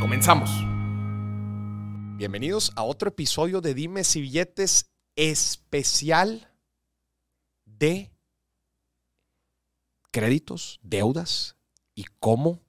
Comenzamos. 0.00 0.50
Bienvenidos 2.16 2.72
a 2.74 2.84
otro 2.84 3.10
episodio 3.10 3.60
de 3.60 3.74
Dimes 3.74 4.16
y 4.16 4.22
Billetes 4.22 4.90
especial 5.14 6.48
de 7.66 8.10
créditos, 10.10 10.80
deudas 10.82 11.56
y 11.94 12.06
cómo 12.18 12.62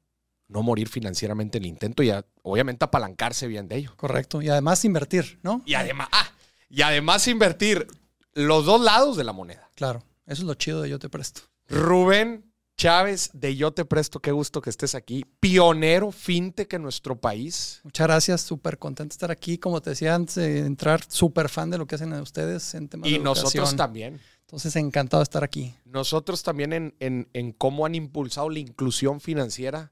no 0.49 0.61
morir 0.61 0.89
financieramente 0.89 1.57
en 1.57 1.63
el 1.63 1.69
intento 1.69 2.03
y 2.03 2.11
obviamente 2.43 2.83
apalancarse 2.83 3.47
bien 3.47 3.69
de 3.69 3.77
ello. 3.77 3.93
Correcto. 3.95 4.41
Y 4.41 4.49
además 4.49 4.83
invertir, 4.83 5.39
¿no? 5.41 5.61
Y 5.65 5.75
además, 5.75 6.09
ah, 6.11 6.29
y 6.69 6.81
además 6.81 7.25
invertir 7.29 7.87
los 8.33 8.65
dos 8.65 8.81
lados 8.81 9.15
de 9.15 9.23
la 9.23 9.31
moneda. 9.31 9.69
Claro. 9.75 10.03
Eso 10.25 10.41
es 10.41 10.47
lo 10.47 10.55
chido 10.55 10.81
de 10.81 10.89
Yo 10.89 10.99
Te 10.99 11.07
Presto. 11.07 11.43
Rubén 11.69 12.50
Chávez 12.81 13.29
de 13.33 13.55
Yo 13.55 13.71
Te 13.71 13.85
Presto, 13.85 14.19
qué 14.19 14.31
gusto 14.31 14.59
que 14.59 14.71
estés 14.71 14.95
aquí. 14.95 15.23
Pionero 15.39 16.11
fintech 16.11 16.73
en 16.73 16.81
nuestro 16.81 17.15
país. 17.15 17.79
Muchas 17.83 18.07
gracias, 18.07 18.41
súper 18.41 18.79
contento 18.79 19.09
de 19.09 19.13
estar 19.13 19.29
aquí. 19.29 19.59
Como 19.59 19.79
te 19.83 19.91
decía 19.91 20.15
antes 20.15 20.33
de 20.33 20.61
entrar, 20.61 21.03
súper 21.07 21.47
fan 21.47 21.69
de 21.69 21.77
lo 21.77 21.85
que 21.85 21.93
hacen 21.93 22.11
ustedes 22.13 22.73
en 22.73 22.89
temas 22.89 23.07
y 23.07 23.11
de 23.11 23.17
Y 23.17 23.19
nosotros 23.19 23.75
también. 23.75 24.19
Entonces, 24.39 24.75
encantado 24.77 25.21
de 25.21 25.25
estar 25.25 25.43
aquí. 25.43 25.75
Nosotros 25.85 26.41
también 26.41 26.73
en, 26.73 26.95
en, 26.99 27.29
en 27.33 27.51
cómo 27.51 27.85
han 27.85 27.93
impulsado 27.93 28.49
la 28.49 28.57
inclusión 28.57 29.21
financiera, 29.21 29.91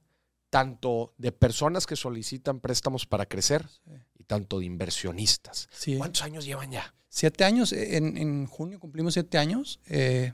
tanto 0.50 1.14
de 1.20 1.32
personas 1.32 1.86
que 1.86 1.96
solicitan 1.96 2.60
préstamos 2.60 3.06
para 3.06 3.28
crecer 3.28 3.68
sí. 3.68 3.92
y 4.18 4.24
tanto 4.24 4.58
de 4.58 4.66
inversionistas. 4.66 5.70
Sí. 5.72 5.96
¿Cuántos 6.00 6.24
años 6.24 6.44
llevan 6.44 6.72
ya? 6.72 6.96
Siete 7.08 7.44
años. 7.44 7.72
En, 7.72 8.18
en 8.18 8.48
junio 8.48 8.80
cumplimos 8.80 9.14
siete 9.14 9.38
años. 9.38 9.80
Eh, 9.86 10.34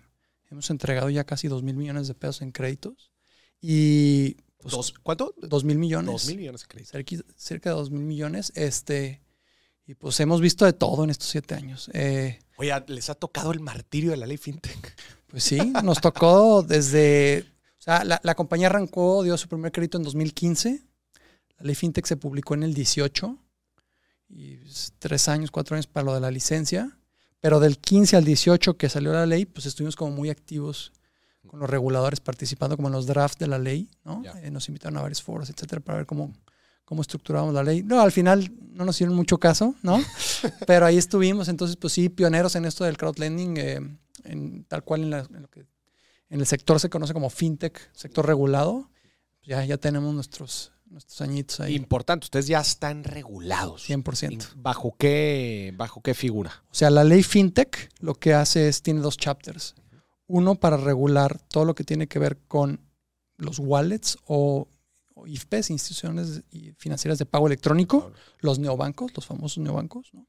Hemos 0.56 0.70
entregado 0.70 1.10
ya 1.10 1.26
casi 1.26 1.50
2 1.50 1.64
mil 1.64 1.76
millones 1.76 2.08
de 2.08 2.14
pesos 2.14 2.42
en 2.42 2.54
créditos. 2.54 3.12
Y. 3.60 4.38
Pues, 4.58 4.74
¿Dos, 4.74 4.94
¿Cuánto? 5.04 5.36
2 5.42 5.66
mil 5.66 5.78
millones. 5.78 6.14
2 6.14 6.28
mil 6.28 6.38
millones 6.38 6.62
de 6.62 6.68
créditos. 6.68 6.92
Cerca, 6.92 7.26
cerca 7.36 7.70
de 7.72 7.76
2 7.76 7.92
mil 7.92 8.04
millones. 8.04 8.54
Este. 8.56 9.22
Y 9.86 9.96
pues 9.96 10.18
hemos 10.22 10.40
visto 10.40 10.64
de 10.64 10.72
todo 10.72 11.04
en 11.04 11.10
estos 11.10 11.28
siete 11.28 11.56
años. 11.56 11.92
Eh, 11.94 12.40
Oye, 12.56 12.72
¿les 12.88 13.10
ha 13.10 13.16
tocado 13.16 13.52
el 13.52 13.60
martirio 13.60 14.12
de 14.12 14.18
la 14.18 14.26
ley 14.26 14.38
FinTech? 14.38 14.96
Pues 15.28 15.44
sí, 15.44 15.60
nos 15.84 16.00
tocó 16.00 16.64
desde. 16.64 17.46
O 17.78 17.82
sea, 17.82 18.06
la, 18.06 18.22
la, 18.24 18.36
compañía 18.36 18.68
arrancó, 18.68 19.24
dio 19.24 19.38
su 19.38 19.50
primer 19.50 19.74
crédito 19.74 19.98
en 19.98 20.04
2015. 20.04 20.82
La 21.58 21.66
ley 21.66 21.76
FinTech 21.76 22.06
se 22.06 22.16
publicó 22.16 22.54
en 22.54 22.64
el 22.64 22.74
18. 22.74 23.38
Y 24.30 24.56
pues, 24.56 24.94
tres 25.00 25.28
años, 25.28 25.52
cuatro 25.52 25.76
años 25.76 25.88
para 25.88 26.06
lo 26.06 26.14
de 26.14 26.22
la 26.22 26.32
licencia. 26.32 26.98
Pero 27.46 27.60
del 27.60 27.78
15 27.78 28.16
al 28.16 28.26
18 28.26 28.76
que 28.76 28.90
salió 28.90 29.14
la 29.14 29.28
ley, 29.28 29.46
pues 29.46 29.68
estuvimos 29.68 29.96
como 29.96 30.10
muy 30.10 30.32
activos 30.32 30.92
con 31.46 31.60
los 31.60 31.70
reguladores 31.70 32.20
participando 32.20 32.76
como 32.76 32.88
en 32.88 32.94
los 32.94 33.06
drafts 33.06 33.38
de 33.38 33.46
la 33.46 33.60
ley, 33.60 33.88
¿no? 34.04 34.24
Yeah. 34.24 34.42
Eh, 34.42 34.50
nos 34.50 34.68
invitaron 34.68 34.98
a 34.98 35.04
varios 35.04 35.22
foros, 35.22 35.48
etcétera, 35.52 35.80
para 35.80 36.00
ver 36.00 36.08
cómo, 36.08 36.34
cómo 36.86 37.04
estructurábamos 37.04 37.54
la 37.54 37.62
ley. 37.62 37.84
No, 37.84 38.02
al 38.02 38.12
final 38.12 38.52
no 38.72 38.84
nos 38.84 38.96
hicieron 38.96 39.16
mucho 39.16 39.38
caso, 39.38 39.76
¿no? 39.84 40.02
Pero 40.66 40.88
ahí 40.88 40.98
estuvimos, 40.98 41.48
entonces, 41.48 41.78
pues 41.78 41.94
sí, 41.94 42.10
pioneros 42.10 42.56
en 42.56 42.66
esto 42.66 42.84
del 42.84 42.98
crowdlending, 42.98 43.58
eh, 43.58 43.98
en, 44.24 44.64
tal 44.64 44.84
cual 44.84 45.04
en, 45.04 45.10
la, 45.12 45.20
en, 45.20 45.44
lo 45.44 45.48
que 45.48 45.68
en 46.30 46.40
el 46.40 46.48
sector 46.48 46.80
se 46.80 46.90
conoce 46.90 47.14
como 47.14 47.30
fintech, 47.30 47.92
sector 47.94 48.26
regulado. 48.26 48.90
Ya, 49.44 49.64
ya 49.64 49.78
tenemos 49.78 50.16
nuestros, 50.16 50.72
nuestros 50.96 51.20
añitos 51.20 51.60
ahí. 51.60 51.76
Importante, 51.76 52.24
ustedes 52.24 52.48
ya 52.48 52.62
están 52.62 53.04
regulados. 53.04 53.90
100%. 53.90 54.54
¿Bajo 54.56 54.96
qué, 54.98 55.74
¿Bajo 55.76 56.02
qué 56.02 56.14
figura? 56.14 56.64
O 56.72 56.74
sea, 56.74 56.90
la 56.90 57.04
ley 57.04 57.22
FinTech 57.22 57.90
lo 58.00 58.16
que 58.16 58.34
hace 58.34 58.70
es, 58.70 58.82
tiene 58.82 59.02
dos 59.02 59.18
chapters. 59.18 59.76
Uno 60.28 60.56
para 60.56 60.78
regular 60.78 61.38
todo 61.50 61.66
lo 61.66 61.76
que 61.76 61.84
tiene 61.84 62.08
que 62.08 62.18
ver 62.18 62.38
con 62.48 62.80
los 63.36 63.60
wallets 63.60 64.18
o, 64.26 64.70
o 65.16 65.28
IFPs, 65.28 65.70
instituciones 65.70 66.44
financieras 66.78 67.20
de 67.20 67.26
pago 67.26 67.48
electrónico, 67.48 68.08
claro. 68.08 68.16
los 68.40 68.60
neobancos, 68.60 69.12
los 69.14 69.26
famosos 69.26 69.58
neobancos, 69.58 70.14
¿no? 70.14 70.26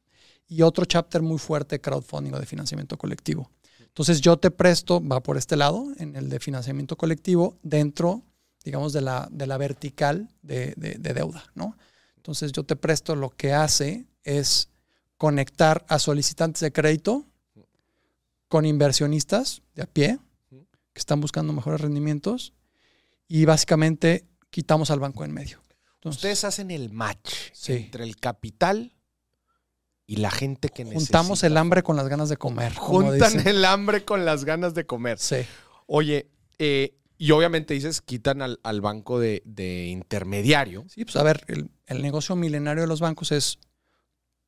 Y 0.48 0.62
otro 0.62 0.84
chapter 0.84 1.22
muy 1.22 1.38
fuerte, 1.38 1.80
crowdfunding 1.80 2.34
o 2.34 2.40
de 2.40 2.46
financiamiento 2.46 2.98
colectivo. 2.98 3.50
Entonces 3.80 4.20
yo 4.20 4.36
te 4.36 4.50
presto, 4.50 5.00
va 5.00 5.22
por 5.22 5.36
este 5.36 5.56
lado, 5.56 5.86
en 5.98 6.16
el 6.16 6.28
de 6.28 6.40
financiamiento 6.40 6.96
colectivo, 6.96 7.56
dentro 7.62 8.22
digamos, 8.66 8.92
de 8.92 9.00
la, 9.00 9.28
de 9.30 9.46
la 9.46 9.58
vertical 9.58 10.28
de, 10.42 10.74
de, 10.76 10.96
de, 10.98 11.14
deuda, 11.14 11.44
¿no? 11.54 11.78
Entonces 12.16 12.50
yo 12.50 12.64
te 12.64 12.74
presto 12.74 13.14
lo 13.14 13.30
que 13.30 13.52
hace 13.52 14.06
es 14.24 14.70
conectar 15.16 15.86
a 15.88 16.00
solicitantes 16.00 16.60
de 16.62 16.72
crédito 16.72 17.24
con 18.48 18.66
inversionistas 18.66 19.62
de 19.76 19.84
a 19.84 19.86
pie 19.86 20.18
que 20.50 20.98
están 20.98 21.20
buscando 21.20 21.52
mejores 21.52 21.80
rendimientos 21.80 22.54
y 23.28 23.44
básicamente 23.44 24.26
quitamos 24.50 24.90
al 24.90 24.98
banco 24.98 25.24
en 25.24 25.32
medio. 25.32 25.60
Entonces, 25.94 26.18
Ustedes 26.18 26.42
hacen 26.42 26.72
el 26.72 26.90
match 26.90 27.34
sí. 27.52 27.74
entre 27.74 28.02
el 28.02 28.16
capital 28.16 28.92
y 30.06 30.16
la 30.16 30.32
gente 30.32 30.70
que 30.70 30.82
Juntamos 30.82 30.94
necesita. 30.94 31.18
Juntamos 31.18 31.42
el 31.44 31.56
hambre 31.56 31.82
con 31.84 31.96
las 31.96 32.08
ganas 32.08 32.28
de 32.28 32.36
comer. 32.36 32.74
Juntan 32.74 33.46
el 33.46 33.64
hambre 33.64 34.04
con 34.04 34.24
las 34.24 34.44
ganas 34.44 34.74
de 34.74 34.86
comer. 34.86 35.20
Sí. 35.20 35.46
Oye, 35.86 36.28
eh, 36.58 36.96
y 37.18 37.30
obviamente 37.30 37.74
dices, 37.74 38.00
quitan 38.00 38.42
al, 38.42 38.60
al 38.62 38.80
banco 38.80 39.18
de, 39.18 39.42
de, 39.44 39.86
intermediario. 39.86 40.84
Sí, 40.88 41.04
pues 41.04 41.16
a 41.16 41.22
ver, 41.22 41.44
el, 41.48 41.70
el, 41.86 42.02
negocio 42.02 42.36
milenario 42.36 42.82
de 42.82 42.86
los 42.86 43.00
bancos 43.00 43.32
es 43.32 43.58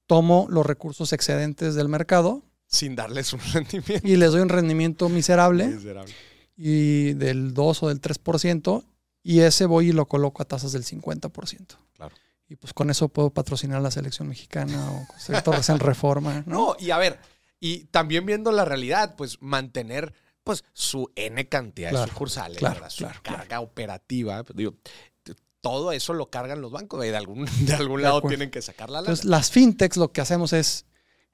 tomo 0.06 0.46
los 0.50 0.66
recursos 0.66 1.12
excedentes 1.12 1.74
del 1.74 1.88
mercado. 1.88 2.42
Sin 2.66 2.96
darles 2.96 3.32
un 3.32 3.40
rendimiento. 3.52 4.06
Y 4.06 4.16
les 4.16 4.32
doy 4.32 4.42
un 4.42 4.48
rendimiento 4.48 5.08
miserable. 5.08 5.68
miserable. 5.68 6.12
Y 6.56 7.14
del 7.14 7.54
2 7.54 7.82
o 7.84 7.88
del 7.88 8.00
3%. 8.00 8.84
Y 9.22 9.40
ese 9.40 9.66
voy 9.66 9.88
y 9.88 9.92
lo 9.92 10.06
coloco 10.06 10.42
a 10.42 10.46
tasas 10.46 10.72
del 10.72 10.84
50%. 10.84 11.76
Claro. 11.94 12.14
Y 12.48 12.56
pues 12.56 12.72
con 12.72 12.90
eso 12.90 13.08
puedo 13.08 13.30
patrocinar 13.30 13.78
a 13.78 13.82
la 13.82 13.90
selección 13.90 14.28
mexicana 14.28 14.90
o 14.90 15.06
sectores 15.18 15.68
en 15.70 15.78
reforma. 15.78 16.42
¿no? 16.46 16.68
no, 16.68 16.76
y 16.78 16.90
a 16.90 16.98
ver, 16.98 17.18
y 17.60 17.84
también 17.86 18.24
viendo 18.24 18.52
la 18.52 18.64
realidad, 18.64 19.14
pues 19.16 19.40
mantener 19.42 20.14
pues 20.48 20.64
su 20.72 21.12
N 21.14 21.46
cantidad 21.46 21.90
claro, 21.90 22.06
de 22.06 22.10
sucursales, 22.10 22.56
claro, 22.56 22.76
¿verdad? 22.76 22.88
su 22.88 23.04
claro, 23.04 23.20
carga 23.22 23.60
operativa. 23.60 24.42
pues, 24.44 24.56
Digo, 24.56 24.76
todo 25.60 25.92
eso 25.92 26.14
lo 26.14 26.30
cargan 26.30 26.62
los 26.62 26.72
bancos. 26.72 27.00
De 27.02 27.14
algún, 27.14 27.46
de 27.66 27.74
algún 27.74 28.00
lado 28.00 28.22
tienen 28.22 28.50
que 28.50 28.62
sacar 28.62 28.88
la 28.88 29.02
lana. 29.02 29.08
Entonces, 29.08 29.26
las 29.26 29.50
fintechs 29.50 29.98
lo 29.98 30.10
que 30.10 30.22
hacemos 30.22 30.54
es 30.54 30.86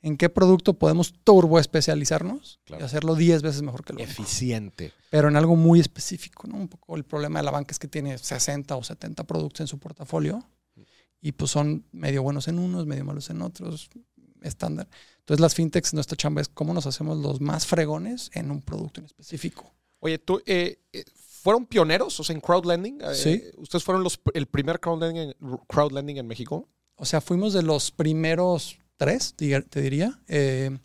en 0.03 0.17
qué 0.17 0.31
producto 0.31 0.75
podemos 0.75 1.15
turbo 1.23 1.61
especializarnos 1.61 2.59
y 2.77 2.83
hacerlo 2.83 3.15
10 3.15 3.43
veces 3.43 3.63
mejor 3.63 3.85
que 3.85 3.93
lo 3.93 4.01
Eficiente. 4.01 4.89
Banco. 4.89 4.97
Pero 5.11 5.29
en 5.29 5.37
algo 5.37 5.55
muy 5.55 5.79
específico, 5.79 6.49
¿no? 6.49 6.57
Un 6.57 6.67
poco 6.67 6.97
el 6.97 7.05
problema 7.05 7.39
de 7.39 7.45
la 7.45 7.53
banca 7.53 7.71
es 7.71 7.79
que 7.79 7.87
tiene 7.87 8.19
60 8.19 8.75
o 8.75 8.83
70 8.83 9.23
productos 9.25 9.61
en 9.61 9.69
su 9.69 9.79
portafolio 9.79 10.45
y 11.21 11.31
pues 11.31 11.53
son 11.53 11.87
medio 11.93 12.25
buenos 12.25 12.49
en 12.49 12.59
unos, 12.59 12.85
medio 12.85 13.05
malos 13.05 13.31
en 13.31 13.43
otros, 13.43 13.89
estándar. 14.45 14.89
Entonces 15.21 15.41
las 15.41 15.55
fintechs, 15.55 15.95
nuestra 15.95 16.17
chamba 16.17 16.41
es 16.41 16.49
cómo 16.49 16.75
nos 16.75 16.87
hacemos 16.87 17.19
los 17.19 17.41
más 17.41 17.67
fregones 17.67 18.31
en 18.35 18.51
un 18.51 18.63
producto 18.63 19.01
en 19.01 19.07
específico. 19.07 19.73
Oye, 20.01 20.19
tú, 20.19 20.43
eh, 20.47 20.79
¿fueron 21.17 21.67
pioneros 21.67 22.19
o 22.21 22.25
sea, 22.25 22.35
en 22.35 22.41
crowdlending? 22.41 23.01
Sí. 23.15 23.31
Eh, 23.31 23.53
¿Ustedes 23.57 23.85
fueron 23.85 24.03
los, 24.05 24.21
el 24.35 24.47
primer 24.47 24.81
crowdlending 24.81 25.35
en, 25.41 25.57
crowdlending 25.67 26.19
en 26.19 26.27
México? 26.27 26.69
O 26.97 27.05
sea, 27.05 27.21
fuimos 27.21 27.53
de 27.53 27.63
los 27.63 27.91
primeros 27.91 28.79
tres, 28.97 29.35
te 29.35 29.81
diría. 29.81 30.21
Eh, 30.29 30.79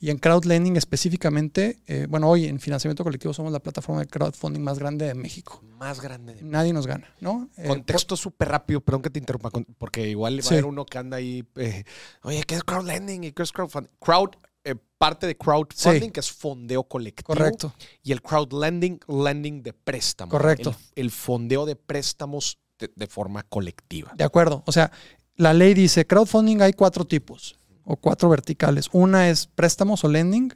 y 0.00 0.10
en 0.10 0.18
crowdlending 0.18 0.76
específicamente, 0.76 1.78
eh, 1.86 2.06
bueno, 2.08 2.28
hoy 2.28 2.46
en 2.46 2.60
financiamiento 2.60 3.04
colectivo 3.04 3.34
somos 3.34 3.52
la 3.52 3.60
plataforma 3.60 4.00
de 4.00 4.06
crowdfunding 4.06 4.60
más 4.60 4.78
grande 4.78 5.06
de 5.06 5.14
México. 5.14 5.62
Más 5.78 6.00
grande. 6.00 6.34
De 6.34 6.42
Nadie 6.42 6.72
nos 6.72 6.86
gana, 6.86 7.12
¿no? 7.20 7.48
Eh, 7.56 7.66
Contexto 7.66 8.16
súper 8.16 8.48
rápido, 8.48 8.80
perdón 8.80 9.02
que 9.02 9.10
te 9.10 9.18
interrumpa, 9.18 9.50
porque 9.78 10.08
igual 10.08 10.38
va 10.38 10.42
sí. 10.42 10.48
a 10.48 10.52
haber 10.52 10.66
uno 10.66 10.84
que 10.84 10.98
anda 10.98 11.16
ahí, 11.16 11.44
eh, 11.56 11.84
oye, 12.22 12.42
¿qué 12.44 12.54
es 12.54 12.64
crowdlending 12.64 13.24
y 13.24 13.32
qué 13.32 13.42
es 13.42 13.52
crowdfunding? 13.52 13.90
Crowd, 14.00 14.30
eh, 14.64 14.74
parte 14.98 15.26
de 15.26 15.36
crowdfunding, 15.36 16.00
sí. 16.02 16.10
que 16.10 16.20
es 16.20 16.30
fondeo 16.30 16.84
colectivo. 16.84 17.26
Correcto. 17.26 17.74
Y 18.02 18.12
el 18.12 18.22
crowdlending, 18.22 19.00
lending 19.08 19.62
de 19.62 19.72
préstamo. 19.72 20.30
Correcto. 20.30 20.74
El, 20.94 21.06
el 21.06 21.10
fondeo 21.10 21.66
de 21.66 21.76
préstamos 21.76 22.58
de, 22.78 22.90
de 22.94 23.06
forma 23.06 23.42
colectiva. 23.44 24.12
De 24.16 24.24
acuerdo. 24.24 24.62
O 24.66 24.72
sea, 24.72 24.90
la 25.36 25.54
ley 25.54 25.74
dice, 25.74 26.06
crowdfunding 26.06 26.60
hay 26.62 26.72
cuatro 26.72 27.04
tipos 27.04 27.58
o 27.88 27.96
cuatro 27.96 28.28
verticales. 28.28 28.88
Una 28.92 29.30
es 29.30 29.46
préstamos 29.46 30.04
o 30.04 30.08
lending, 30.08 30.52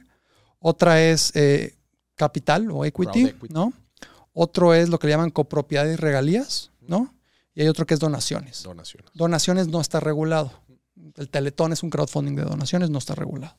otra 0.59 1.01
es 1.01 1.35
eh, 1.35 1.75
capital 2.15 2.69
o 2.71 2.85
equity, 2.85 3.25
equity, 3.25 3.53
¿no? 3.53 3.73
Otro 4.33 4.73
es 4.73 4.89
lo 4.89 4.99
que 4.99 5.07
le 5.07 5.13
llaman 5.13 5.31
copropiedad 5.31 5.85
y 5.85 5.95
regalías, 5.95 6.71
¿no? 6.81 7.13
y 7.55 7.61
hay 7.61 7.67
otro 7.67 7.85
que 7.85 7.93
es 7.93 7.99
donaciones. 7.99 8.63
Donaciones. 8.63 9.11
Donaciones 9.13 9.67
no 9.67 9.79
está 9.79 9.99
regulado. 9.99 10.51
El 11.15 11.29
Teletón 11.29 11.73
es 11.73 11.83
un 11.83 11.89
crowdfunding 11.89 12.35
de 12.35 12.43
donaciones, 12.43 12.89
no 12.89 12.97
está 12.97 13.15
regulado. 13.15 13.55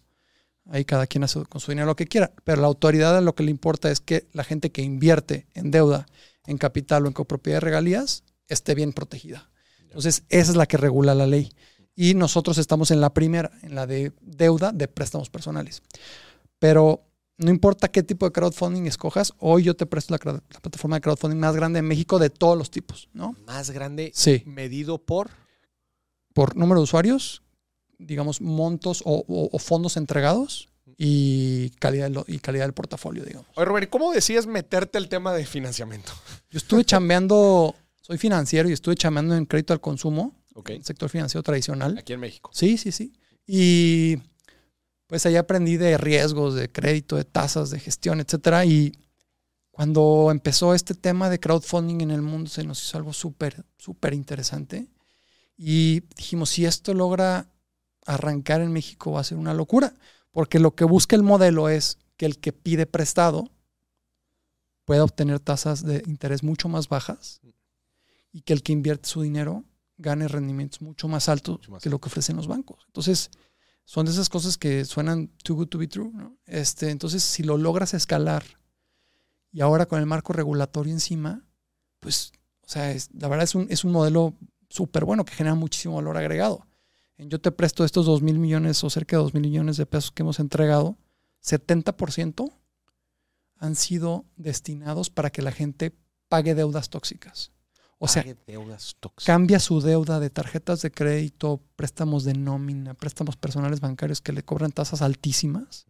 Ahí 0.66 0.84
cada 0.84 1.06
quien 1.06 1.24
hace 1.24 1.44
con 1.44 1.60
su 1.60 1.70
dinero 1.70 1.86
lo 1.86 1.96
que 1.96 2.06
quiera. 2.06 2.32
Pero 2.44 2.60
la 2.60 2.66
autoridad 2.66 3.20
lo 3.22 3.34
que 3.34 3.44
le 3.44 3.50
importa 3.50 3.90
es 3.90 4.00
que 4.00 4.26
la 4.32 4.44
gente 4.44 4.72
que 4.72 4.82
invierte 4.82 5.46
en 5.54 5.70
deuda, 5.70 6.06
en 6.46 6.58
capital 6.58 7.04
o 7.04 7.06
en 7.06 7.12
copropiedad 7.12 7.56
de 7.56 7.60
regalías 7.60 8.24
esté 8.48 8.74
bien 8.74 8.92
protegida. 8.92 9.50
Entonces, 9.80 10.24
esa 10.28 10.50
es 10.50 10.56
la 10.56 10.66
que 10.66 10.76
regula 10.76 11.14
la 11.14 11.26
ley. 11.26 11.52
Y 11.96 12.14
nosotros 12.14 12.58
estamos 12.58 12.90
en 12.90 13.00
la 13.00 13.12
primera, 13.14 13.50
en 13.62 13.74
la 13.74 13.86
de 13.86 14.12
deuda 14.20 14.72
de 14.72 14.88
préstamos 14.88 15.30
personales. 15.30 15.82
Pero 16.58 17.02
no 17.38 17.50
importa 17.50 17.88
qué 17.88 18.02
tipo 18.02 18.26
de 18.26 18.32
crowdfunding 18.32 18.86
escojas, 18.86 19.32
hoy 19.38 19.64
yo 19.64 19.74
te 19.76 19.86
presto 19.86 20.14
la, 20.16 20.32
la 20.32 20.60
plataforma 20.60 20.96
de 20.96 21.00
crowdfunding 21.02 21.38
más 21.38 21.54
grande 21.54 21.78
en 21.80 21.86
México 21.86 22.18
de 22.18 22.30
todos 22.30 22.56
los 22.58 22.70
tipos, 22.70 23.08
¿no? 23.12 23.34
Más 23.46 23.70
grande 23.70 24.10
Sí. 24.14 24.42
medido 24.46 24.98
por. 24.98 25.30
Por 26.32 26.56
número 26.56 26.80
de 26.80 26.84
usuarios, 26.84 27.42
digamos, 27.98 28.40
montos 28.40 29.02
o, 29.04 29.24
o- 29.28 29.48
o 29.52 29.58
fondos 29.60 29.96
entregados 29.96 30.68
y 30.96 31.70
calidad, 31.78 32.10
lo- 32.10 32.24
y 32.26 32.38
calidad 32.40 32.64
del 32.64 32.72
portafolio, 32.74 33.24
digamos. 33.24 33.46
Oye, 33.54 33.64
Robert, 33.64 33.88
¿cómo 33.90 34.12
decías 34.12 34.46
meterte 34.46 34.98
el 34.98 35.08
tema 35.08 35.32
de 35.32 35.46
financiamiento? 35.46 36.12
Yo 36.50 36.58
estuve 36.58 36.84
chambeando, 36.84 37.74
soy 38.00 38.18
financiero 38.18 38.68
y 38.68 38.72
estuve 38.72 38.96
chambeando 38.96 39.36
en 39.36 39.46
crédito 39.46 39.72
al 39.72 39.80
consumo, 39.80 40.34
Ok. 40.54 40.70
el 40.70 40.84
sector 40.84 41.08
financiero 41.08 41.42
tradicional. 41.42 41.98
Aquí 41.98 42.12
en 42.12 42.20
México. 42.20 42.50
Sí, 42.52 42.78
sí, 42.78 42.92
sí. 42.92 43.12
Y 43.46 44.16
pues 45.06 45.26
ahí 45.26 45.36
aprendí 45.36 45.76
de 45.76 45.98
riesgos, 45.98 46.54
de 46.54 46.70
crédito, 46.70 47.16
de 47.16 47.24
tasas, 47.24 47.70
de 47.70 47.80
gestión, 47.80 48.20
etcétera. 48.20 48.64
Y 48.64 48.92
cuando 49.70 50.28
empezó 50.30 50.74
este 50.74 50.94
tema 50.94 51.28
de 51.28 51.40
crowdfunding 51.40 52.00
en 52.00 52.10
el 52.10 52.22
mundo, 52.22 52.48
se 52.48 52.64
nos 52.64 52.82
hizo 52.82 52.96
algo 52.96 53.12
súper, 53.12 53.64
súper 53.76 54.14
interesante. 54.14 54.88
Y 55.56 56.00
dijimos, 56.16 56.50
si 56.50 56.64
esto 56.64 56.94
logra 56.94 57.48
arrancar 58.06 58.60
en 58.60 58.72
México, 58.72 59.12
va 59.12 59.20
a 59.20 59.24
ser 59.24 59.38
una 59.38 59.54
locura. 59.54 59.94
Porque 60.30 60.58
lo 60.58 60.74
que 60.74 60.84
busca 60.84 61.16
el 61.16 61.22
modelo 61.22 61.68
es 61.68 61.98
que 62.16 62.26
el 62.26 62.38
que 62.38 62.52
pide 62.52 62.86
prestado 62.86 63.50
pueda 64.84 65.04
obtener 65.04 65.40
tasas 65.40 65.84
de 65.84 66.02
interés 66.06 66.42
mucho 66.42 66.68
más 66.68 66.88
bajas 66.88 67.40
y 68.32 68.42
que 68.42 68.52
el 68.52 68.62
que 68.62 68.72
invierte 68.72 69.08
su 69.08 69.22
dinero 69.22 69.64
gane 69.96 70.28
rendimientos 70.28 70.80
mucho 70.82 71.08
más 71.08 71.28
altos 71.28 71.58
Mucho 71.58 71.72
más 71.72 71.82
que 71.82 71.90
lo 71.90 72.00
que 72.00 72.08
ofrecen 72.08 72.36
los 72.36 72.46
bancos. 72.46 72.84
Entonces, 72.86 73.30
son 73.84 74.06
de 74.06 74.12
esas 74.12 74.28
cosas 74.28 74.56
que 74.58 74.84
suenan 74.84 75.28
too 75.42 75.54
good 75.54 75.68
to 75.68 75.78
be 75.78 75.86
true. 75.86 76.10
¿no? 76.12 76.36
Este, 76.46 76.90
entonces, 76.90 77.22
si 77.22 77.42
lo 77.42 77.58
logras 77.58 77.94
escalar 77.94 78.44
y 79.52 79.60
ahora 79.60 79.86
con 79.86 80.00
el 80.00 80.06
marco 80.06 80.32
regulatorio 80.32 80.92
encima, 80.92 81.44
pues, 82.00 82.32
o 82.62 82.68
sea, 82.68 82.90
es- 82.92 83.10
la 83.14 83.28
verdad 83.28 83.44
es 83.44 83.54
un, 83.54 83.66
es 83.70 83.84
un 83.84 83.92
modelo 83.92 84.34
súper 84.68 85.04
bueno 85.04 85.24
que 85.24 85.34
genera 85.34 85.54
muchísimo 85.54 85.94
valor 85.96 86.16
agregado. 86.16 86.66
En 87.16 87.30
Yo 87.30 87.40
te 87.40 87.52
presto 87.52 87.84
estos 87.84 88.06
2 88.06 88.22
mil 88.22 88.38
millones 88.40 88.82
o 88.82 88.90
cerca 88.90 89.16
de 89.16 89.22
2 89.22 89.34
mil 89.34 89.42
millones 89.42 89.76
de 89.76 89.86
pesos 89.86 90.10
que 90.10 90.22
hemos 90.22 90.40
entregado, 90.40 90.98
70% 91.40 92.52
han 93.58 93.76
sido 93.76 94.24
destinados 94.36 95.10
para 95.10 95.30
que 95.30 95.42
la 95.42 95.52
gente 95.52 95.96
pague 96.28 96.54
deudas 96.56 96.90
tóxicas. 96.90 97.52
O 98.04 98.08
sea, 98.08 98.24
deudas 98.46 98.96
cambia 99.24 99.58
su 99.60 99.80
deuda 99.80 100.20
de 100.20 100.30
tarjetas 100.30 100.82
de 100.82 100.90
crédito, 100.90 101.60
préstamos 101.76 102.24
de 102.24 102.34
nómina, 102.34 102.94
préstamos 102.94 103.36
personales 103.36 103.80
bancarios 103.80 104.20
que 104.20 104.32
le 104.32 104.42
cobran 104.44 104.72
tasas 104.72 105.02
altísimas 105.02 105.86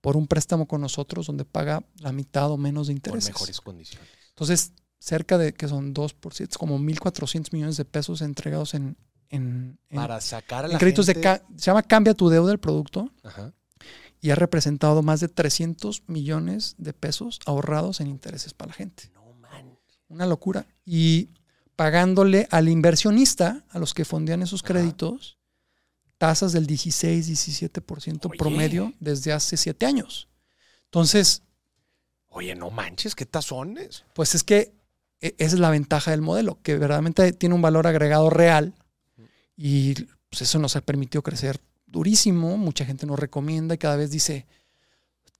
por 0.00 0.16
un 0.16 0.26
préstamo 0.26 0.66
con 0.66 0.80
nosotros 0.80 1.26
donde 1.26 1.44
paga 1.44 1.82
la 2.00 2.12
mitad 2.12 2.50
o 2.50 2.56
menos 2.58 2.88
de 2.88 2.92
intereses. 2.94 3.30
mejores 3.30 3.60
condiciones. 3.60 4.08
Entonces, 4.30 4.72
cerca 4.98 5.38
de 5.38 5.52
que 5.54 5.66
son 5.68 5.94
2 5.94 6.14
por 6.14 6.34
7, 6.34 6.56
como 6.58 6.78
1.400 6.78 7.52
millones 7.52 7.76
de 7.76 7.84
pesos 7.84 8.20
entregados 8.20 8.74
en, 8.74 8.96
en, 9.30 9.78
en- 9.88 9.96
Para 9.96 10.20
sacar 10.20 10.66
a 10.66 10.70
en 10.70 10.78
créditos 10.78 11.06
gente- 11.06 11.28
de... 11.28 11.42
Se 11.56 11.66
llama 11.66 11.82
Cambia 11.82 12.14
tu 12.14 12.28
deuda 12.28 12.52
el 12.52 12.58
producto 12.58 13.10
Ajá. 13.22 13.52
y 14.20 14.30
ha 14.30 14.34
representado 14.34 15.02
más 15.02 15.20
de 15.20 15.28
300 15.28 16.02
millones 16.06 16.74
de 16.78 16.92
pesos 16.92 17.40
ahorrados 17.46 18.00
en 18.00 18.08
intereses 18.08 18.52
para 18.54 18.68
la 18.68 18.74
gente. 18.74 19.10
Una 20.14 20.26
locura. 20.26 20.64
Y 20.86 21.28
pagándole 21.76 22.46
al 22.52 22.68
inversionista, 22.68 23.64
a 23.70 23.78
los 23.80 23.94
que 23.94 24.04
fondean 24.04 24.42
esos 24.42 24.60
Ajá. 24.62 24.74
créditos, 24.74 25.36
tasas 26.18 26.52
del 26.52 26.66
16, 26.66 27.26
17% 27.28 28.28
Oye. 28.28 28.38
promedio 28.38 28.92
desde 29.00 29.32
hace 29.32 29.56
siete 29.56 29.84
años. 29.86 30.28
Entonces, 30.84 31.42
Oye, 32.28 32.54
no 32.54 32.70
manches, 32.70 33.14
qué 33.16 33.26
tazones. 33.26 34.04
pues 34.14 34.34
es 34.36 34.44
que 34.44 34.72
e- 35.20 35.34
esa 35.38 35.54
es 35.56 35.60
la 35.60 35.70
ventaja 35.70 36.12
del 36.12 36.22
modelo, 36.22 36.58
que 36.62 36.74
verdaderamente 36.74 37.32
tiene 37.32 37.54
un 37.56 37.62
valor 37.62 37.86
agregado 37.88 38.30
real 38.30 38.72
y 39.56 39.94
pues 40.30 40.42
eso 40.42 40.58
nos 40.60 40.76
ha 40.76 40.80
permitido 40.80 41.22
crecer 41.22 41.60
durísimo. 41.86 42.56
Mucha 42.56 42.84
gente 42.84 43.06
nos 43.06 43.18
recomienda 43.18 43.74
y 43.74 43.78
cada 43.78 43.96
vez 43.96 44.10
dice, 44.12 44.46
"Ta, 44.46 44.54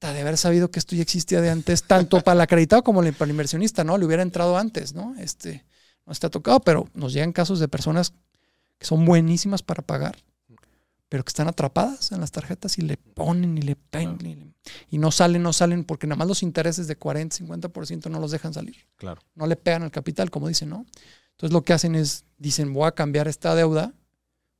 de 0.01 0.21
haber 0.21 0.37
sabido 0.37 0.71
que 0.71 0.79
esto 0.79 0.95
ya 0.95 1.03
existía 1.03 1.41
de 1.41 1.51
antes, 1.51 1.83
tanto 1.85 2.21
para 2.21 2.35
el 2.35 2.41
acreditado 2.43 2.83
como 2.85 3.01
para 3.01 3.25
el 3.25 3.31
inversionista, 3.31 3.85
¿no? 3.85 3.97
Le 3.97 4.05
hubiera 4.05 4.23
entrado 4.23 4.59
antes, 4.59 4.93
¿no? 4.95 5.15
Este, 5.19 5.65
no 6.05 6.13
está 6.13 6.29
tocado, 6.29 6.61
pero 6.61 6.89
nos 6.95 7.13
llegan 7.15 7.33
casos 7.33 7.59
de 7.59 7.69
personas 7.69 8.13
que 8.79 8.87
son 8.87 9.05
buenísimas 9.07 9.63
para 9.63 9.83
pagar, 9.83 10.17
pero 11.09 11.25
que 11.25 11.31
están 11.31 11.49
atrapadas 11.49 12.13
en 12.13 12.21
las 12.21 12.33
tarjetas 12.33 12.77
y 12.79 12.83
le 12.83 12.97
ponen 12.99 13.57
y 13.57 13.63
le 13.63 13.77
pegan 13.77 14.19
y, 14.21 14.35
le- 14.35 14.55
y 14.91 14.99
no 14.99 15.11
salen, 15.11 15.43
no 15.43 15.53
salen, 15.55 15.85
porque 15.85 16.07
nada 16.07 16.19
más 16.19 16.29
los 16.29 16.43
intereses 16.43 16.87
de 16.87 16.97
40, 16.97 17.37
50% 17.37 18.11
no 18.11 18.21
los 18.21 18.31
dejan 18.31 18.53
salir 18.53 18.77
Claro. 18.97 19.23
no 19.35 19.47
le 19.47 19.57
pegan 19.57 19.85
al 19.85 19.91
capital, 19.91 20.31
como 20.31 20.49
dicen, 20.49 20.69
¿no? 20.71 20.85
Entonces 21.33 21.53
lo 21.53 21.63
que 21.63 21.73
hacen 21.73 21.95
es, 21.95 22.25
dicen, 22.37 22.73
voy 22.75 22.87
a 22.89 22.93
cambiar 22.93 23.27
esta 23.27 23.55
deuda, 23.55 23.93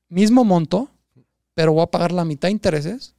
mismo 0.09 0.45
monto, 0.45 0.91
pero 1.55 1.73
voy 1.73 1.83
a 1.83 1.87
pagar 1.87 2.13
la 2.13 2.25
mitad 2.25 2.49
de 2.49 2.53
intereses 2.53 3.14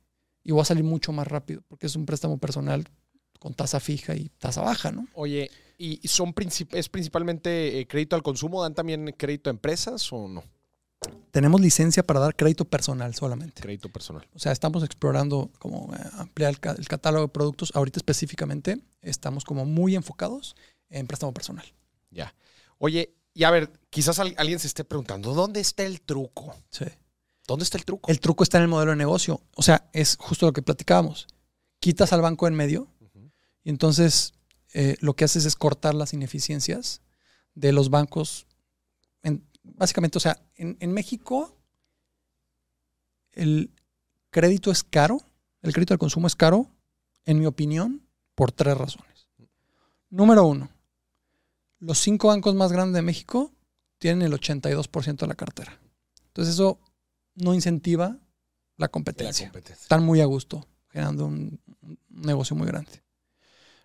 y 0.46 0.52
voy 0.54 0.62
a 0.62 0.66
salir 0.66 0.86
mucho 0.86 1.12
más 1.12 1.28
rápido, 1.28 1.62
porque 1.68 1.88
es 1.88 1.96
un 1.98 2.06
préstamo 2.06 2.38
personal 2.38 2.86
con 3.40 3.54
tasa 3.54 3.82
fija 3.82 4.16
y 4.16 4.30
tasa 4.40 4.62
baja, 4.62 4.92
¿no? 4.94 5.06
Oye, 5.14 5.52
¿y 5.78 6.08
son 6.08 6.34
princip- 6.34 6.74
es 6.74 6.88
principalmente 6.88 7.80
eh, 7.80 7.88
crédito 7.88 8.16
al 8.16 8.24
consumo? 8.24 8.64
¿Dan 8.64 8.74
también 8.74 9.14
crédito 9.18 9.50
a 9.50 9.52
empresas 9.52 10.08
o 10.14 10.30
no? 10.30 10.44
Tenemos 11.32 11.60
licencia 11.60 12.02
para 12.02 12.20
dar 12.22 12.36
crédito 12.36 12.66
personal 12.66 13.14
solamente. 13.14 13.62
Crédito 13.62 13.90
personal. 13.90 14.26
O 14.34 14.40
sea, 14.40 14.52
estamos 14.54 14.84
explorando 14.84 15.52
como 15.60 15.94
eh, 15.94 16.00
ampliar 16.14 16.52
el, 16.52 16.60
ca- 16.60 16.76
el 16.78 16.88
catálogo 16.88 17.26
de 17.28 17.32
productos. 17.34 17.72
Ahorita 17.76 18.00
específicamente 18.00 18.80
estamos 19.02 19.44
como 19.44 19.66
muy 19.66 19.96
enfocados 19.96 20.56
en 20.90 21.06
préstamo 21.08 21.34
personal. 21.34 21.66
Ya. 22.10 22.34
Oye, 22.78 23.14
y 23.34 23.44
a 23.44 23.52
ver, 23.52 23.70
quizás 23.90 24.18
al- 24.20 24.34
alguien 24.38 24.60
se 24.60 24.68
esté 24.68 24.84
preguntando, 24.86 25.34
¿dónde 25.34 25.60
está 25.60 25.84
el 25.84 26.02
truco? 26.02 26.56
Sí. 26.70 26.86
¿Dónde 27.48 27.64
está 27.64 27.78
el 27.78 27.86
truco? 27.86 28.10
El 28.12 28.20
truco 28.20 28.44
está 28.44 28.58
en 28.58 28.64
el 28.64 28.70
modelo 28.70 28.92
de 28.92 28.98
negocio. 28.98 29.42
O 29.56 29.62
sea, 29.62 29.90
es 29.94 30.18
justo 30.20 30.46
lo 30.48 30.54
que 30.54 30.62
platicábamos. 30.62 31.28
Quitas 31.80 32.12
al 32.14 32.22
banco 32.22 32.48
en 32.48 32.56
medio 32.56 32.88
y 33.64 33.70
entonces 33.70 34.34
eh, 34.74 34.96
lo 35.02 35.16
que 35.16 35.26
haces 35.26 35.46
es 35.46 35.56
cortar 35.56 35.94
las 35.94 36.14
ineficiencias 36.14 37.02
de 37.54 37.72
los 37.72 37.90
bancos. 37.90 38.48
En- 39.24 39.48
básicamente, 39.64 40.18
o 40.18 40.22
sea, 40.22 40.42
en, 40.56 40.78
en 40.80 40.92
México 40.92 41.56
el 43.32 43.72
crédito 44.30 44.72
es 44.72 44.84
caro, 44.84 45.20
el 45.62 45.74
crédito 45.74 45.94
al 45.94 46.00
consumo 46.00 46.28
es 46.28 46.36
caro, 46.36 46.70
en 47.26 47.40
mi 47.40 47.46
opinión, 47.46 48.08
por 48.36 48.52
tres 48.52 48.78
razones. 48.78 49.28
Número 50.10 50.46
uno, 50.46 50.70
los 51.80 51.98
cinco 52.00 52.28
bancos 52.30 52.56
más 52.56 52.72
grandes 52.72 52.96
de 52.96 53.02
México 53.02 53.52
tienen 53.98 54.22
el 54.24 54.34
82% 54.34 55.18
de 55.18 55.28
la 55.28 55.36
cartera. 55.36 55.80
Entonces 56.28 56.54
eso 56.56 56.80
no 57.36 57.54
incentiva 57.54 58.18
la 58.78 58.88
competencia 58.90 59.52
están 59.84 60.04
muy 60.04 60.20
a 60.22 60.26
gusto, 60.26 60.68
generando 60.90 61.26
un, 61.28 61.60
un 61.82 61.98
negocio 62.10 62.56
muy 62.56 62.68
grande. 62.68 63.04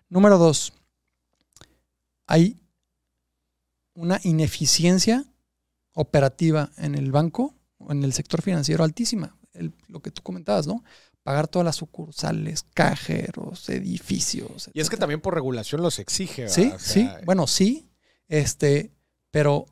Número 0.09 0.37
dos, 0.37 0.73
hay 2.27 2.57
una 3.93 4.19
ineficiencia 4.23 5.25
operativa 5.93 6.71
en 6.77 6.95
el 6.95 7.11
banco 7.11 7.55
o 7.77 7.91
en 7.91 8.03
el 8.03 8.13
sector 8.13 8.41
financiero 8.41 8.83
altísima. 8.83 9.37
El- 9.53 9.73
lo 9.87 10.01
que 10.01 10.11
tú 10.11 10.21
comentabas, 10.21 10.67
¿no? 10.67 10.83
Pagar 11.23 11.47
todas 11.47 11.65
las 11.65 11.75
sucursales, 11.75 12.63
cajeros, 12.73 13.69
edificios. 13.69 14.69
Y 14.73 14.79
es 14.79 14.89
que 14.89 14.97
también 14.97 15.21
por 15.21 15.33
regulación 15.35 15.81
los 15.81 15.99
exige. 15.99 16.43
¿verdad? 16.43 16.55
Sí, 16.55 16.71
O 16.73 16.79
sí. 16.79 17.09
Bueno, 17.25 17.47
sí. 17.47 17.89
Este, 18.27 18.91
pero 19.29 19.65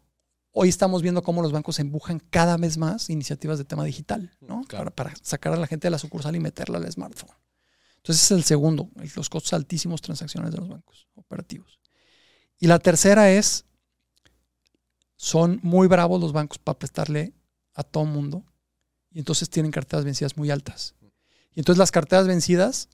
hoy 0.52 0.70
estamos 0.70 1.02
viendo 1.02 1.24
cómo 1.24 1.42
los 1.42 1.52
bancos 1.52 1.80
empujan 1.80 2.20
cada 2.20 2.58
vez 2.58 2.78
más 2.78 3.10
iniciativas 3.10 3.58
de 3.58 3.66
tema 3.66 3.84
digital, 3.84 4.32
¿no? 4.42 4.64
Claro. 4.64 4.92
Para, 4.92 5.12
para 5.12 5.24
sacar 5.24 5.54
a 5.54 5.58
la 5.58 5.68
gente 5.68 5.88
de 5.88 5.92
la 5.92 6.00
sucursal 6.00 6.36
y 6.36 6.40
meterla 6.40 6.78
al 6.78 6.92
smartphone. 6.92 7.36
Entonces, 7.98 8.24
ese 8.24 8.34
es 8.34 8.40
el 8.40 8.44
segundo, 8.46 8.90
los 9.16 9.30
costos 9.30 9.54
altísimos 9.54 10.02
transaccionales 10.02 10.56
de 10.56 10.62
los 10.62 10.70
bancos 10.70 11.08
operativos. 11.16 11.80
Y 12.58 12.68
la 12.68 12.80
tercera 12.80 13.30
es, 13.32 13.66
son 15.16 15.60
muy 15.64 15.88
bravos 15.88 16.22
los 16.22 16.32
bancos 16.32 16.58
para 16.60 16.80
prestarle 16.80 17.34
a 17.74 17.84
todo 17.84 18.06
mundo 18.06 18.46
y 19.12 19.20
entonces 19.20 19.50
tienen 19.50 19.72
carteras 19.72 20.06
vencidas 20.06 20.38
muy 20.38 20.50
altas. 20.50 20.96
Y 21.54 21.60
entonces 21.60 21.78
las 21.78 21.92
carteras 21.92 22.28
vencidas, 22.28 22.90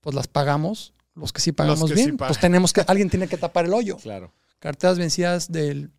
pues 0.00 0.14
las 0.14 0.28
pagamos, 0.28 0.94
los 1.14 1.32
que 1.32 1.40
sí 1.40 1.52
pagamos 1.52 1.90
que 1.90 1.96
sí 1.96 2.04
bien, 2.04 2.16
pues 2.16 2.38
tenemos 2.38 2.72
que, 2.72 2.82
alguien 2.86 3.08
tiene 3.08 3.28
que 3.28 3.36
tapar 3.36 3.66
el 3.66 3.74
hoyo. 3.74 3.96
Claro. 3.96 4.32
Carteras 4.58 4.98
vencidas 4.98 5.50
del 5.50 5.92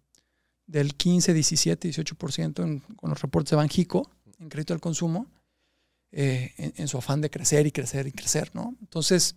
del 0.71 0.95
15, 0.95 1.33
17, 1.33 1.89
18% 1.89 2.63
en, 2.63 2.79
con 2.79 3.09
los 3.09 3.21
reportes 3.21 3.51
de 3.51 3.57
Banjico 3.57 4.09
en 4.39 4.49
crédito 4.49 4.73
al 4.73 4.79
consumo, 4.79 5.27
eh, 6.11 6.53
en, 6.57 6.73
en 6.77 6.87
su 6.87 6.97
afán 6.97 7.21
de 7.21 7.29
crecer 7.29 7.67
y 7.67 7.71
crecer 7.71 8.07
y 8.07 8.11
crecer, 8.11 8.49
¿no? 8.53 8.75
Entonces, 8.81 9.35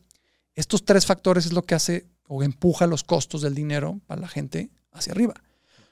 estos 0.54 0.84
tres 0.84 1.04
factores 1.04 1.44
es 1.46 1.52
lo 1.52 1.62
que 1.62 1.74
hace 1.74 2.06
o 2.28 2.42
empuja 2.42 2.86
los 2.86 3.02
costos 3.04 3.42
del 3.42 3.54
dinero 3.54 4.00
para 4.06 4.20
la 4.20 4.28
gente 4.28 4.70
hacia 4.92 5.12
arriba. 5.12 5.34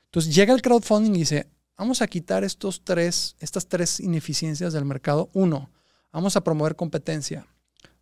Entonces 0.07 0.35
llega 0.35 0.55
el 0.55 0.63
crowdfunding 0.63 1.15
y 1.15 1.19
dice, 1.21 1.49
vamos 1.77 2.01
a 2.03 2.07
quitar 2.07 2.45
estos 2.45 2.83
tres, 2.85 3.35
estas 3.41 3.67
tres 3.67 4.01
ineficiencias 4.01 4.73
del 4.73 4.85
mercado. 4.85 5.29
Uno, 5.33 5.71
vamos 6.13 6.37
a 6.37 6.45
promover 6.45 6.77
competencia. 6.77 7.47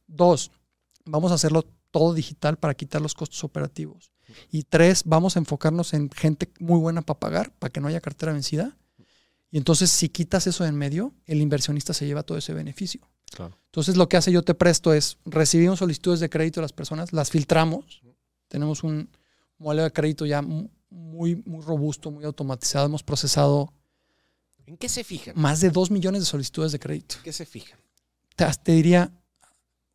Dos, 0.06 0.50
vamos 1.04 1.32
a 1.32 1.36
hacerlo 1.36 1.64
todo 1.90 2.12
digital 2.14 2.56
para 2.56 2.74
quitar 2.74 3.00
los 3.00 3.14
costos 3.14 3.42
operativos. 3.42 4.12
Y 4.50 4.64
tres, 4.64 5.02
vamos 5.04 5.36
a 5.36 5.38
enfocarnos 5.40 5.92
en 5.94 6.10
gente 6.10 6.50
muy 6.58 6.78
buena 6.78 7.02
para 7.02 7.18
pagar, 7.20 7.52
para 7.58 7.70
que 7.72 7.80
no 7.80 7.88
haya 7.88 8.00
cartera 8.00 8.32
vencida. 8.32 8.76
Y 9.50 9.58
entonces, 9.58 9.90
si 9.90 10.08
quitas 10.08 10.46
eso 10.46 10.62
de 10.64 10.70
en 10.70 10.76
medio, 10.76 11.12
el 11.26 11.40
inversionista 11.40 11.92
se 11.92 12.06
lleva 12.06 12.22
todo 12.22 12.38
ese 12.38 12.54
beneficio. 12.54 13.00
Claro. 13.32 13.56
Entonces, 13.66 13.96
lo 13.96 14.08
que 14.08 14.16
hace 14.16 14.30
Yo 14.32 14.42
Te 14.42 14.54
Presto 14.54 14.92
es 14.92 15.18
recibimos 15.24 15.78
solicitudes 15.80 16.20
de 16.20 16.28
crédito 16.30 16.60
de 16.60 16.62
las 16.62 16.72
personas, 16.72 17.12
las 17.12 17.30
filtramos. 17.30 18.02
Tenemos 18.48 18.82
un 18.84 19.08
modelo 19.58 19.82
de 19.84 19.92
crédito 19.92 20.26
ya 20.26 20.42
mu- 20.42 20.68
muy, 20.90 21.36
muy 21.46 21.62
robusto, 21.64 22.10
muy 22.10 22.24
automatizado. 22.24 22.86
Hemos 22.86 23.02
procesado 23.02 23.72
¿En 24.66 24.76
qué 24.76 24.88
se 24.88 25.02
fijan? 25.04 25.34
más 25.36 25.60
de 25.60 25.70
2 25.70 25.90
millones 25.90 26.22
de 26.22 26.26
solicitudes 26.26 26.72
de 26.72 26.78
crédito. 26.78 27.16
¿En 27.18 27.22
qué 27.24 27.32
se 27.32 27.46
fijan? 27.46 27.78
Te, 28.36 28.46
te 28.62 28.72
diría, 28.72 29.12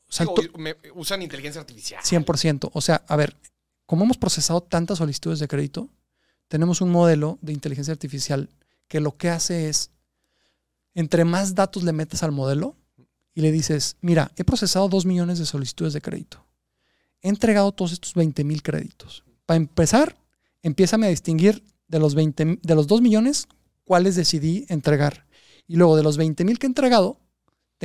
o 0.07 0.11
sea, 0.11 0.25
Digo, 0.25 0.35
to- 0.35 0.57
me- 0.57 0.75
usan 0.95 1.21
inteligencia 1.21 1.59
artificial. 1.61 2.01
100%. 2.03 2.69
O 2.73 2.81
sea, 2.81 3.03
a 3.07 3.15
ver, 3.15 3.35
como 3.85 4.03
hemos 4.05 4.17
procesado 4.17 4.61
tantas 4.61 4.97
solicitudes 4.99 5.39
de 5.39 5.47
crédito, 5.47 5.89
tenemos 6.47 6.81
un 6.81 6.91
modelo 6.91 7.37
de 7.41 7.53
inteligencia 7.53 7.91
artificial 7.91 8.49
que 8.87 8.99
lo 8.99 9.17
que 9.17 9.29
hace 9.29 9.69
es, 9.69 9.91
entre 10.93 11.25
más 11.25 11.55
datos 11.55 11.83
le 11.83 11.91
metes 11.93 12.23
al 12.23 12.31
modelo 12.31 12.75
y 13.33 13.41
le 13.41 13.51
dices, 13.51 13.97
mira, 14.01 14.31
he 14.37 14.43
procesado 14.43 14.87
2 14.87 15.05
millones 15.05 15.39
de 15.39 15.45
solicitudes 15.45 15.93
de 15.93 16.01
crédito. 16.01 16.45
He 17.21 17.29
entregado 17.29 17.71
todos 17.71 17.91
estos 17.91 18.13
20 18.13 18.43
mil 18.43 18.61
créditos. 18.61 19.23
Para 19.45 19.57
empezar, 19.57 20.15
empiézame 20.61 21.07
a 21.07 21.09
distinguir 21.09 21.63
de 21.87 21.99
los, 21.99 22.15
20, 22.15 22.45
mi- 22.45 22.59
de 22.61 22.75
los 22.75 22.87
2 22.87 23.01
millones 23.01 23.47
cuáles 23.83 24.15
decidí 24.15 24.65
entregar. 24.69 25.25
Y 25.67 25.75
luego 25.75 25.97
de 25.97 26.03
los 26.03 26.17
20 26.17 26.45
mil 26.45 26.59
que 26.59 26.67
he 26.67 26.69
entregado, 26.69 27.19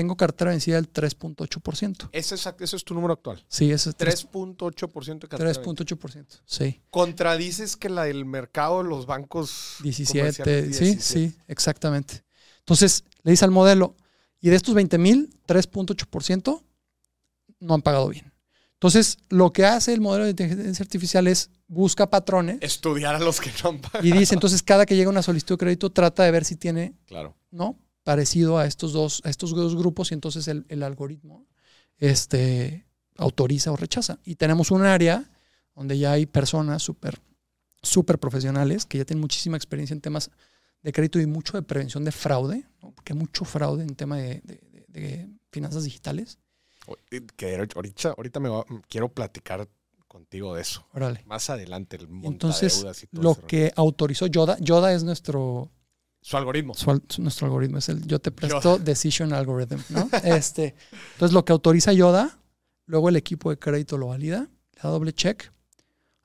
tengo 0.00 0.16
cartera 0.16 0.50
vencida 0.52 0.76
del 0.76 0.90
3.8%. 0.90 2.08
Ese 2.12 2.34
es, 2.34 2.48
ese 2.58 2.76
es 2.76 2.84
tu 2.84 2.94
número 2.94 3.12
actual. 3.12 3.44
Sí, 3.48 3.70
ese 3.70 3.90
es 3.90 3.96
3 3.96 4.28
3.8% 4.32 5.18
de 5.20 5.28
cartera. 5.28 5.52
3.8%. 5.52 6.40
Sí. 6.46 6.80
Contradices 6.88 7.76
que 7.76 7.90
la 7.90 8.04
del 8.04 8.24
mercado, 8.24 8.82
los 8.82 9.04
bancos 9.04 9.76
17, 9.82 10.18
comerciales, 10.20 10.76
sí, 10.76 10.84
17. 10.84 11.02
sí, 11.02 11.36
exactamente. 11.48 12.24
Entonces, 12.60 13.04
le 13.24 13.32
dice 13.32 13.44
al 13.44 13.50
modelo, 13.50 13.94
y 14.40 14.48
de 14.48 14.56
estos 14.56 14.74
20 14.74 14.96
mil, 14.96 15.28
3.8% 15.46 16.62
no 17.60 17.74
han 17.74 17.82
pagado 17.82 18.08
bien. 18.08 18.32
Entonces, 18.72 19.18
lo 19.28 19.52
que 19.52 19.66
hace 19.66 19.92
el 19.92 20.00
modelo 20.00 20.24
de 20.24 20.30
inteligencia 20.30 20.82
artificial 20.82 21.26
es 21.26 21.50
busca 21.68 22.08
patrones 22.08 22.56
Estudiar 22.62 23.14
a 23.16 23.18
los 23.18 23.38
que 23.38 23.50
no 23.62 23.68
han 23.68 23.80
pagado. 23.82 24.06
y 24.06 24.12
dice, 24.12 24.32
entonces, 24.32 24.62
cada 24.62 24.86
que 24.86 24.96
llega 24.96 25.10
una 25.10 25.22
solicitud 25.22 25.56
de 25.56 25.58
crédito, 25.58 25.90
trata 25.90 26.22
de 26.24 26.30
ver 26.30 26.46
si 26.46 26.56
tiene, 26.56 26.94
Claro. 27.04 27.36
¿no? 27.50 27.78
Parecido 28.10 28.58
a 28.58 28.66
estos 28.66 28.92
dos, 28.92 29.20
a 29.24 29.30
estos 29.30 29.50
dos 29.54 29.76
grupos 29.76 30.10
y 30.10 30.14
entonces 30.14 30.48
el, 30.48 30.64
el 30.68 30.82
algoritmo 30.82 31.46
este, 31.98 32.86
autoriza 33.16 33.70
o 33.72 33.76
rechaza. 33.76 34.18
Y 34.24 34.34
tenemos 34.34 34.70
un 34.72 34.82
área 34.82 35.30
donde 35.76 35.96
ya 35.98 36.12
hay 36.12 36.26
personas 36.26 36.82
súper 36.82 37.20
súper 37.82 38.18
profesionales 38.18 38.84
que 38.84 38.98
ya 38.98 39.04
tienen 39.04 39.20
muchísima 39.22 39.56
experiencia 39.56 39.94
en 39.94 40.00
temas 40.00 40.30
de 40.82 40.92
crédito 40.92 41.18
y 41.20 41.26
mucho 41.26 41.56
de 41.56 41.62
prevención 41.62 42.04
de 42.04 42.12
fraude, 42.12 42.66
¿no? 42.82 42.90
porque 42.92 43.12
hay 43.12 43.18
mucho 43.18 43.44
fraude 43.44 43.82
en 43.84 43.94
tema 43.94 44.16
de, 44.18 44.40
de- 44.44 44.60
de- 44.72 44.86
de 45.00 45.28
finanzas 45.52 45.84
digitales. 45.84 46.38
Que 47.36 47.56
ahorita, 47.74 48.14
ahorita 48.16 48.40
me 48.40 48.48
va- 48.48 48.64
quiero 48.88 49.08
platicar 49.08 49.68
contigo 50.08 50.54
de 50.56 50.62
eso. 50.62 50.84
Órale. 50.92 51.22
Más 51.26 51.48
adelante, 51.48 51.96
el 51.96 52.08
Entonces, 52.24 52.74
montadeudas 52.74 53.02
y 53.04 53.06
todo 53.06 53.22
lo 53.22 53.34
que 53.46 53.72
autorizó 53.76 54.26
Yoda, 54.26 54.56
Yoda 54.60 54.92
es 54.92 55.04
nuestro, 55.04 55.70
Su 56.22 56.36
algoritmo. 56.36 56.74
su 56.74 56.90
al- 56.90 57.02
su- 57.08 57.22
nuestro 57.22 57.46
algoritmo, 57.46 57.78
es 57.78 57.88
el 57.88 58.06
yo 58.06 58.18
te 58.20 58.30
presto 58.30 58.60
Yoda. 58.76 58.78
decision 58.84 59.32
algorithm, 59.32 59.80
¿no? 59.88 60.08
este, 60.24 60.74
entonces, 61.14 61.32
lo 61.32 61.44
que 61.44 61.52
autoriza 61.52 61.92
Yoda, 61.92 62.38
luego 62.86 63.08
el 63.08 63.16
equipo 63.16 63.50
de 63.50 63.58
crédito 63.58 63.96
lo 63.98 64.08
valida, 64.08 64.40
le 64.74 64.80
da 64.82 64.88
doble 64.90 65.12
check, 65.14 65.50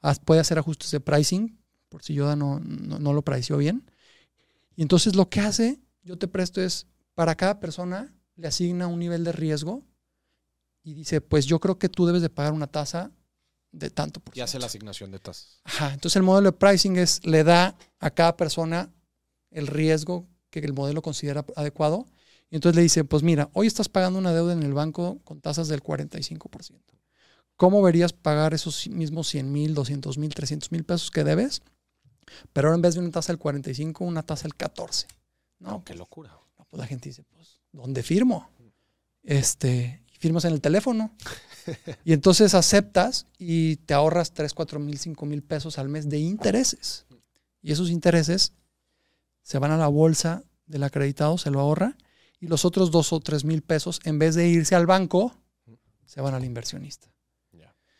haz- 0.01 0.19
puede 0.23 0.41
hacer 0.41 0.59
ajustes 0.59 0.91
de 0.91 0.99
pricing, 0.99 1.57
por 1.89 2.03
si 2.03 2.13
Yoda 2.13 2.35
no, 2.35 2.59
no, 2.59 2.99
no 2.99 3.13
lo 3.13 3.21
prició 3.21 3.57
bien. 3.57 3.89
Y 4.75 4.81
entonces 4.81 5.15
lo 5.15 5.29
que 5.29 5.39
hace, 5.39 5.79
yo 6.03 6.17
te 6.17 6.27
presto 6.27 6.61
es, 6.61 6.87
para 7.13 7.35
cada 7.35 7.61
persona 7.61 8.13
le 8.35 8.47
asigna 8.49 8.87
un 8.87 8.99
nivel 8.99 9.23
de 9.23 9.31
riesgo 9.31 9.85
y 10.83 10.93
dice, 10.93 11.21
pues 11.21 11.45
yo 11.45 11.59
creo 11.61 11.79
que 11.79 11.87
tú 11.87 12.05
debes 12.05 12.21
de 12.21 12.29
pagar 12.29 12.51
una 12.51 12.67
tasa 12.67 13.11
de 13.71 13.89
tanto 13.89 14.19
por 14.19 14.35
Y 14.37 14.41
hace 14.41 14.57
la 14.59 14.67
ciento. 14.67 14.85
asignación 14.89 15.11
de 15.11 15.19
tasas. 15.19 15.61
Ajá, 15.63 15.93
entonces 15.93 16.17
el 16.17 16.23
modelo 16.23 16.51
de 16.51 16.57
pricing 16.57 16.97
es, 16.97 17.25
le 17.25 17.45
da 17.45 17.77
a 17.99 18.09
cada 18.11 18.35
persona 18.35 18.91
el 19.55 19.67
riesgo 19.67 20.27
que 20.49 20.59
el 20.59 20.73
modelo 20.73 21.01
considera 21.01 21.45
adecuado. 21.55 22.05
Y 22.51 22.55
entonces 22.55 22.75
le 22.75 22.83
dice, 22.83 23.03
pues 23.03 23.23
mira, 23.23 23.49
hoy 23.53 23.67
estás 23.67 23.89
pagando 23.89 24.19
una 24.19 24.33
deuda 24.33 24.53
en 24.53 24.61
el 24.63 24.73
banco 24.73 25.19
con 25.23 25.41
tasas 25.41 25.67
del 25.67 25.81
45%. 25.81 26.79
¿Cómo 27.55 27.81
verías 27.81 28.13
pagar 28.13 28.53
esos 28.53 28.87
mismos 28.89 29.27
100 29.29 29.51
mil, 29.51 29.73
200 29.73 30.17
mil, 30.17 30.33
300 30.33 30.71
mil 30.71 30.83
pesos 30.83 31.09
que 31.09 31.23
debes? 31.23 31.61
Pero 32.51 32.67
ahora 32.67 32.75
en 32.75 32.81
vez 32.81 32.95
de 32.95 32.99
una 32.99 33.11
tasa 33.11 33.31
del 33.31 33.39
45, 33.39 34.03
una 34.03 34.23
tasa 34.23 34.43
del 34.43 34.55
14. 34.55 35.07
No, 35.59 35.71
No, 35.71 35.83
qué 35.83 35.95
locura. 35.95 36.37
no, 36.59 36.65
pues 36.69 36.79
la 36.79 36.85
gente 36.87 37.09
dice, 37.09 37.23
pues, 37.23 37.59
¿dónde 37.71 38.03
firmo? 38.03 38.49
Este, 39.23 40.03
firmas 40.19 40.43
en 40.43 40.53
el 40.53 40.61
teléfono. 40.61 41.15
y 42.03 42.11
entonces 42.11 42.53
aceptas 42.53 43.25
y 43.37 43.77
te 43.77 43.93
ahorras 43.93 44.33
3, 44.33 44.53
4 44.53 44.79
mil, 44.79 44.99
5 44.99 45.25
mil 45.25 45.41
pesos 45.43 45.79
al 45.79 45.87
mes 45.87 46.09
de 46.09 46.19
intereses. 46.19 47.05
Y 47.61 47.71
esos 47.71 47.89
intereses 47.89 48.51
se 49.45 49.59
van 49.59 49.69
a 49.71 49.77
la 49.77 49.87
bolsa 49.87 50.43
del 50.65 50.81
acreditado, 50.83 51.37
se 51.37 51.51
lo 51.51 51.59
ahorra, 51.59 51.95
y 52.39 52.47
los 52.47 52.65
otros 52.65 52.89
2 52.89 53.13
o 53.13 53.19
3 53.19 53.45
mil 53.45 53.61
pesos, 53.61 53.99
en 54.03 54.17
vez 54.17 54.33
de 54.33 54.47
irse 54.49 54.73
al 54.73 54.87
banco, 54.87 55.35
se 56.05 56.19
van 56.19 56.33
al 56.33 56.43
inversionista. 56.43 57.07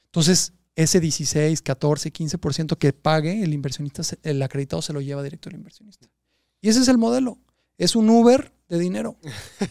Entonces, 0.05 0.53
ese 0.75 0.99
16, 0.99 1.61
14, 1.61 2.11
15% 2.11 2.77
que 2.77 2.93
pague 2.93 3.43
el 3.43 3.53
inversionista, 3.53 4.01
el 4.23 4.41
acreditado 4.41 4.81
se 4.81 4.93
lo 4.93 5.01
lleva 5.01 5.21
directo 5.23 5.49
al 5.49 5.55
inversionista. 5.55 6.07
Y 6.61 6.69
ese 6.69 6.79
es 6.81 6.87
el 6.87 6.97
modelo. 6.97 7.37
Es 7.77 7.95
un 7.95 8.09
Uber 8.09 8.51
de 8.69 8.79
dinero. 8.79 9.17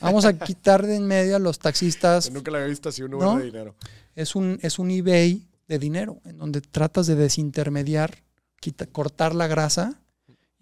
Vamos 0.00 0.24
a 0.26 0.38
quitar 0.38 0.86
de 0.86 0.96
en 0.96 1.06
medio 1.06 1.36
a 1.36 1.38
los 1.38 1.58
taxistas. 1.58 2.30
Nunca 2.30 2.50
la 2.50 2.58
había 2.58 2.68
visto 2.68 2.90
así, 2.90 3.02
un 3.02 3.10
¿No? 3.12 3.18
número 3.18 3.38
de 3.38 3.44
dinero. 3.46 3.74
Es 4.14 4.36
un, 4.36 4.58
es 4.62 4.78
un 4.78 4.90
eBay 4.90 5.48
de 5.66 5.78
dinero, 5.78 6.20
en 6.26 6.36
donde 6.38 6.60
tratas 6.60 7.06
de 7.06 7.14
desintermediar, 7.16 8.22
quita- 8.60 8.86
cortar 8.86 9.34
la 9.34 9.46
grasa 9.46 9.98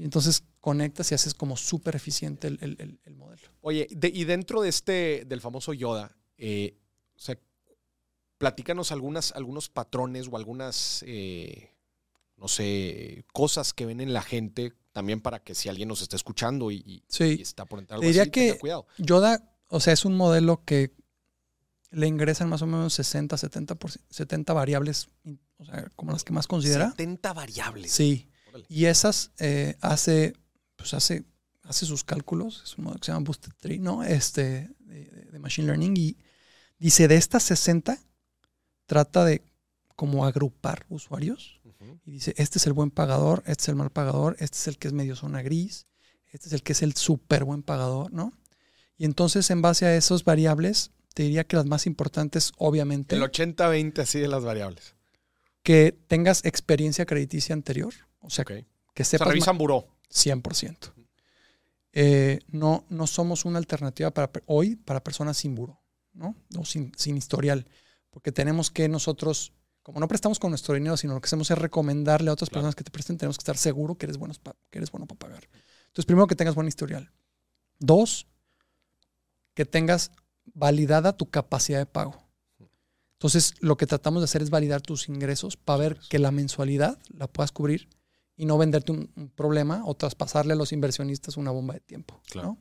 y 0.03 0.05
entonces 0.05 0.43
conectas 0.59 1.13
y 1.13 1.15
haces 1.15 1.33
como 1.33 1.57
súper 1.57 1.95
eficiente 1.95 2.49
el, 2.49 2.59
el- 2.61 2.77
el- 2.81 3.01
el 3.05 3.15
modelo. 3.15 3.43
Oye, 3.61 3.87
de- 3.93 4.09
y 4.13 4.25
dentro 4.25 4.61
de 4.61 4.69
este, 4.69 5.25
del 5.29 5.41
famoso 5.41 5.73
Yoda, 5.73 6.17
eh, 6.39 6.77
o 7.15 7.19
sea, 7.21 7.39
platícanos 8.39 8.91
algunas, 8.91 9.31
algunos 9.33 9.69
patrones 9.69 10.27
o 10.29 10.37
algunas, 10.37 11.05
eh, 11.07 11.71
no 12.37 12.49
sé, 12.49 13.25
cosas 13.33 13.73
que 13.73 13.87
ven 13.87 14.01
en 14.01 14.13
la 14.13 14.23
gente 14.23 14.73
también 14.91 15.21
para 15.21 15.39
que 15.45 15.55
si 15.55 15.69
alguien 15.69 15.87
nos 15.89 16.03
está 16.03 16.17
escuchando 16.17 16.73
y, 16.73 16.77
y- 16.85 17.05
Sí. 17.09 17.37
y 17.39 17.43
está 17.43 17.65
por 17.65 17.79
entrar 17.79 17.99
algo 17.99 18.07
diría 18.07 18.23
así, 18.23 18.31
que- 18.33 18.59
cuidado. 18.59 18.87
Yoda, 18.99 19.55
o 19.69 19.79
sea, 19.79 19.93
es 19.93 20.05
un 20.05 20.17
modelo 20.17 20.65
que 20.65 20.91
le 21.91 22.09
ingresan 22.09 22.49
más 22.49 22.61
o 22.63 22.67
menos 22.67 22.93
60, 22.95 23.37
70, 23.37 23.77
70 24.11 24.53
variables, 24.53 25.09
o 25.59 25.65
sea, 25.65 25.89
como 25.95 26.11
las 26.11 26.25
que 26.25 26.33
más 26.33 26.49
considera. 26.49 26.91
70 26.91 27.33
variables. 27.35 27.93
Sí. 27.93 28.29
Órale. 28.53 28.67
Y 28.69 28.85
esas 28.85 29.33
eh, 29.39 29.77
hace, 29.81 30.35
pues 30.77 30.93
hace, 30.95 31.25
hace 31.63 31.87
sus 31.87 32.05
cálculos, 32.05 32.63
es 32.65 32.77
un 32.77 32.85
modelo 32.85 33.01
que 33.01 33.07
se 33.07 33.13
llama 33.13 33.25
Boosted 33.25 33.53
Tree, 33.59 33.79
¿no? 33.79 34.05
Este, 34.05 34.71
de, 34.81 35.39
Machine 35.39 35.67
Learning. 35.67 35.97
Y 35.97 36.17
dice, 36.79 37.09
de 37.09 37.17
estas 37.17 37.43
60, 37.45 37.99
trata 38.87 39.25
de 39.25 39.43
como 39.97 40.27
agrupar 40.27 40.85
usuarios. 40.89 41.61
Y 42.05 42.13
dice, 42.13 42.35
este 42.37 42.59
es 42.59 42.67
el 42.67 42.73
buen 42.73 42.91
pagador, 42.91 43.43
este 43.47 43.63
es 43.63 43.69
el 43.69 43.77
mal 43.77 43.91
pagador, 43.91 44.37
este 44.39 44.57
es 44.57 44.69
el 44.69 44.79
que 44.79 44.89
es 44.89 44.95
medio 44.95 45.17
zona 45.17 45.43
gris, 45.43 45.87
este 46.31 46.47
es 46.47 46.53
el 46.53 46.63
que 46.63 46.73
es 46.73 46.83
el 46.83 46.95
súper 46.95 47.45
buen 47.45 47.63
pagador, 47.63 48.13
¿no? 48.13 48.33
Y 48.97 49.05
entonces, 49.05 49.51
en 49.51 49.63
base 49.63 49.87
a 49.87 49.97
esas 49.97 50.23
variables, 50.23 50.93
te 51.15 51.25
diría 51.25 51.45
que 51.45 51.57
las 51.57 51.67
más 51.67 51.87
importantes, 51.87 52.53
obviamente, 52.57 53.17
El 53.17 53.23
80-20 53.23 53.99
así 54.01 54.21
de 54.21 54.29
las 54.29 54.45
variables. 54.45 54.95
que 55.63 55.97
tengas 56.07 56.45
experiencia 56.45 57.07
crediticia 57.07 57.53
anterior, 57.53 57.93
o 58.23 58.31
sea, 58.31 58.45
que 58.45 58.65
Se 58.97 59.05
sepas 59.05 59.27
ma- 59.29 59.33
revisan 59.33 59.59
buró. 59.59 59.87
100%. 60.11 60.93
Eh, 61.95 62.41
no, 62.49 62.85
no 62.89 63.07
somos 63.07 63.45
una 63.45 63.59
alternativa 63.59 64.11
para 64.13 64.31
hoy 64.47 64.77
para 64.77 65.03
personas 65.05 65.37
sin 65.37 65.55
buro, 65.55 65.79
¿no? 66.15 66.35
O 66.59 66.65
sin, 66.65 66.93
sin 66.97 67.17
historial, 67.19 67.67
porque 68.11 68.33
tenemos 68.33 68.71
que 68.71 68.89
nosotros 68.89 69.53
como 69.83 69.99
no 69.99 70.07
prestamos 70.07 70.39
con 70.39 70.51
nuestro 70.53 70.75
dinero, 70.75 70.97
sino 70.97 71.15
lo 71.15 71.21
que 71.21 71.27
hacemos 71.27 71.51
es 71.51 71.59
recomendarle 71.59 72.31
a 72.31 72.35
otras 72.35 72.49
Claro. 72.49 72.61
personas 72.61 72.77
que 72.77 72.85
te 72.85 72.91
presten, 72.93 73.19
tenemos 73.19 73.37
que 73.37 73.41
estar 73.43 73.57
seguro 73.59 73.97
que 73.97 74.07
eres, 74.07 74.17
buenos 74.17 74.41
que 74.71 74.79
eres 74.79 74.93
bueno 74.93 75.07
para 75.07 75.19
pagar. 75.19 75.49
Entonces, 75.87 76.07
primero 76.07 76.29
que 76.29 76.37
tengas 76.37 76.55
buen 76.55 76.69
historial. 76.69 77.11
Dos, 77.81 78.29
que 79.55 79.65
tengas 79.67 80.13
validada 80.55 81.17
tu 81.17 81.29
capacidad 81.31 81.79
de 81.81 81.87
pago. 81.87 82.17
Entonces, 83.15 83.55
lo 83.61 83.77
que 83.77 83.87
tratamos 83.89 84.23
de 84.23 84.25
hacer 84.27 84.41
es 84.43 84.51
validar 84.51 84.83
tus 84.83 85.09
ingresos 85.09 85.57
para 85.57 85.79
ver 85.79 85.99
que 86.09 86.21
la 86.21 86.31
mensualidad 86.31 86.99
la 87.11 87.27
puedas 87.27 87.51
cubrir 87.51 87.89
y 88.37 88.47
no 88.47 88.59
venderte 88.59 88.93
un, 88.93 89.11
un 89.17 89.29
problema 89.31 89.83
o 89.85 89.95
traspasarle 89.95 90.53
a 90.55 90.57
los 90.57 90.73
inversionistas 90.73 91.37
una 91.37 91.51
bomba 91.51 91.75
de 91.75 91.81
tiempo. 91.81 92.21
Claro. 92.31 92.49
¿no? 92.49 92.59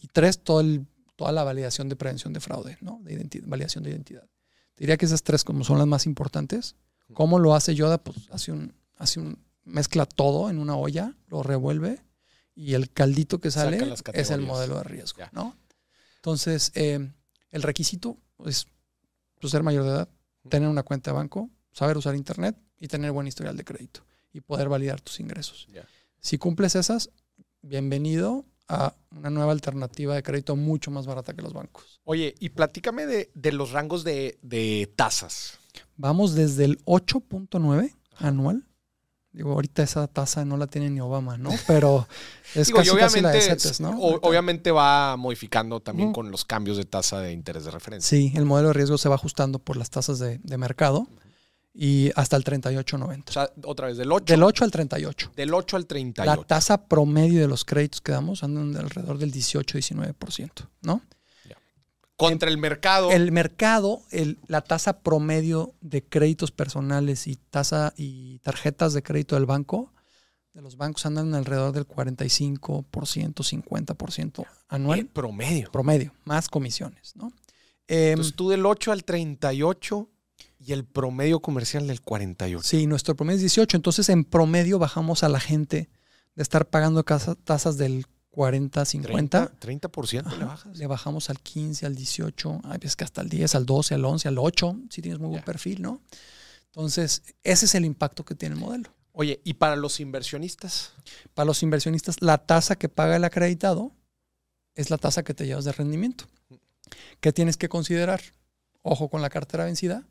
Y 0.00 0.06
tres, 0.08 0.42
todo 0.42 0.60
el- 0.60 0.86
toda 1.16 1.32
la 1.32 1.42
validación 1.42 1.88
de 1.88 1.96
prevención 1.96 2.32
de 2.32 2.38
fraude, 2.40 2.78
¿no? 2.80 3.00
de 3.02 3.18
identi- 3.18 3.42
validación 3.44 3.82
de 3.82 3.90
identidad. 3.90 4.22
Te 4.76 4.84
diría 4.84 4.96
que 4.96 5.06
esas 5.06 5.24
tres 5.24 5.42
como 5.42 5.64
son 5.64 5.78
las 5.78 5.86
más 5.88 6.06
importantes. 6.06 6.76
¿Cómo 7.12 7.40
lo 7.40 7.54
hace 7.56 7.74
Yoda? 7.74 7.98
Pues 7.98 8.28
hace 8.30 8.52
un, 8.52 8.72
hace 8.96 9.18
un, 9.18 9.44
mezcla 9.64 10.06
todo 10.06 10.48
en 10.48 10.58
una 10.60 10.76
olla, 10.76 11.16
lo 11.26 11.42
revuelve 11.42 12.00
y 12.54 12.74
el 12.74 12.90
caldito 12.92 13.40
que 13.40 13.50
sale 13.50 13.78
es 14.14 14.30
el 14.30 14.42
modelo 14.42 14.76
de 14.76 14.84
riesgo, 14.84 15.18
Ya. 15.18 15.30
¿no? 15.32 15.56
Entonces, 16.16 16.70
eh, 16.74 17.10
el 17.50 17.62
requisito 17.62 18.16
es 18.44 18.66
pues, 19.40 19.50
ser 19.50 19.62
mayor 19.62 19.84
de 19.84 19.90
edad, 19.90 20.08
tener 20.48 20.68
una 20.68 20.82
cuenta 20.84 21.10
de 21.10 21.16
banco, 21.16 21.50
saber 21.72 21.96
usar 21.96 22.14
internet 22.14 22.56
y 22.78 22.86
tener 22.88 23.10
buen 23.12 23.26
historial 23.26 23.56
de 23.56 23.64
crédito 23.64 24.04
y 24.38 24.40
poder 24.40 24.68
validar 24.68 25.00
tus 25.00 25.20
ingresos. 25.20 25.66
Si 26.20 26.38
cumples 26.38 26.74
esas, 26.76 27.10
bienvenido 27.62 28.44
a 28.68 28.94
una 29.10 29.30
nueva 29.30 29.52
alternativa 29.52 30.14
de 30.14 30.22
crédito 30.22 30.54
mucho 30.56 30.90
más 30.90 31.06
barata 31.06 31.34
que 31.34 31.42
los 31.42 31.52
bancos. 31.52 32.00
Oye, 32.04 32.34
y 32.38 32.50
platícame 32.50 33.06
de, 33.06 33.30
de 33.34 33.52
los 33.52 33.72
rangos 33.72 34.04
de, 34.04 34.38
de 34.42 34.92
tasas. 34.96 35.58
Vamos 35.96 36.34
desde 36.34 36.64
el 36.66 36.84
8.9 36.84 37.94
anual. 38.18 38.64
Digo, 39.32 39.52
ahorita 39.52 39.82
esa 39.82 40.06
tasa 40.06 40.44
no 40.44 40.56
la 40.56 40.66
tiene 40.66 40.90
ni 40.90 41.00
Obama, 41.00 41.36
¿no? 41.36 41.50
Pero 41.66 42.06
es 42.54 42.66
Digo, 42.68 42.78
casi, 42.78 42.96
casi 42.96 43.20
la 43.20 43.30
de 43.30 43.40
CETES, 43.40 43.80
¿no? 43.80 43.90
o- 43.98 44.20
obviamente 44.28 44.70
va 44.70 45.16
modificando 45.16 45.80
también 45.80 46.12
con 46.12 46.30
los 46.30 46.44
cambios 46.44 46.76
de 46.76 46.84
tasa 46.84 47.20
de 47.20 47.32
interés 47.32 47.64
de 47.64 47.70
referencia. 47.70 48.08
Sí, 48.18 48.32
el 48.36 48.44
modelo 48.44 48.68
de 48.68 48.74
riesgo 48.74 48.98
se 48.98 49.08
va 49.08 49.14
ajustando 49.16 49.58
por 49.58 49.76
las 49.76 49.90
tasas 49.90 50.18
de, 50.18 50.38
de 50.38 50.58
mercado 50.58 51.08
y 51.80 52.10
hasta 52.16 52.36
el 52.36 52.42
38.90. 52.42 53.28
O 53.28 53.32
sea, 53.32 53.50
otra 53.64 53.86
vez, 53.86 53.96
del 53.96 54.10
8, 54.10 54.24
Del 54.32 54.42
8 54.42 54.64
al 54.64 54.70
38. 54.72 55.30
del 55.36 55.54
8 55.54 55.76
al 55.76 55.82
La 55.82 55.86
38. 55.86 56.44
tasa 56.44 56.86
promedio 56.88 57.40
de 57.40 57.46
los 57.46 57.64
créditos 57.64 58.00
que 58.00 58.10
damos 58.10 58.42
andan 58.42 58.72
de 58.72 58.80
alrededor 58.80 59.16
del 59.18 59.30
18-19%, 59.32 60.68
¿no? 60.82 61.02
Contra 62.16 62.50
el 62.50 62.58
mercado. 62.58 63.12
El 63.12 63.30
mercado, 63.30 64.02
el- 64.10 64.38
la 64.48 64.60
tasa 64.60 64.98
promedio 65.02 65.74
de 65.80 66.02
créditos 66.02 66.50
personales 66.50 67.28
y 67.28 67.36
tasa 67.36 67.94
y 67.96 68.40
tarjetas 68.40 68.92
de 68.92 69.04
crédito 69.04 69.36
del 69.36 69.46
banco, 69.46 69.92
de 70.52 70.60
los 70.62 70.76
bancos 70.76 71.06
andan 71.06 71.32
alrededor 71.36 71.70
del 71.70 71.86
45%, 71.86 73.44
50% 73.44 74.44
anual 74.68 74.98
eh, 74.98 75.04
promedio. 75.04 75.70
promedio, 75.70 76.12
más 76.24 76.48
comisiones, 76.48 77.14
¿no? 77.14 77.30
Entonces 77.86 78.34
tú 78.34 78.48
del 78.48 78.66
8 78.66 78.90
al 78.90 79.04
38 79.04 80.08
y 80.68 80.72
el 80.74 80.84
promedio 80.84 81.40
comercial 81.40 81.86
del 81.86 82.02
48. 82.02 82.62
Sí, 82.66 82.86
nuestro 82.86 83.16
promedio 83.16 83.36
es 83.36 83.40
18. 83.42 83.76
Entonces, 83.78 84.08
en 84.10 84.24
promedio 84.24 84.78
bajamos 84.78 85.22
a 85.22 85.28
la 85.30 85.40
gente 85.40 85.88
de 86.34 86.42
estar 86.42 86.68
pagando 86.68 87.04
casa- 87.04 87.34
tasas 87.36 87.78
del 87.78 88.04
40, 88.30 88.84
50. 88.84 89.46
30, 89.58 89.88
30% 89.90 90.22
le 90.30 90.36
Ajá, 90.36 90.44
bajas. 90.44 90.76
le 90.76 90.86
bajamos 90.86 91.30
al 91.30 91.40
15, 91.40 91.86
al 91.86 91.94
18, 91.96 92.60
hay 92.64 92.78
veces 92.78 92.96
que 92.96 93.04
hasta 93.04 93.22
al 93.22 93.28
10, 93.30 93.54
al 93.54 93.64
12, 93.66 93.94
al 93.94 94.04
11, 94.04 94.28
al 94.28 94.38
8, 94.38 94.76
si 94.90 95.00
tienes 95.02 95.18
muy 95.18 95.30
buen 95.30 95.42
perfil, 95.42 95.80
¿no? 95.82 96.02
Entonces, 96.66 97.22
ese 97.42 97.64
es 97.64 97.74
el 97.74 97.84
impacto 97.86 98.24
que 98.24 98.34
tiene 98.34 98.54
el 98.54 98.60
modelo. 98.60 98.90
Oye, 99.12 99.40
¿y 99.44 99.54
para 99.54 99.74
los 99.74 99.98
inversionistas? 100.00 100.92
Para 101.34 101.46
los 101.46 101.62
inversionistas, 101.62 102.20
la 102.20 102.38
tasa 102.38 102.76
que 102.76 102.88
paga 102.90 103.16
el 103.16 103.24
acreditado 103.24 103.92
es 104.76 104.90
la 104.90 104.98
tasa 104.98 105.24
que 105.24 105.32
te 105.34 105.46
llevas 105.46 105.64
de 105.64 105.72
rendimiento. 105.72 106.26
¿Qué 107.20 107.32
tienes 107.32 107.56
que 107.56 107.68
considerar? 107.68 108.20
Ojo 108.82 109.08
con 109.08 109.22
la 109.22 109.30
cartera 109.30 109.64
vencida 109.64 110.06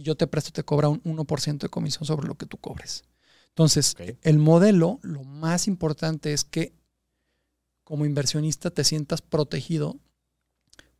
y 0.00 0.02
yo 0.02 0.16
te 0.16 0.26
presto, 0.26 0.50
te 0.50 0.64
cobra 0.64 0.88
un 0.88 1.02
1% 1.02 1.58
de 1.58 1.68
comisión 1.68 2.06
sobre 2.06 2.26
lo 2.26 2.34
que 2.34 2.46
tú 2.46 2.56
cobres. 2.56 3.04
Entonces, 3.48 3.94
el 4.22 4.38
modelo, 4.38 4.98
lo 5.02 5.24
más 5.24 5.68
importante 5.68 6.32
es 6.32 6.44
que 6.44 6.72
como 7.84 8.06
inversionista 8.06 8.70
te 8.70 8.82
sientas 8.82 9.20
protegido 9.20 9.98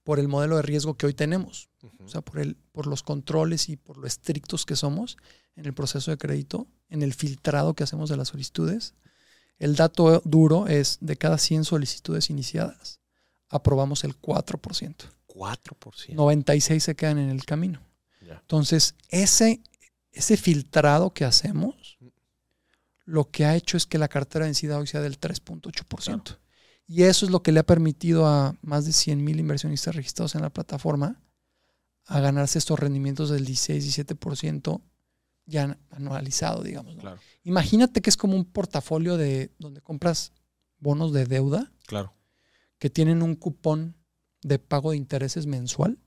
por 0.03 0.19
el 0.19 0.29
modelo 0.29 0.57
de 0.57 0.63
riesgo 0.63 0.99
que 0.99 1.07
hoy 1.07 1.15
tenemos. 1.15 1.71
O 2.05 2.09
sea, 2.09 2.21
por, 2.21 2.41
el, 2.41 2.57
por 2.73 2.87
los 2.87 3.03
controles 3.03 3.71
y 3.71 3.77
por 3.77 3.97
lo 3.97 4.07
estrictos 4.07 4.67
que 4.67 4.77
somos 4.77 5.17
en 5.57 5.65
el 5.65 5.73
proceso 5.73 6.11
de 6.11 6.19
crédito, 6.19 6.67
en 6.91 7.03
el 7.03 7.15
filtrado 7.15 7.73
que 7.73 7.85
hacemos 7.85 8.11
de 8.11 8.19
las 8.19 8.29
solicitudes. 8.29 8.93
El 9.59 9.77
dato 9.77 10.21
duro 10.27 10.67
es 10.67 10.99
de 11.01 11.17
cada 11.17 11.39
100 11.39 11.65
solicitudes 11.65 12.29
iniciadas, 12.29 13.01
aprobamos 13.49 14.05
el 14.05 14.21
4%. 14.21 14.95
4%. 15.27 16.15
96 16.15 16.85
se 16.85 16.95
quedan 16.95 17.19
en 17.19 17.31
el 17.31 17.47
camino. 17.47 17.81
Entonces, 18.39 18.95
ese, 19.09 19.63
ese 20.13 20.37
filtrado 20.37 21.13
que 21.13 21.25
hacemos, 21.25 21.99
lo 23.05 23.31
que 23.31 23.45
ha 23.45 23.57
hecho 23.57 23.77
es 23.77 23.87
que 23.87 23.99
la 23.99 24.09
cartera 24.09 24.45
vencida 24.45 24.79
hoy 24.79 24.87
sea 24.87 25.01
del 25.01 25.19
3.8%. 25.19 26.39
Y 26.87 27.05
eso 27.05 27.25
es 27.25 27.31
lo 27.31 27.43
que 27.43 27.53
le 27.53 27.61
ha 27.61 27.67
permitido 27.67 28.27
a 28.27 28.57
más 28.63 28.85
de 28.85 28.93
100 28.93 29.23
mil 29.23 29.39
inversionistas 29.39 29.95
registrados 29.95 30.35
en 30.35 30.43
la 30.43 30.51
plataforma 30.51 31.23
a 32.07 32.21
ganarse 32.21 32.59
estos 32.59 32.79
rendimientos 32.79 33.31
del 33.31 33.47
16-17% 33.47 34.83
ya 35.47 35.79
anualizado, 35.91 36.63
digamos. 36.63 36.97
¿no? 36.97 37.03
Claro, 37.03 37.21
Imagínate 37.45 38.01
que 38.01 38.11
es 38.11 38.17
como 38.17 38.37
un 38.37 38.45
portafolio 38.45 39.17
de 39.17 39.53
donde 39.59 39.81
compras 39.81 40.33
bonos 40.79 41.13
de 41.13 41.27
deuda 41.27 41.73
claro. 41.87 42.15
que 42.79 42.91
tienen 42.91 43.23
un 43.23 43.35
cupón 43.37 43.97
de 44.43 44.59
pago 44.59 44.93
de 44.93 44.97
intereses 44.97 45.47
mensual. 45.47 45.99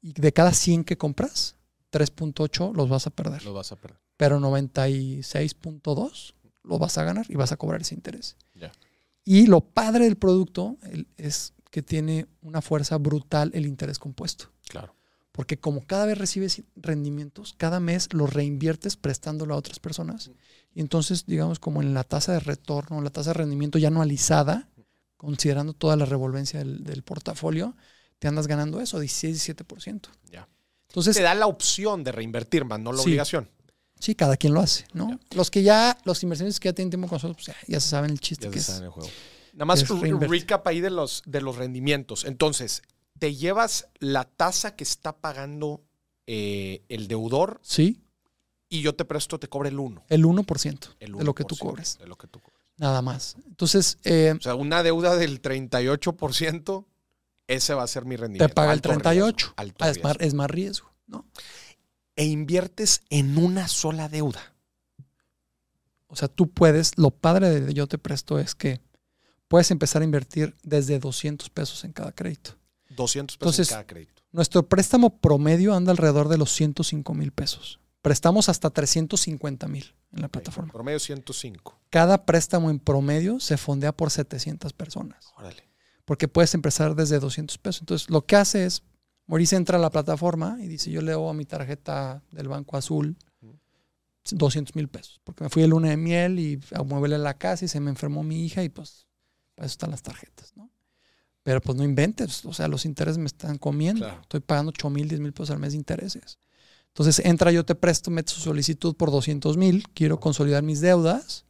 Y 0.00 0.12
de 0.12 0.32
cada 0.32 0.52
100 0.52 0.84
que 0.84 0.96
compras, 0.96 1.56
3.8 1.92 2.74
los 2.74 2.88
vas 2.88 3.06
a 3.06 3.10
perder, 3.10 3.44
Lo 3.44 3.52
vas 3.52 3.72
a 3.72 3.76
perder. 3.76 3.98
pero 4.16 4.38
96.2 4.40 6.34
los 6.64 6.78
vas 6.78 6.98
a 6.98 7.04
ganar 7.04 7.26
y 7.28 7.34
vas 7.36 7.52
a 7.52 7.56
cobrar 7.56 7.80
ese 7.80 7.94
interés. 7.94 8.36
Y 9.24 9.46
lo 9.46 9.60
padre 9.60 10.04
del 10.04 10.16
producto 10.16 10.76
es 11.16 11.52
que 11.70 11.82
tiene 11.82 12.26
una 12.40 12.62
fuerza 12.62 12.96
brutal 12.96 13.50
el 13.54 13.66
interés 13.66 13.98
compuesto. 13.98 14.50
Claro. 14.68 14.94
Porque 15.32 15.58
como 15.58 15.86
cada 15.86 16.06
vez 16.06 16.16
recibes 16.18 16.62
rendimientos, 16.76 17.54
cada 17.56 17.78
mes 17.78 18.12
los 18.12 18.32
reinviertes 18.32 18.96
prestándolo 18.96 19.54
a 19.54 19.58
otras 19.58 19.78
personas. 19.78 20.30
Y 20.74 20.80
entonces, 20.80 21.26
digamos, 21.26 21.58
como 21.58 21.82
en 21.82 21.92
la 21.94 22.04
tasa 22.04 22.32
de 22.32 22.40
retorno, 22.40 23.02
la 23.02 23.10
tasa 23.10 23.30
de 23.30 23.34
rendimiento 23.34 23.78
ya 23.78 23.88
anualizada, 23.88 24.68
considerando 25.16 25.74
toda 25.74 25.96
la 25.96 26.06
revolvencia 26.06 26.58
del, 26.60 26.82
del 26.84 27.02
portafolio, 27.02 27.76
te 28.18 28.28
andas 28.28 28.46
ganando 28.46 28.80
eso, 28.80 29.00
16-17%. 29.02 30.08
Ya. 30.30 30.48
Entonces, 30.88 31.16
Te 31.16 31.22
da 31.22 31.34
la 31.34 31.46
opción 31.46 32.02
de 32.04 32.12
reinvertir, 32.12 32.64
más 32.64 32.80
no 32.80 32.92
la 32.92 32.98
Sí. 33.02 33.08
obligación. 33.10 33.48
sí, 34.00 34.14
cada 34.14 34.36
quien 34.36 34.54
lo 34.54 34.60
hace, 34.60 34.86
¿no? 34.94 35.18
Los 35.34 35.50
que 35.50 35.62
ya, 35.64 35.98
los 36.04 36.22
inversionistas 36.22 36.60
que 36.60 36.68
ya 36.68 36.72
tienen 36.72 36.90
tiempo 36.90 37.08
con 37.08 37.16
nosotros, 37.16 37.36
pues 37.36 37.46
ya, 37.48 37.56
ya 37.66 37.80
se 37.80 37.88
saben 37.88 38.10
el 38.12 38.20
chiste 38.20 38.44
Ya 38.46 38.50
que 38.52 38.60
se 38.60 38.60
es. 38.60 38.66
sabe 38.66 38.78
en 38.78 38.84
el 38.84 38.90
juego. 38.92 39.10
Nada 39.54 39.64
más 39.64 39.88
recap 39.88 40.64
ahí 40.68 40.80
de 40.80 40.90
los, 40.90 41.22
de 41.26 41.40
los 41.40 41.56
rendimientos. 41.56 42.24
Entonces, 42.24 42.82
te 43.18 43.34
llevas 43.34 43.88
la 43.98 44.22
tasa 44.24 44.76
que 44.76 44.84
está 44.84 45.16
pagando 45.16 45.82
eh, 46.28 46.82
el 46.88 47.08
deudor 47.08 47.58
Sí, 47.64 48.00
y 48.68 48.82
yo 48.82 48.94
te 48.94 49.04
presto, 49.04 49.40
te 49.40 49.48
cobra 49.48 49.68
el 49.68 49.78
1. 49.80 50.04
el 50.08 50.24
1%, 50.24 50.94
El 51.00 51.12
de 51.16 51.24
lo 51.24 51.34
que 51.34 51.42
tú 51.44 51.56
1% 51.56 51.58
cobres, 51.58 51.98
De 51.98 52.06
lo 52.06 52.16
que 52.16 52.28
tú 52.28 52.38
cobres. 52.38 52.60
nada 52.76 53.02
más. 53.02 53.34
Entonces, 53.48 53.98
eh, 54.04 54.34
O 54.38 54.40
sea, 54.42 54.54
una 54.54 54.84
deuda 54.84 55.16
del 55.16 55.40
38%, 55.42 56.84
ese 57.48 57.74
va 57.74 57.82
a 57.82 57.86
ser 57.88 58.04
mi 58.04 58.14
rendimiento. 58.16 58.46
te 58.46 58.54
paga 58.54 58.68
el 58.68 58.76
Alto 58.78 58.90
38. 58.90 59.54
riesgo, 59.58 59.74
Ah, 59.80 59.88
es, 59.90 60.02
más, 60.02 60.16
riesgo. 60.16 60.26
es 60.28 60.34
más 60.34 60.50
riesgo, 60.50 60.92
¿no? 61.06 61.26
E 62.14 62.24
inviertes 62.26 63.02
en 63.10 63.36
una 63.38 63.66
sola 63.68 64.08
deuda. 64.08 64.54
O 66.06 66.16
sea, 66.16 66.28
tú 66.28 66.48
puedes, 66.50 66.96
lo 66.96 67.10
padre 67.10 67.60
de 67.60 67.74
Yo 67.74 67.86
Te 67.86 67.98
Presto 67.98 68.38
es 68.38 68.54
que 68.54 68.80
puedes 69.46 69.70
empezar 69.70 70.02
a 70.02 70.04
invertir 70.04 70.54
desde 70.62 70.98
200 70.98 71.50
pesos 71.50 71.84
en 71.84 71.92
cada 71.92 72.12
crédito. 72.12 72.52
200 72.90 73.36
pesos 73.36 73.42
Entonces, 73.42 73.68
en 73.70 73.74
cada 73.74 73.86
crédito. 73.86 74.22
Nuestro 74.32 74.66
préstamo 74.68 75.18
promedio 75.20 75.74
anda 75.74 75.90
alrededor 75.92 76.28
de 76.28 76.38
los 76.38 76.50
105 76.52 77.14
mil 77.14 77.32
pesos. 77.32 77.80
Prestamos 78.02 78.48
hasta 78.48 78.70
350 78.70 79.68
mil 79.68 79.94
en 80.12 80.22
la 80.22 80.28
plataforma. 80.28 80.72
Promedio 80.72 80.98
105. 80.98 81.78
Cada 81.90 82.24
préstamo 82.24 82.70
en 82.70 82.78
promedio 82.78 83.40
se 83.40 83.56
fondea 83.56 83.92
por 83.92 84.10
700 84.10 84.72
personas, 84.72 85.32
Órale. 85.36 85.67
Porque 86.08 86.26
puedes 86.26 86.54
empezar 86.54 86.94
desde 86.94 87.20
200 87.20 87.58
pesos. 87.58 87.82
Entonces, 87.82 88.08
lo 88.08 88.24
que 88.24 88.34
hace 88.34 88.64
es, 88.64 88.82
Maurice 89.26 89.56
entra 89.56 89.76
a 89.76 89.80
la 89.80 89.90
plataforma 89.90 90.56
y 90.58 90.66
dice, 90.66 90.90
yo 90.90 91.02
le 91.02 91.12
doy 91.12 91.28
a 91.28 91.34
mi 91.34 91.44
tarjeta 91.44 92.22
del 92.30 92.48
Banco 92.48 92.78
Azul 92.78 93.14
200 94.30 94.74
mil 94.74 94.88
pesos, 94.88 95.20
porque 95.22 95.44
me 95.44 95.50
fui 95.50 95.60
de 95.60 95.68
luna 95.68 95.90
de 95.90 95.98
miel 95.98 96.38
y 96.38 96.58
a 96.72 96.82
mueble 96.82 97.18
la 97.18 97.34
casa 97.34 97.66
y 97.66 97.68
se 97.68 97.78
me 97.78 97.90
enfermó 97.90 98.22
mi 98.22 98.46
hija 98.46 98.64
y 98.64 98.70
pues 98.70 99.06
para 99.54 99.66
eso 99.66 99.72
están 99.72 99.90
las 99.90 100.00
tarjetas, 100.00 100.54
¿no? 100.56 100.70
Pero 101.42 101.60
pues 101.60 101.76
no 101.76 101.84
inventes, 101.84 102.42
o 102.46 102.54
sea, 102.54 102.68
los 102.68 102.86
intereses 102.86 103.18
me 103.18 103.26
están 103.26 103.58
comiendo. 103.58 104.06
Claro. 104.06 104.22
Estoy 104.22 104.40
pagando 104.40 104.70
8 104.70 104.88
mil, 104.88 105.08
10 105.10 105.20
mil 105.20 105.34
pesos 105.34 105.50
al 105.50 105.58
mes 105.58 105.72
de 105.72 105.76
intereses. 105.76 106.38
Entonces 106.86 107.22
entra, 107.26 107.52
yo 107.52 107.66
te 107.66 107.74
presto, 107.74 108.10
meto 108.10 108.32
su 108.32 108.40
solicitud 108.40 108.96
por 108.96 109.10
200 109.10 109.58
mil, 109.58 109.84
quiero 109.92 110.18
consolidar 110.20 110.62
mis 110.62 110.80
deudas. 110.80 111.44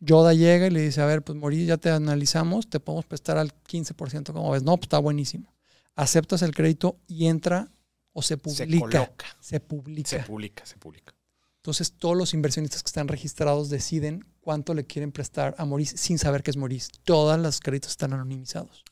Yoda 0.00 0.34
llega 0.34 0.66
y 0.66 0.70
le 0.70 0.80
dice, 0.80 1.00
a 1.00 1.06
ver, 1.06 1.22
pues 1.22 1.38
Morí, 1.38 1.66
ya 1.66 1.76
te 1.76 1.90
analizamos, 1.90 2.68
te 2.68 2.80
podemos 2.80 3.04
prestar 3.04 3.38
al 3.38 3.52
15%, 3.52 4.32
como 4.32 4.50
ves? 4.50 4.62
No, 4.62 4.76
pues 4.76 4.86
está 4.86 4.98
buenísimo. 4.98 5.54
Aceptas 5.94 6.42
el 6.42 6.54
crédito 6.54 6.98
y 7.06 7.26
entra 7.26 7.70
o 8.12 8.22
se 8.22 8.36
publica. 8.36 8.64
Se. 8.64 8.66
Se 9.40 9.60
publica. 9.60 10.08
Se 10.08 10.20
publica, 10.20 10.66
se 10.66 10.76
publica. 10.76 11.14
Entonces 11.56 11.92
todos 11.92 12.16
los 12.16 12.32
inversionistas 12.32 12.82
que 12.82 12.88
están 12.88 13.08
registrados 13.08 13.68
deciden 13.68 14.24
cuánto 14.40 14.72
le 14.72 14.86
quieren 14.86 15.12
prestar 15.12 15.54
a 15.58 15.66
Maurice 15.66 15.98
sin 15.98 16.18
saber 16.18 16.42
que 16.42 16.50
es 16.50 16.56
Maurice. 16.56 16.90
Todos 17.04 17.38
los 17.38 17.60
créditos 17.60 17.90
están 17.90 18.14
anonimizados. 18.14 18.82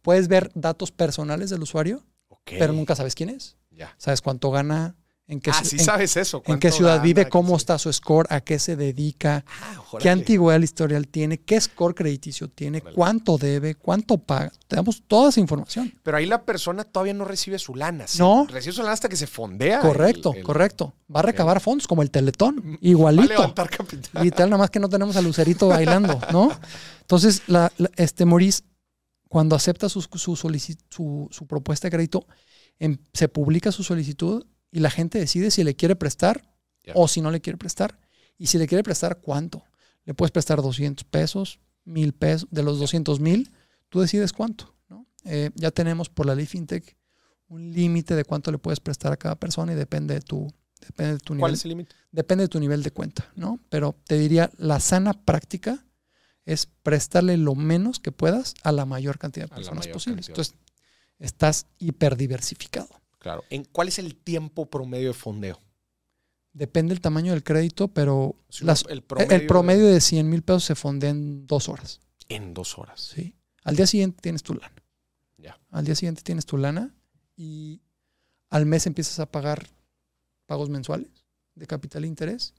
Puedes 0.00 0.26
ver 0.26 0.50
datos 0.54 0.92
personales 0.92 1.50
del 1.50 1.62
usuario, 1.62 2.02
pero 2.44 2.72
nunca 2.72 2.96
sabes 2.96 3.14
quién 3.14 3.28
es. 3.28 3.58
Ya. 3.70 3.94
Sabes 3.98 4.22
cuánto 4.22 4.50
gana, 4.50 4.96
en 5.28 5.40
qué, 5.40 5.50
ah, 5.50 5.60
sí 5.64 5.76
en- 5.78 5.84
sabes 5.84 6.16
eso. 6.16 6.40
en 6.46 6.60
qué 6.60 6.70
ciudad 6.70 7.02
vive, 7.02 7.28
cómo 7.28 7.56
está 7.56 7.78
su 7.78 7.92
score, 7.92 8.26
a 8.30 8.40
qué 8.40 8.60
se 8.60 8.76
dedica, 8.76 9.44
Ah, 9.60 9.82
qué 9.98 10.08
antigüedad 10.08 10.60
historial 10.60 11.08
tiene, 11.08 11.38
qué 11.38 11.60
score 11.60 11.94
crediticio 11.96 12.48
tiene, 12.48 12.78
Órale. 12.78 12.94
cuánto 12.94 13.36
debe, 13.36 13.74
cuánto 13.74 14.18
paga. 14.18 14.52
Te 14.68 14.76
damos 14.76 15.02
toda 15.08 15.30
esa 15.30 15.40
información. 15.40 15.92
Pero 16.04 16.16
ahí 16.16 16.26
la 16.26 16.44
persona 16.44 16.84
todavía 16.84 17.12
no 17.14 17.24
recibe 17.24 17.58
su 17.58 17.74
lana. 17.74 18.06
¿sí? 18.06 18.18
No. 18.20 18.46
Recibe 18.48 18.72
su 18.74 18.82
lana 18.82 18.92
hasta 18.92 19.08
que 19.08 19.16
se 19.16 19.26
fondea. 19.26 19.80
correcto, 19.80 20.30
el- 20.32 20.38
el- 20.38 20.44
correcto. 20.44 20.94
Va 21.14 21.20
a 21.20 21.22
recabar 21.24 21.60
fondos 21.60 21.88
como 21.88 22.02
el 22.02 22.10
Teletón, 22.12 22.56
Va 22.64 22.74
a 22.74 22.78
igualito. 22.82 23.28
levantar 23.28 23.68
capital. 23.68 24.22
Literal, 24.22 24.50
nada 24.50 24.58
más 24.62 24.70
que 24.70 24.78
no 24.78 24.88
tenemos 24.88 25.16
a 25.16 25.22
Lucerito 25.22 25.66
bailando, 25.68 26.20
¿no? 26.32 26.52
Entonces, 27.00 27.42
la, 27.48 27.72
la- 27.78 27.90
este 27.96 28.24
Maurice, 28.24 28.62
cuando 29.28 29.56
acepta 29.56 29.88
su, 29.88 30.02
su, 30.02 30.36
su- 30.36 31.28
su 31.30 31.46
propuesta 31.48 31.88
de 31.88 31.90
crédito, 31.90 32.26
em- 32.78 32.98
se 33.12 33.28
publica 33.28 33.72
su 33.72 33.82
solicitud 33.82 34.44
y 34.76 34.80
la 34.80 34.90
gente 34.90 35.18
decide 35.18 35.50
si 35.50 35.64
le 35.64 35.74
quiere 35.74 35.96
prestar 35.96 36.54
o 36.92 37.08
si 37.08 37.22
no 37.22 37.30
le 37.30 37.40
quiere 37.40 37.56
prestar. 37.56 37.98
Y 38.36 38.48
si 38.48 38.58
le 38.58 38.66
quiere 38.66 38.84
prestar, 38.84 39.22
¿cuánto? 39.22 39.64
Le 40.04 40.12
puedes 40.12 40.30
prestar 40.32 40.60
200 40.60 41.02
pesos, 41.04 41.60
1000 41.86 42.12
pesos. 42.12 42.48
De 42.50 42.62
los 42.62 42.78
200 42.78 43.18
mil, 43.18 43.50
tú 43.88 44.00
decides 44.00 44.34
cuánto, 44.34 44.76
¿no? 44.90 45.06
Eh, 45.24 45.48
ya 45.54 45.70
tenemos 45.70 46.10
por 46.10 46.26
la 46.26 46.34
ley 46.34 46.44
FinTech 46.44 46.94
un 47.48 47.72
límite 47.72 48.14
de 48.14 48.26
cuánto 48.26 48.52
le 48.52 48.58
puedes 48.58 48.78
prestar 48.80 49.14
a 49.14 49.16
cada 49.16 49.36
persona 49.36 49.72
y 49.72 49.76
depende 49.76 50.12
de 50.12 50.20
tu, 50.20 50.52
depende 50.78 51.14
de 51.14 51.18
tu 51.20 51.32
nivel 51.32 51.40
¿Cuál 51.40 51.54
es 51.54 51.64
el 51.64 51.68
límite? 51.70 51.96
depende 52.12 52.44
de 52.44 52.48
tu 52.48 52.60
nivel 52.60 52.82
de 52.82 52.90
cuenta, 52.90 53.32
¿no? 53.34 53.58
Pero 53.70 53.96
te 54.06 54.18
diría, 54.18 54.50
la 54.58 54.78
sana 54.80 55.14
práctica 55.14 55.86
es 56.44 56.66
prestarle 56.82 57.38
lo 57.38 57.54
menos 57.54 57.98
que 57.98 58.12
puedas 58.12 58.52
a 58.62 58.72
la 58.72 58.84
mayor 58.84 59.18
cantidad 59.18 59.48
de 59.48 59.54
personas 59.54 59.88
posibles. 59.88 60.28
Entonces, 60.28 60.54
estás 61.18 61.66
hiperdiversificado. 61.78 62.90
Claro. 63.26 63.42
¿En 63.50 63.64
¿Cuál 63.64 63.88
es 63.88 63.98
el 63.98 64.14
tiempo 64.14 64.70
promedio 64.70 65.08
de 65.08 65.12
fondeo? 65.14 65.60
Depende 66.52 66.94
del 66.94 67.00
tamaño 67.00 67.32
del 67.32 67.42
crédito, 67.42 67.88
pero 67.88 68.36
Sí, 68.48 68.64
las- 68.64 68.84
el 68.84 68.98
el 68.98 69.46
promedio, 69.48 69.84
de 69.88 70.00
100 70.00 70.30
mil 70.30 70.42
pesos 70.42 70.62
se 70.62 70.76
fondea 70.76 71.10
en 71.10 71.44
dos 71.44 71.68
horas. 71.68 72.00
En 72.28 72.54
dos 72.54 72.78
horas. 72.78 73.00
¿sí? 73.00 73.34
Al 73.64 73.74
día 73.74 73.88
siguiente 73.88 74.20
tienes 74.22 74.44
tu 74.44 74.54
lana. 74.54 74.76
Ya. 75.38 75.58
Al 75.72 75.84
día 75.84 75.96
siguiente 75.96 76.22
tienes 76.22 76.46
tu 76.46 76.56
lana 76.56 76.94
y 77.34 77.82
al 78.48 78.64
mes 78.64 78.86
empiezas 78.86 79.18
a 79.18 79.26
pagar 79.26 79.66
pagos 80.46 80.68
mensuales 80.70 81.10
de 81.56 81.66
capital 81.66 82.04
e 82.04 82.06
interés. 82.06 82.54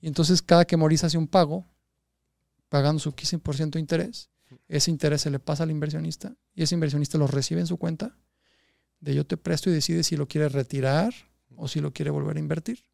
Y 0.00 0.06
entonces 0.06 0.42
cada 0.42 0.64
que 0.64 0.76
Maurice 0.76 1.06
hace 1.06 1.18
un 1.18 1.26
pago, 1.26 1.66
pagando 2.68 3.00
su 3.00 3.10
15% 3.16 3.70
de 3.72 3.80
interés, 3.80 4.30
ese 4.68 4.92
interés 4.92 5.22
se 5.22 5.30
le 5.30 5.40
pasa 5.40 5.64
al 5.64 5.72
inversionista 5.72 6.36
y 6.54 6.62
ese 6.62 6.76
inversionista 6.76 7.18
lo 7.18 7.26
recibe 7.26 7.60
en 7.60 7.66
su 7.66 7.78
cuenta 7.78 8.16
de 9.04 9.14
yo 9.14 9.26
te 9.26 9.36
presto 9.36 9.70
y 9.70 9.74
decide 9.74 10.02
si 10.02 10.16
lo 10.16 10.26
quiere 10.26 10.48
retirar 10.48 11.14
o 11.56 11.68
si 11.68 11.80
lo 11.80 11.92
quiere 11.92 12.10
volver 12.10 12.36
a 12.36 12.40
invertir. 12.40 12.84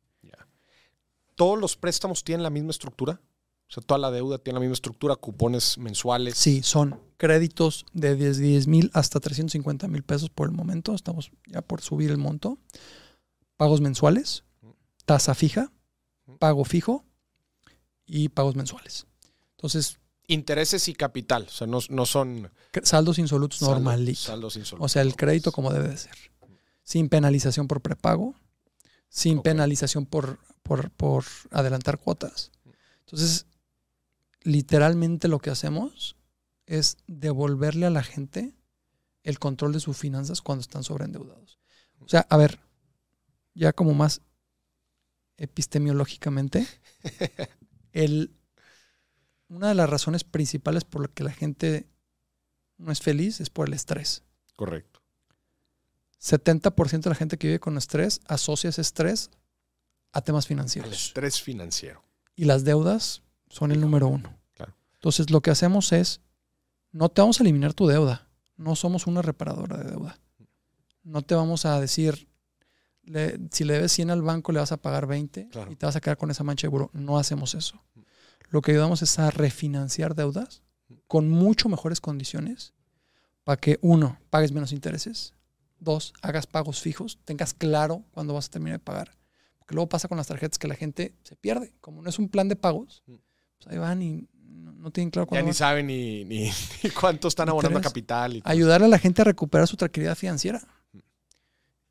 ¿Todos 1.36 1.58
los 1.58 1.76
préstamos 1.76 2.22
tienen 2.22 2.42
la 2.42 2.50
misma 2.50 2.70
estructura? 2.70 3.18
O 3.66 3.72
sea, 3.72 3.82
toda 3.82 3.96
la 3.96 4.10
deuda 4.10 4.36
tiene 4.36 4.56
la 4.56 4.60
misma 4.60 4.74
estructura, 4.74 5.16
cupones 5.16 5.78
mensuales. 5.78 6.36
Sí, 6.36 6.62
son 6.62 7.00
créditos 7.16 7.86
de 7.94 8.14
10 8.14 8.66
mil 8.66 8.90
hasta 8.92 9.20
350 9.20 9.88
mil 9.88 10.02
pesos 10.02 10.28
por 10.28 10.48
el 10.48 10.54
momento. 10.54 10.94
Estamos 10.94 11.30
ya 11.46 11.62
por 11.62 11.80
subir 11.80 12.10
el 12.10 12.18
monto. 12.18 12.58
Pagos 13.56 13.80
mensuales, 13.80 14.44
tasa 15.06 15.34
fija, 15.34 15.72
pago 16.38 16.64
fijo 16.64 17.06
y 18.04 18.28
pagos 18.28 18.56
mensuales. 18.56 19.06
Entonces, 19.52 19.98
Intereses 20.30 20.86
y 20.88 20.94
capital. 20.94 21.46
O 21.48 21.50
sea, 21.50 21.66
no, 21.66 21.80
no 21.88 22.06
son 22.06 22.50
saldos 22.84 23.18
insolutos 23.18 23.60
normalitos. 23.62 24.24
saldos 24.24 24.56
insolutos. 24.56 24.84
O 24.84 24.88
sea, 24.88 25.02
el 25.02 25.16
crédito 25.16 25.50
como 25.50 25.72
debe 25.72 25.88
de 25.88 25.96
ser. 25.96 26.16
Sin 26.84 27.08
penalización 27.08 27.66
por 27.66 27.80
prepago, 27.80 28.36
sin 29.08 29.42
penalización 29.42 30.06
por, 30.06 30.38
por, 30.62 30.90
por 30.92 31.24
adelantar 31.50 31.98
cuotas. 31.98 32.52
Entonces, 33.00 33.46
literalmente 34.42 35.26
lo 35.26 35.40
que 35.40 35.50
hacemos 35.50 36.16
es 36.66 36.96
devolverle 37.08 37.86
a 37.86 37.90
la 37.90 38.04
gente 38.04 38.54
el 39.24 39.40
control 39.40 39.72
de 39.72 39.80
sus 39.80 39.96
finanzas 39.96 40.40
cuando 40.42 40.62
están 40.62 40.84
sobreendeudados. 40.84 41.58
O 41.98 42.08
sea, 42.08 42.26
a 42.30 42.36
ver, 42.36 42.60
ya 43.54 43.72
como 43.72 43.94
más 43.94 44.22
epistemiológicamente, 45.36 46.66
el, 47.92 48.32
una 49.50 49.68
de 49.68 49.74
las 49.74 49.90
razones 49.90 50.24
principales 50.24 50.84
por 50.84 51.02
la 51.02 51.08
que 51.08 51.24
la 51.24 51.32
gente 51.32 51.86
no 52.78 52.90
es 52.92 53.00
feliz 53.00 53.40
es 53.40 53.50
por 53.50 53.68
el 53.68 53.74
estrés. 53.74 54.22
Correcto. 54.56 55.00
70% 56.20 57.00
de 57.04 57.10
la 57.10 57.14
gente 57.16 57.38
que 57.38 57.46
vive 57.48 57.60
con 57.60 57.76
estrés 57.78 58.20
asocia 58.26 58.70
ese 58.70 58.80
estrés 58.82 59.30
a 60.12 60.20
temas 60.22 60.44
El 60.44 60.48
financieros. 60.48 60.92
estrés 60.92 61.40
financiero. 61.40 62.02
Y 62.36 62.44
las 62.44 62.64
deudas 62.64 63.22
son 63.48 63.72
el 63.72 63.80
número 63.80 64.06
uno. 64.08 64.36
Claro. 64.54 64.74
Entonces 64.94 65.30
lo 65.30 65.40
que 65.40 65.50
hacemos 65.50 65.92
es, 65.92 66.20
no 66.92 67.08
te 67.08 67.20
vamos 67.22 67.40
a 67.40 67.42
eliminar 67.42 67.74
tu 67.74 67.86
deuda. 67.86 68.28
No 68.56 68.76
somos 68.76 69.06
una 69.06 69.22
reparadora 69.22 69.78
de 69.78 69.90
deuda. 69.90 70.18
No 71.02 71.22
te 71.22 71.34
vamos 71.34 71.64
a 71.64 71.80
decir, 71.80 72.28
le- 73.04 73.38
si 73.50 73.64
le 73.64 73.74
debes 73.74 73.92
100 73.92 74.10
al 74.10 74.20
banco, 74.22 74.52
le 74.52 74.60
vas 74.60 74.72
a 74.72 74.76
pagar 74.76 75.06
20 75.06 75.48
Claro. 75.48 75.72
y 75.72 75.76
te 75.76 75.86
vas 75.86 75.96
a 75.96 76.00
quedar 76.00 76.18
con 76.18 76.30
esa 76.30 76.44
mancha 76.44 76.66
de 76.66 76.68
buró. 76.70 76.90
No 76.92 77.18
hacemos 77.18 77.54
eso. 77.54 77.82
Lo 78.48 78.62
que 78.62 78.72
ayudamos 78.72 79.02
es 79.02 79.18
a 79.18 79.30
refinanciar 79.30 80.14
deudas 80.14 80.62
con 81.06 81.28
mucho 81.28 81.68
mejores 81.68 82.00
condiciones 82.00 82.74
para 83.44 83.60
que, 83.60 83.78
uno, 83.82 84.18
pagues 84.30 84.52
menos 84.52 84.72
intereses. 84.72 85.34
Dos, 85.78 86.12
hagas 86.22 86.46
pagos 86.46 86.80
fijos, 86.80 87.18
tengas 87.24 87.54
claro 87.54 88.04
cuándo 88.10 88.34
vas 88.34 88.46
a 88.46 88.50
terminar 88.50 88.80
de 88.80 88.84
pagar. 88.84 89.16
Porque 89.58 89.74
luego 89.74 89.88
pasa 89.88 90.08
con 90.08 90.18
las 90.18 90.26
tarjetas 90.26 90.58
que 90.58 90.68
la 90.68 90.74
gente 90.74 91.14
se 91.22 91.36
pierde. 91.36 91.72
Como 91.80 92.02
no 92.02 92.10
es 92.10 92.18
un 92.18 92.28
plan 92.28 92.48
de 92.48 92.56
pagos, 92.56 93.02
pues 93.06 93.68
ahí 93.68 93.78
van 93.78 94.02
y 94.02 94.28
no, 94.42 94.72
no 94.72 94.90
tienen 94.90 95.10
claro 95.10 95.26
Ya 95.26 95.28
cuándo 95.28 95.44
ni 95.44 95.50
van. 95.50 95.54
saben 95.54 95.86
ni, 95.86 96.24
ni, 96.24 96.50
ni 96.82 96.90
cuánto 96.90 97.28
están 97.28 97.48
abonando 97.48 97.78
a 97.78 97.82
capital. 97.82 98.36
Y 98.36 98.42
todo 98.42 98.50
Ayudarle 98.50 98.86
a 98.86 98.90
la 98.90 98.98
gente 98.98 99.22
a 99.22 99.24
recuperar 99.24 99.68
su 99.68 99.76
tranquilidad 99.76 100.16
financiera. 100.16 100.60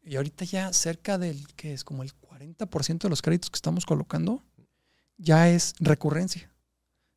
Y 0.02 0.16
ahorita 0.16 0.46
ya 0.46 0.74
cerca 0.74 1.18
del 1.18 1.48
que 1.56 1.74
es 1.74 1.84
como 1.84 2.04
el 2.04 2.12
40% 2.20 3.00
de 3.00 3.10
los 3.10 3.22
créditos 3.22 3.50
que 3.50 3.58
estamos 3.58 3.86
colocando 3.86 4.44
ya 5.20 5.50
es 5.50 5.74
recurrencia 5.80 6.52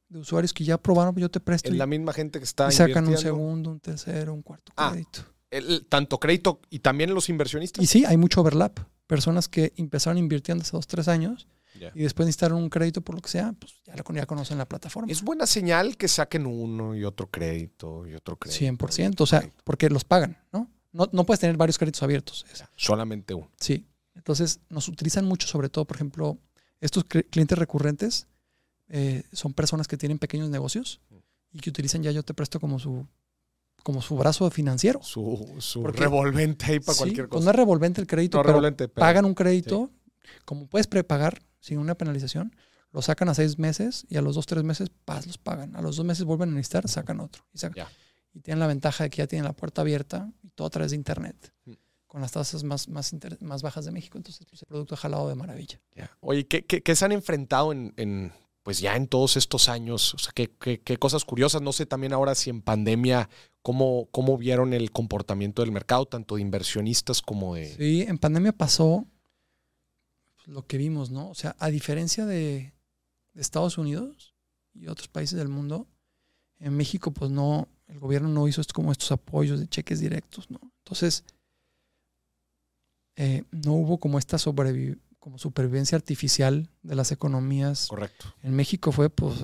de 0.09 0.19
usuarios 0.19 0.53
que 0.53 0.62
ya 0.65 0.77
probaron, 0.77 1.15
yo 1.17 1.31
te 1.31 1.41
presto 1.41 1.71
Es 1.71 1.77
la 1.77 1.87
misma 1.87 2.12
gente 2.12 2.38
que 2.38 2.45
está 2.45 2.69
y 2.69 2.73
sacan 2.73 3.09
un 3.09 3.17
segundo, 3.17 3.71
un 3.71 3.81
tercero, 3.81 4.35
un 4.35 4.43
cuarto 4.43 4.71
Ah, 4.77 4.91
crédito. 4.93 5.21
El- 5.51 5.87
tanto 5.87 6.19
crédito 6.21 6.61
y 6.69 6.81
también 6.81 7.15
los 7.15 7.31
inversionistas. 7.31 7.83
Y 7.83 7.87
sí, 7.87 8.05
hay 8.05 8.19
mucho 8.19 8.43
overlap. 8.43 8.79
Personas 9.07 9.49
que 9.49 9.73
empezaron 9.77 10.19
invirtiendo 10.19 10.62
hace 10.62 10.73
dos, 10.73 10.87
tres 10.87 11.09
años 11.09 11.47
y 11.95 12.03
después 12.03 12.27
necesitaron 12.27 12.59
un 12.59 12.69
crédito 12.69 13.01
por 13.01 13.15
lo 13.15 13.21
que 13.23 13.29
sea, 13.31 13.55
pues 13.59 13.73
ya, 13.85 13.95
lo, 13.97 14.05
ya 14.15 14.27
conocen 14.27 14.59
la 14.59 14.67
plataforma. 14.69 15.11
Es 15.11 15.23
buena 15.23 15.47
señal 15.47 15.97
que 15.97 16.07
saquen 16.09 16.47
uno 16.47 16.95
y 16.95 17.05
otro 17.05 17.29
crédito 17.31 18.07
y 18.07 18.15
otro 18.15 18.37
crédito. 18.37 18.59
100%, 18.87 19.15
y 19.19 19.23
o 19.23 19.27
sea, 19.27 19.41
crédito. 19.41 19.62
porque 19.65 19.88
los 19.88 20.05
pagan, 20.05 20.37
¿no? 20.53 20.71
No, 20.93 21.09
no 21.12 21.25
puedes 21.25 21.41
tener 21.41 21.57
varios 21.57 21.79
créditos 21.79 22.03
abiertos. 22.03 22.45
Solamente 22.77 23.33
uno. 23.35 23.51
Sí. 23.59 23.87
Entonces, 24.15 24.61
nos 24.69 24.88
utilizan 24.88 25.25
mucho, 25.25 25.49
sobre 25.49 25.71
todo, 25.71 25.87
por 25.87 25.97
ejemplo, 25.97 26.38
estos 26.83 27.05
cli- 27.07 27.27
clientes 27.31 27.57
recurrentes 27.59 28.27
eh, 28.88 29.23
son 29.33 29.55
personas 29.55 29.88
que 29.88 29.97
tienen 29.97 30.18
pequeños 30.18 30.51
negocios 30.51 31.01
y 31.51 31.61
que 31.61 31.71
utilizan 31.71 32.03
ya 32.03 32.11
yo 32.11 32.23
te 32.23 32.35
presto 32.35 32.61
como 32.61 32.79
su, 32.79 33.07
como 33.83 34.03
su 34.03 34.16
brazo 34.16 34.51
financiero. 34.51 35.01
Su, 35.03 35.55
su 35.61 35.83
Porque- 35.83 36.01
revolvente 36.01 36.66
ahí 36.66 36.81
para 36.81 36.92
Sí, 36.95 36.99
cualquier 36.99 37.29
pues 37.29 37.38
cosa. 37.38 37.45
no 37.47 37.51
es 37.51 37.57
revolvente 37.57 38.01
el 38.01 38.07
crédito, 38.07 38.37
No 38.38 38.42
pero 38.42 38.53
revolvente, 38.55 38.88
pero- 38.88 39.01
pagan 39.01 39.25
un 39.25 39.35
crédito, 39.35 39.90
como 40.45 40.66
puedes 40.68 40.87
prepagar 40.87 41.42
sin 41.61 41.79
una 41.79 41.95
penalización, 41.95 42.55
lo 42.90 43.01
sacan 43.01 43.29
a 43.31 43.35
seis 43.35 43.59
meses 43.59 44.05
y 44.11 44.16
a 44.18 44.23
los 44.23 44.35
dos, 44.35 44.45
tres 44.47 44.64
meses, 44.64 44.90
paz, 45.07 45.27
los 45.27 45.38
pagan. 45.38 45.75
A 45.77 45.81
los 45.81 45.97
dos 45.97 46.05
meses 46.05 46.25
vuelven 46.25 46.51
a 46.51 46.53
necesitar, 46.53 46.87
sacan 46.88 47.21
otro. 47.21 47.45
Y, 47.55 47.59
sacan. 47.59 47.87
Y 48.35 48.40
tienen 48.40 48.61
la 48.61 48.66
ventaja 48.66 49.05
de 49.05 49.11
que 49.11 49.18
ya 49.18 49.27
tienen 49.27 49.45
la 49.45 49.55
puerta 49.55 49.81
abierta 49.81 50.31
y 50.42 50.51
todo 50.51 50.66
a 50.66 50.71
través 50.71 50.90
de 50.90 50.97
internet, 50.97 51.53
Mm. 51.64 51.73
Con 52.12 52.20
las 52.20 52.33
tasas 52.33 52.62
más, 52.62 52.90
más, 52.90 53.11
inter- 53.14 53.38
más 53.40 53.62
bajas 53.62 53.87
de 53.87 53.90
México. 53.90 54.18
Entonces, 54.18 54.44
pues, 54.44 54.61
el 54.61 54.68
producto 54.68 54.94
ha 54.94 54.98
jalado 54.98 55.31
de 55.31 55.35
maravilla. 55.35 55.81
Oye, 56.20 56.46
¿qué, 56.46 56.62
qué, 56.62 56.83
qué 56.83 56.94
se 56.94 57.07
han 57.07 57.12
enfrentado 57.12 57.72
en, 57.72 57.94
en, 57.96 58.35
pues 58.62 58.81
ya 58.81 58.96
en 58.96 59.09
todos 59.09 59.38
estos 59.38 59.70
años? 59.70 60.12
O 60.12 60.18
sea, 60.18 60.31
¿qué, 60.35 60.51
qué, 60.61 60.79
qué 60.79 60.98
cosas 60.98 61.25
curiosas? 61.25 61.62
No 61.62 61.72
sé 61.72 61.87
también 61.87 62.12
ahora 62.12 62.35
si 62.35 62.51
en 62.51 62.61
pandemia, 62.61 63.31
¿cómo, 63.62 64.09
cómo 64.11 64.37
vieron 64.37 64.75
el 64.75 64.90
comportamiento 64.92 65.62
del 65.62 65.72
mercado, 65.72 66.05
tanto 66.05 66.35
de 66.35 66.42
inversionistas 66.42 67.22
como 67.22 67.55
de... 67.55 67.75
Sí, 67.77 68.03
en 68.03 68.18
pandemia 68.18 68.53
pasó 68.53 69.07
lo 70.44 70.66
que 70.66 70.77
vimos, 70.77 71.11
¿no? 71.11 71.31
O 71.31 71.35
sea, 71.35 71.57
a 71.59 71.70
diferencia 71.70 72.27
de, 72.27 72.75
de 73.33 73.40
Estados 73.40 73.79
Unidos 73.79 74.35
y 74.75 74.88
otros 74.88 75.09
países 75.09 75.38
del 75.38 75.48
mundo, 75.48 75.87
en 76.59 76.77
México, 76.77 77.11
pues 77.11 77.31
no, 77.31 77.68
el 77.87 77.98
gobierno 77.98 78.29
no 78.29 78.46
hizo 78.48 78.61
esto 78.61 78.75
como 78.75 78.92
estos 78.92 79.11
apoyos 79.12 79.61
de 79.61 79.66
cheques 79.66 79.98
directos, 79.98 80.51
¿no? 80.51 80.61
Entonces, 80.85 81.25
eh, 83.24 83.44
no 83.52 83.72
hubo 83.74 83.98
como 83.98 84.18
esta 84.18 84.37
sobrevi- 84.37 84.98
como 85.18 85.38
supervivencia 85.38 85.96
artificial 85.96 86.68
de 86.82 86.94
las 86.96 87.12
economías. 87.12 87.87
Correcto. 87.88 88.35
En 88.42 88.54
México 88.54 88.90
fue, 88.90 89.08
pues, 89.11 89.37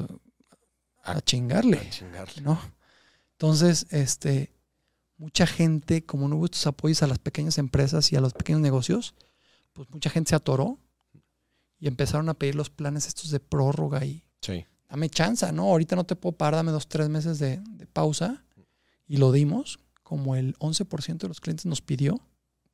a 1.04 1.20
chingarle. 1.20 1.78
A 1.78 1.90
chingarle. 1.90 2.42
¿no? 2.42 2.60
Entonces, 3.32 3.86
este, 3.90 4.52
mucha 5.16 5.46
gente, 5.46 6.04
como 6.04 6.28
no 6.28 6.36
hubo 6.36 6.46
estos 6.46 6.66
apoyos 6.66 7.02
a 7.02 7.06
las 7.06 7.18
pequeñas 7.18 7.58
empresas 7.58 8.12
y 8.12 8.16
a 8.16 8.20
los 8.20 8.32
pequeños 8.34 8.60
negocios, 8.60 9.14
pues 9.72 9.88
mucha 9.90 10.10
gente 10.10 10.30
se 10.30 10.34
atoró 10.36 10.78
y 11.78 11.86
empezaron 11.86 12.28
a 12.28 12.34
pedir 12.34 12.56
los 12.56 12.70
planes 12.70 13.06
estos 13.06 13.30
de 13.30 13.38
prórroga 13.40 14.04
y 14.04 14.24
Sí. 14.42 14.64
dame 14.88 15.08
chance, 15.10 15.50
¿no? 15.52 15.62
Ahorita 15.64 15.94
no 15.94 16.04
te 16.04 16.16
puedo 16.16 16.36
pagar, 16.36 16.54
dame 16.56 16.72
dos, 16.72 16.88
tres 16.88 17.08
meses 17.08 17.38
de, 17.38 17.60
de 17.70 17.86
pausa. 17.86 18.44
Y 19.06 19.16
lo 19.18 19.30
dimos, 19.32 19.78
como 20.02 20.34
el 20.34 20.56
11% 20.58 21.18
de 21.18 21.28
los 21.28 21.40
clientes 21.40 21.64
nos 21.66 21.80
pidió, 21.80 22.20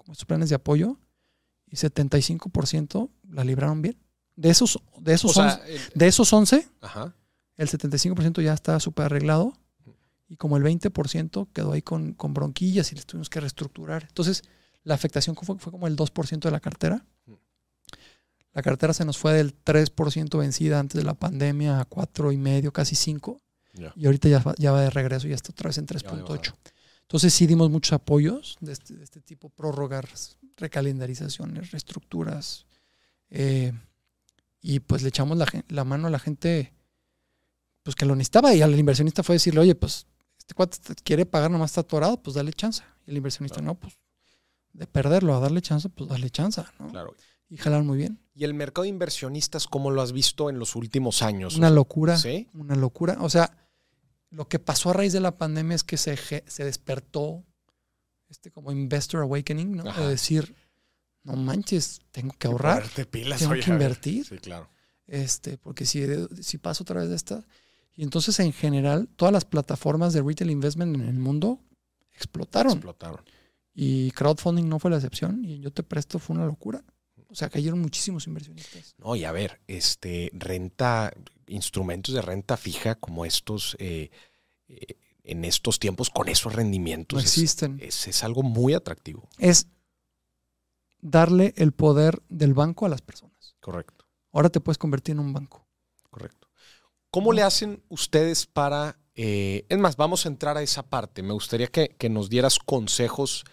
como 0.05 0.13
estos 0.13 0.27
planes 0.27 0.49
de 0.51 0.55
apoyo, 0.55 0.99
y 1.67 1.77
75% 1.77 3.11
la 3.31 3.45
libraron 3.45 3.83
bien. 3.83 3.99
De 4.37 4.51
esos, 4.51 4.79
de 4.99 5.13
O 5.13 5.15
esos, 5.15 5.33
sea, 5.35 5.55
11, 5.63 5.75
el- 5.75 5.81
de 5.95 6.07
esos 6.07 6.33
11, 6.33 6.69
ajá. 6.81 7.15
el 7.57 7.69
75% 7.69 8.43
ya 8.43 8.53
está 8.53 8.79
súper 8.81 9.07
arreglado 9.07 9.53
y 10.29 10.37
como 10.37 10.57
el 10.57 10.63
20% 10.65 11.49
quedó 11.53 11.73
ahí 11.73 11.83
con, 11.83 12.15
con 12.15 12.35
bronquillas 12.35 12.91
y 12.93 12.95
les 12.97 13.07
tuvimos 13.07 13.29
que 13.31 13.41
reestructurar. 13.41 14.05
Entonces, 14.09 14.43
la 14.83 14.95
afectación 14.95 15.37
fue, 15.37 15.59
fue 15.59 15.71
como 15.73 15.87
el 15.87 15.97
2% 15.97 16.41
de 16.49 16.51
la 16.51 16.61
cartera. 16.61 17.05
La 18.53 18.63
cartera 18.63 18.93
se 18.93 19.05
nos 19.05 19.19
fue 19.19 19.33
del 19.35 19.53
3% 19.55 20.39
vencida 20.39 20.79
antes 20.79 20.97
de 20.97 21.03
la 21.05 21.15
pandemia 21.15 21.81
a 21.81 21.89
4,5%, 21.89 22.71
casi 22.73 22.95
5%. 22.95 23.41
Ya. 23.75 23.93
Y 23.97 24.07
ahorita 24.07 24.29
ya, 24.29 24.39
va- 24.39 24.55
ya 24.59 24.71
va 24.71 24.83
de 24.83 24.91
regreso, 24.91 25.27
ya 25.27 25.35
está 25.35 25.51
otra 25.51 25.69
vez 25.69 25.79
en 25.79 25.87
Ya 25.87 25.97
va 26.11 26.17
de 26.17 26.23
3.8. 26.23 26.55
Entonces 27.15 27.33
sí 27.33 27.47
dimos 27.47 27.71
muchos 27.71 27.93
apoyos 27.93 28.57
de 28.61 28.73
este, 28.73 28.95
de 28.95 29.05
este 29.05 29.21
tipo, 29.21 29.49
prórrogas, 29.49 30.37
recalendarizaciones, 30.57 31.71
reestructuras. 31.71 32.67
eh, 33.31 33.73
y 34.61 34.81
pues 34.81 35.03
le 35.03 35.11
echamos 35.11 35.39
la, 35.69 35.85
mano 35.85 36.09
a 36.09 36.11
la 36.11 36.19
gente 36.19 36.73
pues 37.85 37.95
que 37.95 38.05
lo 38.05 38.17
necesitaba 38.17 38.53
y 38.53 38.63
al 38.63 38.77
inversionista 38.77 39.23
fue 39.23 39.37
decirle, 39.37 39.61
oye, 39.61 39.77
pues 39.77 40.09
este 40.39 40.55
cuate 40.55 40.79
te 40.83 40.95
quiere 41.05 41.25
pagar, 41.25 41.53
nomás 41.53 41.71
está 41.71 41.83
atorado, 41.83 42.21
pues 42.21 42.35
dale 42.35 42.53
chance. 42.53 42.83
Y 43.07 43.13
el 43.13 43.19
inversionista, 43.19 43.61
Claro. 43.61 43.75
no, 43.75 43.79
pues 43.79 43.97
de 44.73 44.89
perderlo 44.89 45.37
a 45.37 45.39
darle 45.39 45.63
chance, 45.63 45.89
pues 45.91 46.11
darle 46.11 46.31
chance, 46.31 46.65
¿no? 46.81 46.89
Claro. 46.89 47.15
Y 47.49 47.59
jalar 47.59 47.85
muy 47.85 47.97
bien. 47.99 48.19
¿Y 48.35 48.43
el 48.43 48.55
mercado 48.55 48.83
de 48.83 48.89
inversionistas 48.89 49.69
cómo 49.69 49.93
lo 49.93 50.03
has 50.03 50.11
visto 50.11 50.51
en 50.51 50.59
los 50.59 50.75
últimos 50.75 51.23
años? 51.23 51.57
Una 51.59 51.71
locura. 51.71 52.19
¿Sí? 52.19 52.49
Una 52.55 52.75
locura. 52.75 53.19
O 53.21 53.31
sea, 53.31 53.64
lo 54.35 54.49
que 54.49 54.59
pasó 54.59 54.91
a 54.91 54.93
raíz 54.95 55.13
de 55.13 55.21
la 55.21 55.39
pandemia 55.39 55.77
es 55.77 55.85
que 55.85 55.97
se, 55.97 56.17
se 56.17 56.65
despertó 56.65 57.45
este 58.29 58.51
como 58.51 58.73
investor 58.73 59.23
awakening, 59.23 59.77
¿no? 59.77 59.89
Ajá. 59.89 60.03
De 60.03 60.09
decir, 60.09 60.55
no 61.23 61.37
manches, 61.37 62.01
tengo 62.11 62.35
que 62.37 62.49
ahorrar, 62.49 62.85
pilas, 63.11 63.39
tengo 63.39 63.53
oye, 63.53 63.63
que 63.63 63.71
invertir. 63.71 64.27
Sí, 64.27 64.39
claro. 64.39 64.69
este, 65.07 65.57
porque 65.57 65.87
si, 65.87 66.05
si 66.43 66.59
paso 66.59 66.83
otra 66.83 67.01
vez 67.01 67.11
de 67.11 67.17
esta. 67.17 67.45
Y 67.95 68.03
entonces, 68.03 68.41
en 68.41 68.53
general, 68.53 69.09
todas 69.15 69.33
las 69.33 69.45
plataformas 69.45 70.13
de 70.13 70.23
retail 70.23 70.51
investment 70.51 70.97
en 70.97 71.03
el 71.03 71.19
mundo 71.19 71.61
explotaron. 72.13 72.73
Explotaron. 72.73 73.25
Y 73.73 74.11
crowdfunding 74.13 74.69
no 74.69 74.81
fue 74.81 74.91
la 74.91 74.97
excepción. 74.97 75.45
Y 75.45 75.61
yo 75.61 75.73
te 75.73 75.85
presto 75.85 76.19
fue 76.19 76.35
una 76.35 76.47
locura. 76.47 76.83
O 77.35 77.37
sea, 77.37 77.51
cayeron 77.51 77.81
muchísimos 77.81 78.29
inversionistas. 78.29 78.95
No, 78.97 79.17
y 79.17 79.25
a 79.25 79.33
ver, 79.33 79.61
este, 79.67 80.31
renta, 80.35 81.13
instrumentos 81.49 82.15
de 82.15 82.23
renta 82.23 82.57
fija 82.57 82.95
como 82.95 83.25
estos, 83.25 83.77
eh, 83.81 84.11
eh, 84.69 84.95
en 85.25 85.45
estos 85.45 85.81
tiempos, 85.81 86.11
con 86.11 86.29
esos 86.29 86.53
rendimientos, 86.55 87.21
existen. 87.21 87.79
es- 87.83 88.07
es 88.07 88.23
algo 88.23 88.45
muy 88.45 88.73
atractivo. 88.75 89.29
Es 89.39 89.67
darle 91.01 91.53
el 91.57 91.73
poder 91.73 92.23
del 92.29 92.55
banco 92.55 92.87
a 92.87 92.89
las 92.89 93.03
personas. 93.03 93.57
Correcto, 93.61 94.05
Ahora 94.33 94.49
te 94.51 94.61
puedes 94.61 94.79
convertir 94.79 95.13
en 95.15 95.19
un 95.21 95.33
banco. 95.33 95.67
correcto. 96.11 96.49
¿Cómo 97.11 97.33
le 97.33 97.43
hacen 97.43 97.83
ustedes 97.89 98.47
para, 98.47 98.97
eh, 99.17 99.67
es 99.69 99.79
más, 99.79 99.97
vamos 99.97 100.25
a 100.25 100.29
entrar 100.29 100.57
a 100.57 100.63
esa 100.63 100.85
parte. 100.85 101.23
Me 101.23 101.33
gustaría 101.33 101.67
que, 101.67 101.89
que 101.99 102.09
nos 102.09 102.29
dieras 102.31 102.59
consejos 102.61 103.45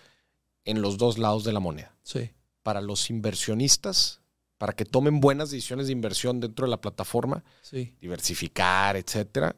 en 0.65 0.81
los 0.83 0.97
dos 0.97 1.17
lados 1.17 1.43
de 1.43 1.53
la 1.53 1.59
moneda. 1.59 1.95
Sí. 2.03 2.31
Para 2.63 2.81
los 2.81 3.09
inversionistas, 3.09 4.21
para 4.57 4.73
que 4.73 4.85
tomen 4.85 5.19
buenas 5.19 5.49
decisiones 5.49 5.87
de 5.87 5.93
inversión 5.93 6.39
dentro 6.39 6.65
de 6.65 6.69
la 6.71 6.79
plataforma, 6.81 7.43
Sí. 7.61 7.95
diversificar, 7.99 8.95
etcétera. 8.95 9.55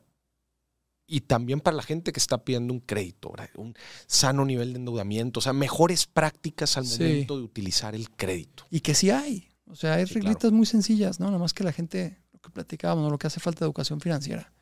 Y 1.05 1.21
también 1.21 1.59
para 1.59 1.75
la 1.75 1.83
gente 1.83 2.13
que 2.13 2.19
está 2.19 2.45
pidiendo 2.45 2.73
un 2.73 2.79
crédito, 2.79 3.33
un 3.55 3.75
sano 4.07 4.45
nivel 4.45 4.71
de 4.73 4.79
endeudamiento, 4.79 5.39
o 5.39 5.43
sea, 5.43 5.51
mejores 5.51 6.05
prácticas 6.07 6.77
al 6.77 6.85
Sí. 6.85 7.03
momento 7.03 7.37
de 7.37 7.43
utilizar 7.43 7.93
el 7.93 8.09
crédito. 8.11 8.65
Y 8.69 8.79
que 8.79 8.95
sí 8.95 9.09
hay. 9.11 9.49
O 9.65 9.75
sea, 9.75 9.95
hay 9.95 10.07
Sí, 10.07 10.13
reglitas 10.15 10.51
muy 10.53 10.65
sencillas, 10.65 11.19
¿no? 11.19 11.25
Nada 11.27 11.39
más 11.39 11.53
que 11.53 11.63
la 11.65 11.73
gente, 11.73 12.17
lo 12.31 12.39
que 12.39 12.49
platicábamos, 12.49 13.03
¿no? 13.03 13.09
lo 13.09 13.17
que 13.17 13.27
hace 13.27 13.41
falta 13.41 13.65
educación 13.65 13.99
financiera. 13.99 14.53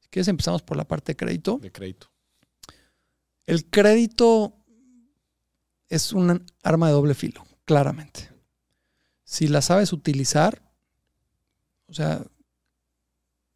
Si 0.00 0.08
quieres, 0.08 0.28
empezamos 0.28 0.62
por 0.62 0.76
la 0.78 0.84
parte 0.84 1.12
de 1.12 1.16
crédito. 1.16 1.58
De 1.58 1.70
crédito. 1.70 2.10
El 3.46 3.66
crédito 3.66 4.56
es 5.90 6.12
un 6.12 6.44
arma 6.62 6.86
de 6.86 6.92
doble 6.94 7.14
filo, 7.14 7.43
claramente. 7.64 8.30
Si 9.24 9.48
la 9.48 9.62
sabes 9.62 9.92
utilizar, 9.92 10.62
o 11.86 11.94
sea, 11.94 12.22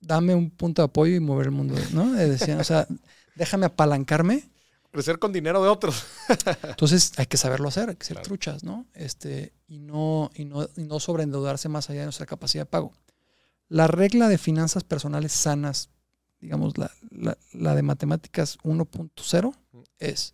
dame 0.01 0.35
un 0.35 0.51
punto 0.51 0.83
de 0.83 0.87
apoyo 0.87 1.14
y 1.16 1.21
mover 1.21 1.47
el 1.47 1.53
mundo, 1.53 1.75
¿no? 1.92 2.12
Decían, 2.12 2.61
o 2.61 2.64
sea, 2.64 2.87
déjame 3.37 3.66
apalancarme. 3.66 4.49
Crecer 4.90 5.18
con 5.18 5.33
dinero 5.33 5.62
de 5.62 5.68
otros. 5.68 6.05
Entonces 6.62 7.12
hay 7.18 7.27
que 7.27 7.37
saberlo 7.37 7.68
hacer, 7.68 7.90
hay 7.90 7.97
que 7.97 8.07
ser 8.07 8.14
Claro. 8.16 8.27
truchas, 8.29 8.64
¿no? 8.64 8.87
Este, 8.94 9.53
y 9.66 9.79
no, 9.79 10.31
y 10.35 10.44
no, 10.44 10.66
y 10.77 10.85
no 10.85 10.99
sobreendeudarse 10.99 11.68
más 11.68 11.90
allá 11.90 12.01
de 12.01 12.07
nuestra 12.07 12.27
capacidad 12.27 12.62
de 12.62 12.71
pago. 12.71 12.92
La 13.68 13.87
regla 13.87 14.29
de 14.29 14.38
finanzas 14.38 14.83
personales 14.85 15.33
sanas, 15.33 15.90
digamos, 16.40 16.79
la, 16.79 16.90
la- 17.11 17.37
la 17.53 17.75
de 17.75 17.83
matemáticas 17.83 18.57
1.0, 18.62 19.55
es 19.99 20.33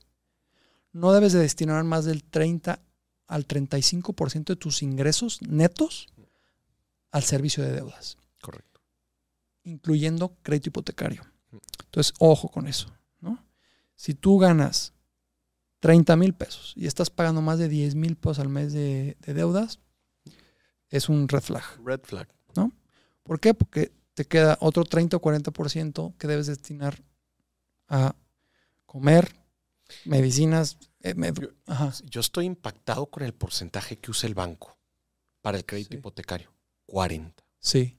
no 0.93 1.13
debes 1.13 1.33
de 1.33 1.41
destinar 1.41 1.83
más 1.83 2.05
del 2.05 2.23
30 2.23 2.81
al 3.27 3.47
35% 3.47 4.45
de 4.45 4.57
tus 4.57 4.83
ingresos 4.83 5.41
netos 5.43 6.09
al 7.11 7.23
servicio 7.23 7.63
de 7.63 7.73
deudas, 7.73 8.19
Correcto. 8.41 8.81
incluyendo 9.63 10.37
crédito 10.43 10.69
hipotecario. 10.71 11.23
Entonces, 11.85 12.13
ojo 12.19 12.49
con 12.49 12.67
eso, 12.67 12.93
¿no? 13.21 13.45
Si 13.95 14.15
tú 14.15 14.39
ganas 14.39 14.93
30 15.81 16.17
mil 16.17 16.35
pesos 16.35 16.73
y 16.77 16.87
estás 16.87 17.11
pagando 17.11 17.41
más 17.41 17.59
de 17.59 17.69
10 17.69 17.95
mil 17.95 18.17
pesos 18.17 18.41
al 18.41 18.49
mes 18.49 18.73
de, 18.73 19.17
de 19.21 19.35
deudas, 19.35 19.79
es 20.89 21.09
un 21.09 21.29
red 21.29 21.43
flag. 21.43 21.65
Red 21.85 22.01
flag. 22.03 22.29
¿Por 23.25 23.41
qué? 23.41 23.55
Porque 23.55 23.91
te 24.13 24.27
queda 24.27 24.59
otro 24.61 24.85
30 24.85 25.17
o 25.17 25.21
40% 25.21 26.15
que 26.19 26.27
debes 26.29 26.47
destinar 26.47 27.03
a 27.89 28.15
comer, 28.87 29.35
medicinas. 30.05 30.79
eh, 31.01 31.15
me- 31.15 31.33
Yo- 32.09 32.21
estoy 32.21 32.47
impactado 32.47 33.07
con 33.07 33.23
el 33.25 33.35
porcentaje 33.35 33.99
que 33.99 34.11
usa 34.11 34.27
el 34.27 34.35
banco 34.35 34.79
para 35.43 35.59
el 35.59 35.67
crédito 35.67 35.91
Sí. 35.91 35.97
hipotecario. 35.99 36.51
40. 36.87 37.45
sí, 37.61 37.99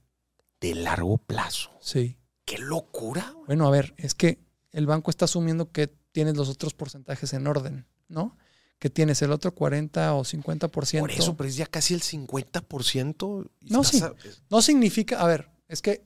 De 0.61 0.73
largo 0.75 1.17
plazo. 1.17 1.71
sí. 1.81 2.17
¡Qué 2.45 2.57
locura! 2.59 3.31
güey! 3.33 3.45
Bueno, 3.47 3.67
a 3.67 3.71
ver, 3.71 3.93
es 3.97 4.13
que 4.15 4.39
el 4.71 4.85
banco 4.85 5.09
está 5.11 5.25
asumiendo 5.25 5.71
que 5.71 5.87
tienes 6.11 6.35
los 6.37 6.49
otros 6.49 6.73
porcentajes 6.75 7.33
en 7.33 7.45
orden, 7.47 7.85
¿no? 8.07 8.37
Que 8.79 8.89
tienes 8.91 9.21
el 9.23 9.31
otro 9.31 9.53
40 9.55 10.13
o 10.15 10.23
50%. 10.23 11.01
Por 11.01 11.11
eso, 11.11 11.35
pero 11.37 11.47
es 11.49 11.55
ya 11.55 11.65
casi 11.65 11.93
el 11.95 12.01
50%. 12.01 13.45
y 13.59 13.69
No, 13.71 13.83
sí. 13.83 14.01
a- 14.01 14.13
No 14.49 14.61
significa, 14.61 15.19
a 15.21 15.27
ver, 15.27 15.49
es 15.67 15.81
que 15.81 16.05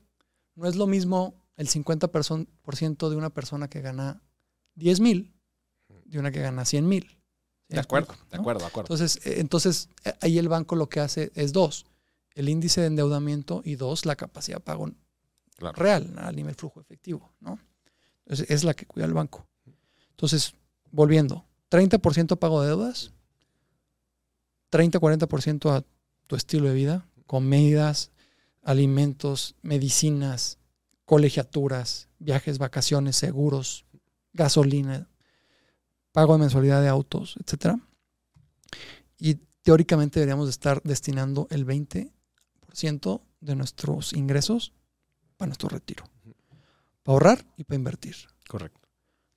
no 0.56 0.68
es 0.68 0.76
lo 0.76 0.88
mismo 0.88 1.36
el 1.58 1.68
50% 1.68 3.10
de 3.10 3.16
una 3.16 3.30
persona 3.30 3.70
que 3.70 3.82
gana 3.82 4.22
10 4.76 5.00
mil 5.00 5.34
de 6.10 6.20
una 6.20 6.32
que 6.32 6.42
gana 6.42 6.66
100 6.66 6.88
mil. 6.88 7.04
¿Sí 7.70 7.76
De 7.76 7.80
acuerdo, 7.80 8.16
de 8.32 8.38
acuerdo, 8.38 8.62
de 8.62 8.68
acuerdo. 8.68 8.94
Entonces, 8.94 9.26
eh, 9.26 9.40
entonces 9.40 9.90
eh, 10.04 10.14
ahí 10.22 10.38
el 10.38 10.50
banco 10.50 10.76
lo 10.76 10.90
que 10.90 11.00
hace 11.00 11.32
es 11.36 11.54
dos, 11.54 11.86
el 12.34 12.50
índice 12.50 12.82
de 12.82 12.88
endeudamiento 12.88 13.62
y 13.64 13.76
dos, 13.76 14.06
la 14.06 14.16
capacidad 14.16 14.58
de 14.58 14.64
pago 14.64 14.90
Claro. 15.58 15.76
real 15.76 16.16
a 16.18 16.32
nivel 16.32 16.56
flujo 16.56 16.80
efectivo, 16.80 17.34
¿no? 17.42 17.60
Entonces, 18.26 18.50
es 18.50 18.64
la 18.64 18.74
que 18.74 18.86
cuida 18.86 19.06
el 19.06 19.14
banco. 19.14 19.46
Entonces, 20.12 20.54
volviendo, 20.90 21.46
30% 21.70 22.38
pago 22.38 22.62
de 22.62 22.70
deudas, 22.70 23.12
30-40% 24.72 25.70
a 25.76 25.84
tu 26.28 26.36
estilo 26.36 26.70
de 26.70 26.76
vida, 26.76 27.06
comidas, 27.26 28.12
alimentos, 28.64 29.56
medicinas, 29.62 30.60
colegiaturas, 31.06 32.08
viajes, 32.20 32.58
vacaciones, 32.58 33.18
seguros, 33.18 33.86
gasolina, 34.32 35.09
pago 36.12 36.34
de 36.34 36.40
mensualidad 36.40 36.82
de 36.82 36.88
autos, 36.88 37.36
etcétera. 37.44 37.80
Y 39.18 39.36
teóricamente 39.64 40.20
deberíamos 40.20 40.48
de 40.48 40.52
estar 40.52 40.82
destinando 40.84 41.48
el 41.50 41.66
20% 41.66 43.22
de 43.42 43.56
nuestros 43.56 44.14
ingresos 44.14 44.74
para 45.38 45.48
nuestro 45.48 45.70
retiro. 45.70 46.06
Para 47.04 47.14
ahorrar 47.14 47.46
y 47.58 47.64
para 47.64 47.76
invertir. 47.76 48.16
Correcto. 48.48 48.88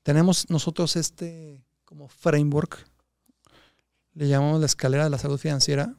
Tenemos 0.02 0.50
nosotros 0.50 0.96
este 0.96 1.62
como 1.84 2.08
framework, 2.08 2.86
le 4.14 4.26
llamamos 4.26 4.60
la 4.60 4.66
escalera 4.66 5.04
de 5.04 5.10
la 5.10 5.18
salud 5.18 5.38
financiera, 5.38 5.94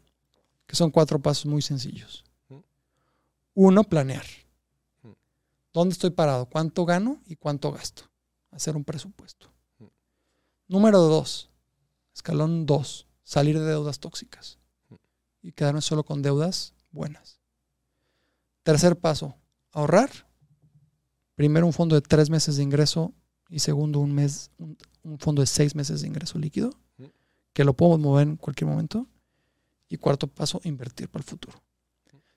que 0.66 0.76
son 0.76 0.90
cuatro 0.90 1.20
pasos 1.20 1.46
muy 1.46 1.62
sencillos. 1.62 2.24
Uno, 3.54 3.84
planear. 3.84 4.26
¿Dónde 5.72 5.94
estoy 5.94 6.10
parado? 6.10 6.48
¿Cuánto 6.48 6.86
gano 6.86 7.22
y 7.28 7.36
cuánto 7.36 7.72
gasto? 7.72 8.10
Hacer 8.52 8.76
un 8.76 8.84
presupuesto. 8.84 9.53
Número 10.68 11.00
dos, 11.00 11.50
escalón 12.14 12.66
dos, 12.66 13.08
salir 13.24 13.60
de 13.60 13.66
deudas 13.66 14.00
tóxicas 14.00 14.60
y 15.42 15.52
quedarme 15.52 15.82
solo 15.82 16.04
con 16.04 16.22
deudas 16.22 16.74
buenas. 16.92 17.40
Tercer 18.64 18.98
paso, 18.98 19.36
ahorrar. 19.72 20.10
Primero 21.36 21.66
un 21.66 21.74
fondo 21.74 21.96
de 21.96 22.02
tres 22.02 22.30
meses 22.30 22.58
de 22.58 22.64
ingreso 22.64 23.14
y 23.50 23.60
segundo 23.60 24.00
un 24.00 24.14
mes, 24.14 24.52
un, 24.58 24.78
un 25.04 25.20
fondo 25.20 25.42
de 25.42 25.48
seis 25.48 25.76
meses 25.76 26.02
de 26.02 26.08
ingreso 26.08 26.40
líquido, 26.40 26.72
que 27.54 27.64
lo 27.64 27.74
podemos 27.74 28.00
mover 28.00 28.28
en 28.28 28.38
cualquier 28.38 28.70
momento. 28.70 29.08
Y 29.90 29.98
cuarto 29.98 30.28
paso, 30.28 30.60
invertir 30.64 31.08
para 31.08 31.22
el 31.22 31.30
futuro. 31.30 31.62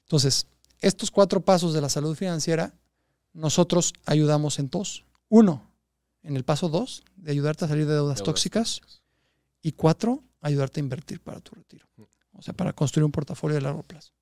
Entonces, 0.02 0.46
estos 0.80 1.10
cuatro 1.10 1.40
pasos 1.40 1.72
de 1.72 1.80
la 1.80 1.88
salud 1.88 2.14
financiera, 2.14 2.74
nosotros 3.32 3.94
ayudamos 4.04 4.58
en 4.58 4.68
dos. 4.68 5.04
Uno, 5.30 5.62
en 6.26 6.36
el 6.36 6.44
paso 6.44 6.68
dos, 6.68 7.04
de 7.16 7.30
ayudarte 7.30 7.64
a 7.64 7.68
salir 7.68 7.86
de 7.86 7.94
deudas, 7.94 8.16
Deudas 8.16 8.24
tóxicas. 8.24 8.80
tóxicas. 8.80 9.02
Y 9.62 9.72
cuatro, 9.72 10.22
ayudarte 10.40 10.80
a 10.80 10.82
invertir 10.82 11.20
para 11.20 11.40
tu 11.40 11.54
retiro. 11.54 11.86
O 12.32 12.42
sea, 12.42 12.52
para 12.54 12.72
construir 12.72 13.04
un 13.04 13.12
portafolio 13.12 13.54
de 13.54 13.62
largo 13.62 13.82
plazo. 13.82 14.12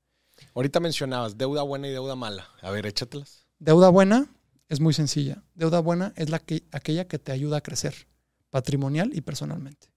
Ahorita 0.55 0.81
mencionabas 0.81 1.37
deuda 1.37 1.63
buena 1.63 1.89
y 1.89 1.91
deuda 1.91 2.15
mala. 2.15 2.49
A 2.63 2.71
ver, 2.71 2.87
échatelas. 2.87 3.47
Deuda 3.59 3.89
buena 3.89 4.31
es 4.69 4.81
muy 4.81 4.93
sencilla. 4.93 5.43
Deuda 5.55 5.81
buena 5.81 6.13
es 6.17 6.31
la 6.31 6.39
que, 6.39 6.65
aquella 6.73 7.07
que 7.07 7.19
te 7.19 7.33
ayuda 7.33 7.59
a 7.59 7.61
crecer 7.61 8.07
patrimonial 8.51 9.11
y 9.15 9.21
personalmente. 9.21 9.89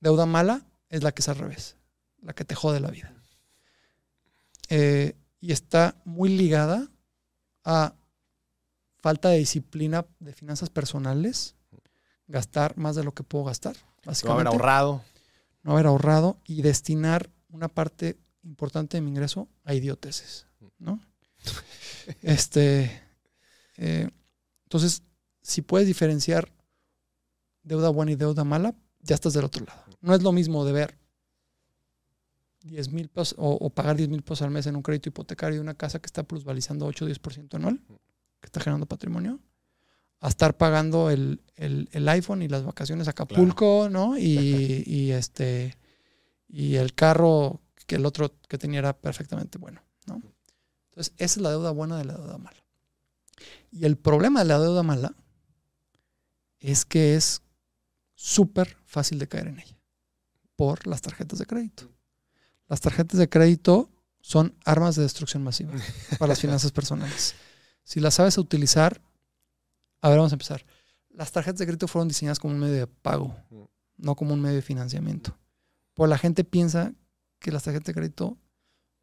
Deuda 0.00 0.26
mala 0.26 0.66
es 0.88 1.02
la 1.02 1.12
que 1.12 1.22
es 1.22 1.28
al 1.28 1.36
revés, 1.36 1.76
la 2.22 2.32
que 2.32 2.44
te 2.44 2.54
jode 2.54 2.80
la 2.80 2.90
vida. 2.90 3.12
Eh, 4.68 5.16
y 5.40 5.52
está 5.52 6.00
muy 6.04 6.30
ligada 6.30 6.88
a 7.64 7.94
falta 9.08 9.30
de 9.30 9.38
disciplina 9.38 10.04
de 10.18 10.34
finanzas 10.34 10.68
personales, 10.68 11.54
gastar 12.26 12.76
más 12.76 12.94
de 12.94 13.04
lo 13.04 13.12
que 13.12 13.22
puedo 13.22 13.44
gastar, 13.44 13.74
No 13.74 14.10
básicamente. 14.10 14.48
haber 14.50 14.52
ahorrado. 14.52 15.02
no 15.62 15.72
haber 15.72 15.86
ahorrado 15.86 16.36
y 16.44 16.60
destinar 16.60 17.30
una 17.48 17.68
parte 17.68 18.18
importante 18.42 18.98
de 18.98 19.00
mi 19.00 19.08
ingreso 19.08 19.48
a 19.64 19.72
idioteces, 19.72 20.46
¿no? 20.78 21.00
este, 22.22 23.02
eh, 23.78 24.10
entonces, 24.64 25.02
si 25.40 25.62
puedes 25.62 25.86
diferenciar 25.86 26.52
deuda 27.62 27.88
buena 27.88 28.12
y 28.12 28.16
deuda 28.16 28.44
mala, 28.44 28.74
ya 29.00 29.14
estás 29.14 29.32
del 29.32 29.46
otro 29.46 29.64
lado. 29.64 29.84
No 30.02 30.14
es 30.14 30.22
lo 30.22 30.32
mismo 30.32 30.66
de 30.66 30.72
ver 30.72 30.98
10 32.64 32.92
mil 32.92 33.08
pesos 33.08 33.36
o, 33.38 33.52
o 33.52 33.70
pagar 33.70 33.96
10 33.96 34.10
mil 34.10 34.22
pesos 34.22 34.42
al 34.42 34.50
mes 34.50 34.66
en 34.66 34.76
un 34.76 34.82
crédito 34.82 35.08
hipotecario 35.08 35.54
de 35.54 35.62
una 35.62 35.72
casa 35.74 35.98
que 35.98 36.06
está 36.06 36.24
plusvalizando 36.24 36.84
8 36.84 37.06
o 37.06 37.08
10% 37.08 37.54
anual, 37.54 37.80
que 38.40 38.46
está 38.46 38.60
generando 38.60 38.86
patrimonio, 38.86 39.40
a 40.20 40.28
estar 40.28 40.56
pagando 40.56 41.10
el, 41.10 41.42
el- 41.56 41.88
el 41.92 42.08
iPhone 42.08 42.42
y 42.42 42.48
las 42.48 42.64
vacaciones 42.64 43.06
a 43.06 43.10
Acapulco, 43.12 43.88
¿no? 43.90 44.16
Y, 44.18 44.82
y 44.86 45.12
este 45.12 45.76
y 46.48 46.76
el 46.76 46.94
carro 46.94 47.60
que 47.86 47.96
el 47.96 48.06
otro 48.06 48.34
que 48.48 48.58
tenía 48.58 48.78
era 48.80 48.96
perfectamente 48.98 49.58
bueno, 49.58 49.82
¿no? 50.06 50.22
Entonces, 50.90 51.14
esa 51.18 51.38
es 51.38 51.42
la 51.42 51.50
deuda 51.50 51.70
buena 51.70 51.96
de 51.98 52.04
la 52.04 52.14
deuda 52.14 52.38
mala. 52.38 52.62
Y 53.70 53.84
el 53.84 53.96
problema 53.96 54.40
de 54.40 54.46
la 54.46 54.58
deuda 54.58 54.82
mala 54.82 55.14
es 56.58 56.84
que 56.84 57.14
es 57.14 57.42
súper 58.14 58.76
fácil 58.84 59.18
de 59.18 59.28
caer 59.28 59.48
en 59.48 59.60
ella 59.60 59.76
por 60.56 60.86
las 60.86 61.02
tarjetas 61.02 61.38
de 61.38 61.46
crédito. 61.46 61.88
Las 62.66 62.80
tarjetas 62.80 63.18
de 63.18 63.28
crédito 63.28 63.90
son 64.20 64.54
armas 64.64 64.96
de 64.96 65.02
destrucción 65.02 65.44
masiva 65.44 65.72
para 66.18 66.30
las 66.30 66.40
finanzas 66.40 66.72
personales. 66.72 67.34
Si 67.88 68.00
las 68.00 68.12
sabes 68.16 68.36
utilizar, 68.36 69.00
a 70.02 70.10
ver, 70.10 70.18
vamos 70.18 70.32
a 70.32 70.34
empezar. 70.34 70.66
Las 71.08 71.32
tarjetas 71.32 71.58
de 71.60 71.64
crédito 71.64 71.88
fueron 71.88 72.06
diseñadas 72.06 72.38
como 72.38 72.52
un 72.52 72.60
medio 72.60 72.74
de 72.74 72.86
pago, 72.86 73.34
no 73.96 74.14
como 74.14 74.34
un 74.34 74.42
medio 74.42 74.56
de 74.56 74.62
financiamiento. 74.62 75.34
Pues 75.94 76.10
la 76.10 76.18
gente 76.18 76.44
piensa 76.44 76.92
que 77.38 77.50
las 77.50 77.62
tarjetas 77.62 77.86
de 77.86 77.94
crédito 77.94 78.36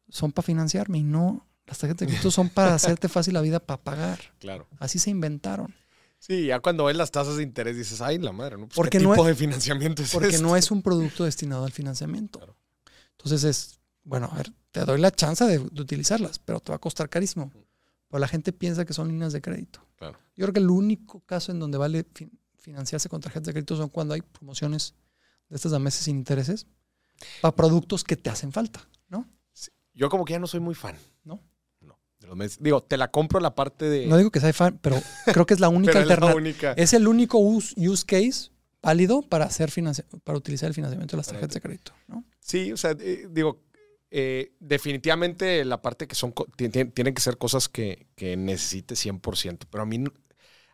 son 0.08 0.30
para 0.30 0.46
financiarme 0.46 0.98
y 0.98 1.02
no. 1.02 1.48
Las 1.66 1.78
tarjetas 1.78 2.06
de 2.06 2.06
crédito 2.12 2.30
son 2.30 2.48
para 2.48 2.74
hacerte 2.76 3.08
fácil 3.08 3.34
la 3.34 3.40
vida 3.40 3.58
para 3.58 3.82
pagar. 3.82 4.20
Claro. 4.38 4.68
Así 4.78 5.00
se 5.00 5.10
inventaron. 5.10 5.74
Sí, 6.20 6.46
ya 6.46 6.60
cuando 6.60 6.84
ves 6.84 6.96
las 6.96 7.10
tasas 7.10 7.36
de 7.38 7.42
interés 7.42 7.76
dices, 7.76 8.00
ay, 8.00 8.18
la 8.18 8.30
madre, 8.30 8.56
¿no? 8.56 8.66
Pues, 8.68 8.76
Porque 8.76 8.98
¿Qué 8.98 9.04
no 9.04 9.10
tipo 9.14 9.22
es- 9.24 9.28
de 9.30 9.34
financiamiento 9.34 10.02
es 10.04 10.12
Porque 10.12 10.28
este? 10.28 10.42
no 10.42 10.56
es 10.56 10.70
un 10.70 10.80
producto 10.82 11.24
destinado 11.24 11.64
al 11.64 11.72
financiamiento. 11.72 12.38
Claro. 12.38 12.56
Entonces 13.18 13.42
es, 13.42 13.80
bueno, 14.04 14.28
a 14.32 14.36
ver, 14.36 14.52
te 14.70 14.84
doy 14.84 15.00
la 15.00 15.10
chance 15.10 15.44
de, 15.44 15.58
de 15.58 15.82
utilizarlas, 15.82 16.38
pero 16.38 16.60
te 16.60 16.70
va 16.70 16.76
a 16.76 16.78
costar 16.78 17.08
carísimo. 17.08 17.50
Pues 18.16 18.20
la 18.22 18.28
gente 18.28 18.50
piensa 18.52 18.86
que 18.86 18.94
son 18.94 19.08
líneas 19.08 19.34
de 19.34 19.42
crédito. 19.42 19.80
Claro. 19.96 20.18
Yo 20.36 20.44
creo 20.46 20.54
que 20.54 20.60
el 20.60 20.70
único 20.70 21.20
caso 21.20 21.52
en 21.52 21.58
donde 21.58 21.76
vale 21.76 22.06
fin- 22.14 22.30
financiarse 22.58 23.10
con 23.10 23.20
tarjetas 23.20 23.48
de 23.48 23.52
crédito 23.52 23.76
son 23.76 23.90
cuando 23.90 24.14
hay 24.14 24.22
promociones 24.22 24.94
de 25.50 25.56
estas 25.56 25.74
a 25.74 25.78
meses 25.78 26.04
sin 26.04 26.16
intereses 26.16 26.66
para 27.42 27.54
productos 27.54 28.04
que 28.04 28.16
te 28.16 28.30
hacen 28.30 28.52
falta, 28.52 28.88
¿no? 29.10 29.28
Yo 29.92 30.08
como 30.08 30.24
que 30.24 30.32
ya 30.32 30.38
no 30.38 30.46
soy 30.46 30.60
muy 30.60 30.74
fan. 30.74 30.96
¿No? 31.24 31.42
No. 31.82 31.98
de 32.18 32.26
los 32.26 32.36
meses. 32.38 32.56
Digo, 32.58 32.82
te 32.82 32.96
la 32.96 33.10
compro 33.10 33.38
la 33.38 33.54
parte 33.54 33.84
de... 33.84 34.06
No 34.06 34.16
digo 34.16 34.30
que 34.30 34.40
sea 34.40 34.50
fan, 34.54 34.78
pero 34.80 34.98
creo 35.26 35.44
que 35.44 35.52
es 35.52 35.60
la 35.60 35.68
única 35.80 35.92
es 35.92 35.96
alternativa. 35.98 36.34
única. 36.36 36.72
Es 36.72 36.94
el 36.94 37.06
único 37.08 37.36
use, 37.38 37.74
use 37.78 38.06
case 38.06 38.50
válido 38.82 39.20
para 39.20 39.44
hacer 39.44 39.70
para 40.24 40.38
utilizar 40.38 40.68
el 40.68 40.74
financiamiento 40.74 41.16
de 41.16 41.18
las 41.18 41.26
tarjetas 41.26 41.52
de 41.54 41.60
crédito, 41.60 41.92
¿no? 42.08 42.24
Sí, 42.40 42.72
o 42.72 42.76
sea, 42.78 42.96
eh, 43.00 43.26
digo, 43.30 43.60
eh, 44.10 44.52
definitivamente 44.60 45.64
la 45.64 45.82
parte 45.82 46.06
que 46.06 46.14
son, 46.14 46.32
tienen 46.56 47.14
que 47.14 47.20
ser 47.20 47.38
cosas 47.38 47.68
que, 47.68 48.06
que 48.14 48.36
necesites 48.36 49.04
100%, 49.04 49.66
pero 49.70 49.82
a 49.82 49.86
mí, 49.86 50.04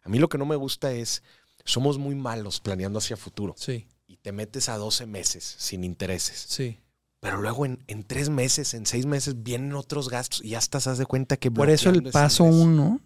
a 0.02 0.08
mí 0.08 0.18
lo 0.18 0.28
que 0.28 0.38
no 0.38 0.46
me 0.46 0.56
gusta 0.56 0.92
es, 0.92 1.22
somos 1.64 1.98
muy 1.98 2.14
malos 2.14 2.60
planeando 2.60 2.98
hacia 2.98 3.16
futuro 3.16 3.54
Sí, 3.56 3.86
y 4.06 4.16
te 4.18 4.32
metes 4.32 4.68
a 4.68 4.76
12 4.76 5.06
meses 5.06 5.54
sin 5.58 5.84
intereses, 5.84 6.44
sí. 6.48 6.80
pero 7.20 7.40
luego 7.40 7.64
en, 7.64 7.82
en 7.86 8.02
tres 8.02 8.28
meses, 8.28 8.74
en 8.74 8.84
seis 8.84 9.06
meses 9.06 9.42
vienen 9.42 9.74
otros 9.74 10.08
gastos 10.10 10.44
y 10.44 10.50
ya 10.50 10.58
estás, 10.58 10.86
haz 10.86 10.98
de 10.98 11.06
cuenta 11.06 11.36
que... 11.36 11.50
Por 11.50 11.70
eso 11.70 11.90
el 11.90 12.02
paso 12.10 12.44
uno 12.44 13.00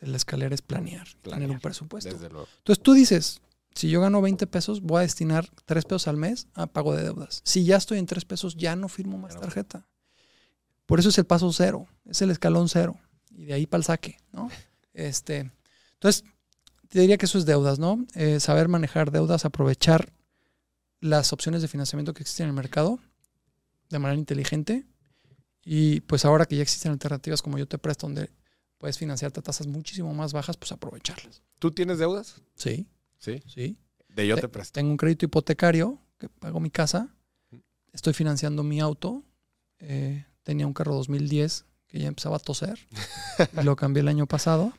de 0.00 0.08
la 0.08 0.16
escalera 0.16 0.54
es 0.54 0.62
planear, 0.62 1.06
Planear, 1.22 1.40
tener 1.40 1.50
un 1.50 1.60
presupuesto. 1.60 2.12
Desde 2.12 2.28
luego. 2.28 2.48
Entonces 2.58 2.82
tú 2.82 2.92
dices, 2.92 3.40
si 3.74 3.88
yo 3.90 4.00
gano 4.00 4.20
20 4.20 4.46
pesos, 4.46 4.80
voy 4.82 4.98
a 4.98 5.02
destinar 5.02 5.48
3 5.64 5.84
pesos 5.84 6.08
al 6.08 6.16
mes 6.16 6.48
a 6.54 6.66
pago 6.66 6.94
de 6.94 7.02
deudas. 7.02 7.40
Si 7.44 7.64
ya 7.64 7.76
estoy 7.76 7.98
en 7.98 8.06
3 8.06 8.24
pesos, 8.24 8.56
ya 8.56 8.76
no 8.76 8.88
firmo 8.88 9.18
más 9.18 9.38
tarjeta. 9.38 9.86
Por 10.86 11.00
eso 11.00 11.08
es 11.08 11.18
el 11.18 11.24
paso 11.24 11.52
cero, 11.52 11.86
es 12.04 12.20
el 12.22 12.30
escalón 12.30 12.68
cero. 12.68 12.98
Y 13.30 13.46
de 13.46 13.54
ahí 13.54 13.66
para 13.66 13.78
el 13.78 13.84
saque, 13.84 14.18
¿no? 14.32 14.50
Este, 14.94 15.50
entonces, 15.94 16.22
te 16.90 17.00
diría 17.00 17.16
que 17.16 17.24
eso 17.24 17.38
es 17.38 17.46
deudas, 17.46 17.78
¿no? 17.78 18.04
Eh, 18.14 18.40
saber 18.40 18.68
manejar 18.68 19.10
deudas, 19.10 19.46
aprovechar 19.46 20.12
las 21.00 21.32
opciones 21.32 21.62
de 21.62 21.68
financiamiento 21.68 22.12
que 22.12 22.22
existen 22.22 22.44
en 22.44 22.50
el 22.50 22.54
mercado 22.54 22.98
de 23.88 23.98
manera 23.98 24.18
inteligente. 24.18 24.84
Y 25.64 26.00
pues 26.02 26.26
ahora 26.26 26.44
que 26.44 26.56
ya 26.56 26.62
existen 26.62 26.92
alternativas 26.92 27.40
como 27.40 27.56
yo 27.56 27.66
te 27.66 27.78
presto, 27.78 28.06
donde 28.06 28.30
puedes 28.76 28.98
financiarte 28.98 29.40
a 29.40 29.42
tasas 29.42 29.66
muchísimo 29.66 30.12
más 30.12 30.34
bajas, 30.34 30.58
pues 30.58 30.72
aprovecharlas. 30.72 31.40
¿Tú 31.58 31.70
tienes 31.70 31.98
deudas? 31.98 32.42
Sí, 32.54 32.86
Sí. 33.22 33.40
sí. 33.46 33.76
De 34.08 34.26
yo 34.26 34.34
Te- 34.34 34.42
te 34.42 34.48
presto. 34.48 34.72
Tengo 34.74 34.90
un 34.90 34.96
crédito 34.96 35.24
hipotecario 35.26 35.98
que 36.18 36.28
pago 36.28 36.58
mi 36.60 36.70
casa. 36.70 37.14
Estoy 37.92 38.12
financiando 38.14 38.62
mi 38.64 38.80
auto. 38.80 39.22
eh, 39.78 40.24
tenía 40.42 40.66
un 40.66 40.72
carro 40.74 40.94
2010 40.94 41.64
que 41.86 41.98
ya 42.00 42.08
empezaba 42.08 42.36
a 42.36 42.40
toser. 42.40 42.78
y 43.60 43.64
lo 43.64 43.76
cambié 43.76 44.00
el 44.00 44.08
año 44.08 44.26
pasado. 44.26 44.72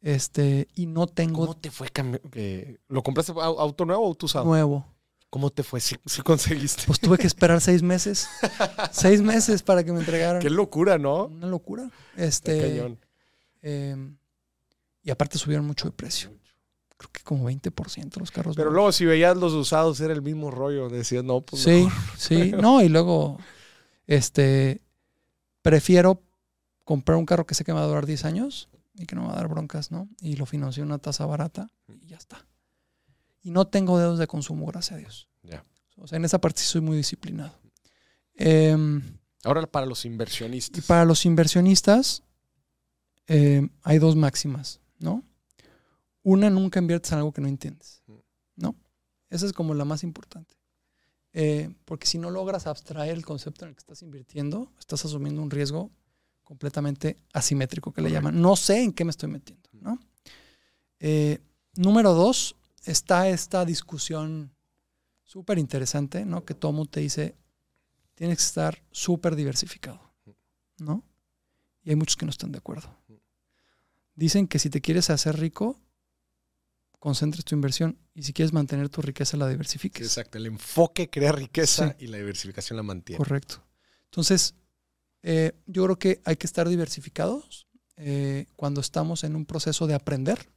Este, 0.00 0.68
y 0.74 0.86
no 0.86 1.06
tengo 1.06 1.40
¿Cómo 1.42 1.56
te 1.56 1.70
fue? 1.70 1.88
eh, 2.34 2.78
¿Lo 2.88 3.02
compraste 3.02 3.32
au- 3.32 3.58
auto 3.60 3.84
nuevo 3.84 4.02
o 4.02 4.06
auto 4.06 4.26
usado? 4.26 4.44
nuevo. 4.44 4.86
¿Cómo 5.30 5.50
te 5.50 5.62
fue? 5.62 5.80
¿Si 5.80 5.96
conseguiste? 6.24 6.84
Pues 6.86 7.00
tuve 7.00 7.18
que 7.18 7.26
esperar 7.26 7.60
seis 7.60 7.82
meses. 7.82 8.28
seis 8.92 9.20
meses 9.20 9.62
para 9.62 9.84
que 9.84 9.92
me 9.92 10.00
entregaran. 10.00 10.40
Qué 10.40 10.50
locura, 10.50 10.98
¿no? 10.98 11.26
Una 11.26 11.46
locura. 11.48 11.90
Este, 12.16 12.60
cañón. 12.60 12.98
eh, 13.62 13.96
y 15.02 15.10
aparte 15.10 15.36
subieron 15.38 15.66
mucho 15.66 15.86
de 15.86 15.92
precio. 15.92 16.30
Creo 16.98 17.10
que 17.12 17.22
como 17.22 17.48
20% 17.48 18.16
los 18.18 18.30
carros. 18.30 18.54
Pero 18.56 18.66
nuevos. 18.70 18.74
luego 18.74 18.92
si 18.92 19.06
veías 19.06 19.36
los 19.36 19.52
usados 19.54 20.00
era 20.00 20.12
el 20.12 20.20
mismo 20.20 20.50
rollo. 20.50 20.88
Decías, 20.90 21.24
no, 21.24 21.40
pues 21.40 21.62
Sí, 21.62 21.84
mejor. 21.84 21.92
sí. 22.18 22.50
No, 22.60 22.82
y 22.82 22.88
luego, 22.88 23.38
este, 24.06 24.82
prefiero 25.62 26.22
comprar 26.84 27.16
un 27.18 27.24
carro 27.26 27.46
que 27.46 27.54
sé 27.54 27.64
que 27.64 27.72
me 27.72 27.78
va 27.78 27.84
a 27.84 27.88
durar 27.88 28.04
10 28.06 28.24
años 28.24 28.68
y 28.94 29.06
que 29.06 29.14
no 29.14 29.22
me 29.22 29.28
va 29.28 29.34
a 29.34 29.36
dar 29.36 29.48
broncas, 29.48 29.90
¿no? 29.92 30.08
Y 30.20 30.36
lo 30.36 30.44
financio 30.46 30.82
a 30.82 30.86
una 30.86 30.98
tasa 30.98 31.24
barata 31.24 31.70
y 31.86 32.06
ya 32.08 32.16
está. 32.16 32.44
Y 33.42 33.50
no 33.52 33.66
tengo 33.68 33.98
dedos 33.98 34.18
de 34.18 34.26
consumo, 34.26 34.66
gracias 34.66 34.92
a 34.96 34.98
Dios. 34.98 35.28
Ya. 35.44 35.62
O 35.98 36.06
sea, 36.08 36.16
en 36.16 36.24
esa 36.24 36.40
parte 36.40 36.60
sí 36.62 36.66
soy 36.66 36.80
muy 36.80 36.96
disciplinado. 36.96 37.52
Em, 38.34 39.02
Ahora 39.44 39.66
para 39.66 39.86
los 39.86 40.04
y 40.04 40.08
inversionistas. 40.08 40.84
para 40.86 41.04
los 41.04 41.24
inversionistas 41.26 42.24
em, 43.26 43.68
hay 43.82 43.98
dos 43.98 44.16
máximas, 44.16 44.80
¿no? 44.98 45.22
Una, 46.22 46.50
nunca 46.50 46.78
inviertes 46.78 47.12
en 47.12 47.18
algo 47.18 47.32
que 47.32 47.40
no 47.40 47.48
entiendes, 47.48 48.02
¿no? 48.56 48.76
Esa 49.30 49.46
es 49.46 49.52
como 49.52 49.74
la 49.74 49.84
más 49.84 50.02
importante. 50.02 50.54
Eh, 51.32 51.70
porque 51.84 52.06
si 52.06 52.18
no 52.18 52.30
logras 52.30 52.66
abstraer 52.66 53.14
el 53.14 53.24
concepto 53.24 53.64
en 53.64 53.70
el 53.70 53.74
que 53.74 53.80
estás 53.80 54.02
invirtiendo, 54.02 54.72
estás 54.78 55.04
asumiendo 55.04 55.42
un 55.42 55.50
riesgo 55.50 55.90
completamente 56.42 57.18
asimétrico 57.32 57.92
que 57.92 58.02
le 58.02 58.10
llaman. 58.10 58.40
No 58.40 58.56
sé 58.56 58.82
en 58.82 58.92
qué 58.92 59.04
me 59.04 59.10
estoy 59.10 59.28
metiendo, 59.28 59.68
¿no? 59.72 59.98
Eh, 60.98 61.38
número 61.76 62.14
dos, 62.14 62.56
está 62.84 63.28
esta 63.28 63.64
discusión 63.64 64.50
súper 65.22 65.58
interesante, 65.58 66.24
¿no? 66.24 66.44
Que 66.44 66.54
mundo 66.62 66.86
te 66.86 67.00
dice, 67.00 67.36
tienes 68.14 68.38
que 68.38 68.44
estar 68.44 68.82
súper 68.90 69.36
diversificado, 69.36 70.00
¿no? 70.78 71.04
Y 71.84 71.90
hay 71.90 71.96
muchos 71.96 72.16
que 72.16 72.24
no 72.24 72.30
están 72.30 72.50
de 72.50 72.58
acuerdo. 72.58 72.96
Dicen 74.14 74.48
que 74.48 74.58
si 74.58 74.70
te 74.70 74.80
quieres 74.80 75.10
hacer 75.10 75.38
rico, 75.38 75.78
concentres 76.98 77.44
tu 77.44 77.54
inversión 77.54 77.98
y 78.14 78.22
si 78.24 78.32
quieres 78.32 78.52
mantener 78.52 78.88
tu 78.88 79.00
riqueza, 79.02 79.36
la 79.36 79.46
Sí, 79.46 79.50
diversifiques. 79.52 80.06
exacto. 80.06 80.38
El 80.38 80.46
enfoque 80.46 81.08
crea 81.10 81.32
riqueza 81.32 81.94
Sí. 81.98 82.04
y 82.04 82.08
la 82.08 82.16
diversificación 82.18 82.76
la 82.76 82.82
mantiene. 82.82 83.18
Correcto. 83.18 83.62
Entonces, 84.06 84.54
eh, 85.22 85.52
yo 85.66 85.84
creo 85.84 85.98
que 85.98 86.20
hay 86.24 86.36
que 86.36 86.46
estar 86.46 86.68
diversificados 86.68 87.66
eh, 87.96 88.46
cuando 88.56 88.80
estamos 88.80 89.24
en 89.24 89.34
un 89.34 89.44
proceso 89.44 89.86
de 89.88 89.94
aprender 89.94 90.48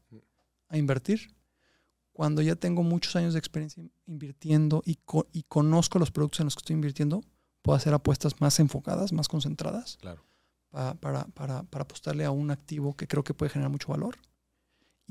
a 0.70 0.78
invertir. 0.78 1.36
Cuando 2.14 2.42
ya 2.44 2.56
tengo 2.56 2.84
muchos 2.84 3.16
años 3.16 3.34
de 3.34 3.40
experiencia 3.40 3.84
invirtiendo 4.06 4.84
y, 4.86 4.96
co- 5.06 5.28
y 5.32 5.44
conozco 5.44 5.98
los 5.98 6.12
productos 6.12 6.42
en 6.42 6.46
los 6.46 6.56
que 6.56 6.60
estoy 6.60 6.76
invirtiendo, 6.76 7.24
puedo 7.64 7.76
hacer 7.76 7.94
apuestas 7.94 8.40
más 8.42 8.60
enfocadas, 8.60 9.12
más 9.14 9.28
concentradas, 9.28 9.98
Claro. 10.02 10.24
pa- 10.70 10.94
para, 10.96 11.26
para- 11.30 11.64
para 11.64 11.84
apostarle 11.84 12.26
a 12.26 12.32
un 12.32 12.52
activo 12.52 12.96
que 12.96 13.08
creo 13.08 13.24
que 13.24 13.34
puede 13.34 13.50
generar 13.50 13.72
mucho 13.72 13.88
valor. 13.88 14.18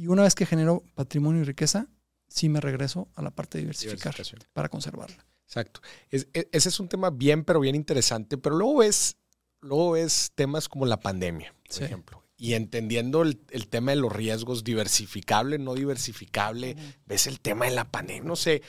Y 0.00 0.06
una 0.06 0.22
vez 0.22 0.34
que 0.34 0.46
genero 0.46 0.82
patrimonio 0.94 1.42
y 1.42 1.44
riqueza, 1.44 1.86
sí 2.26 2.48
me 2.48 2.58
regreso 2.60 3.08
a 3.16 3.22
la 3.22 3.30
parte 3.30 3.58
de 3.58 3.62
diversificar 3.64 4.14
para 4.54 4.70
conservarla. 4.70 5.26
Exacto. 5.46 5.82
Es- 6.08 6.26
e- 6.32 6.48
ese 6.52 6.70
es 6.70 6.80
un 6.80 6.88
tema 6.88 7.10
bien, 7.10 7.44
pero 7.44 7.60
bien 7.60 7.74
interesante. 7.74 8.38
Pero 8.38 8.56
luego 8.56 8.78
ves, 8.78 9.18
luego 9.60 9.90
ves 9.90 10.30
temas 10.34 10.68
como 10.70 10.86
la 10.86 11.00
pandemia, 11.00 11.54
por 11.66 11.74
Sí. 11.74 11.84
ejemplo. 11.84 12.24
Y 12.38 12.54
entendiendo 12.54 13.20
el, 13.20 13.42
el 13.50 13.68
tema 13.68 13.90
de 13.90 13.98
los 13.98 14.10
riesgos, 14.10 14.64
diversificable, 14.64 15.58
no 15.58 15.74
diversificable, 15.74 16.76
ves 17.04 17.26
el 17.26 17.38
tema 17.40 17.66
de 17.66 17.72
la 17.72 17.84
pandemia. 17.90 18.22
No 18.26 18.36
sé. 18.36 18.62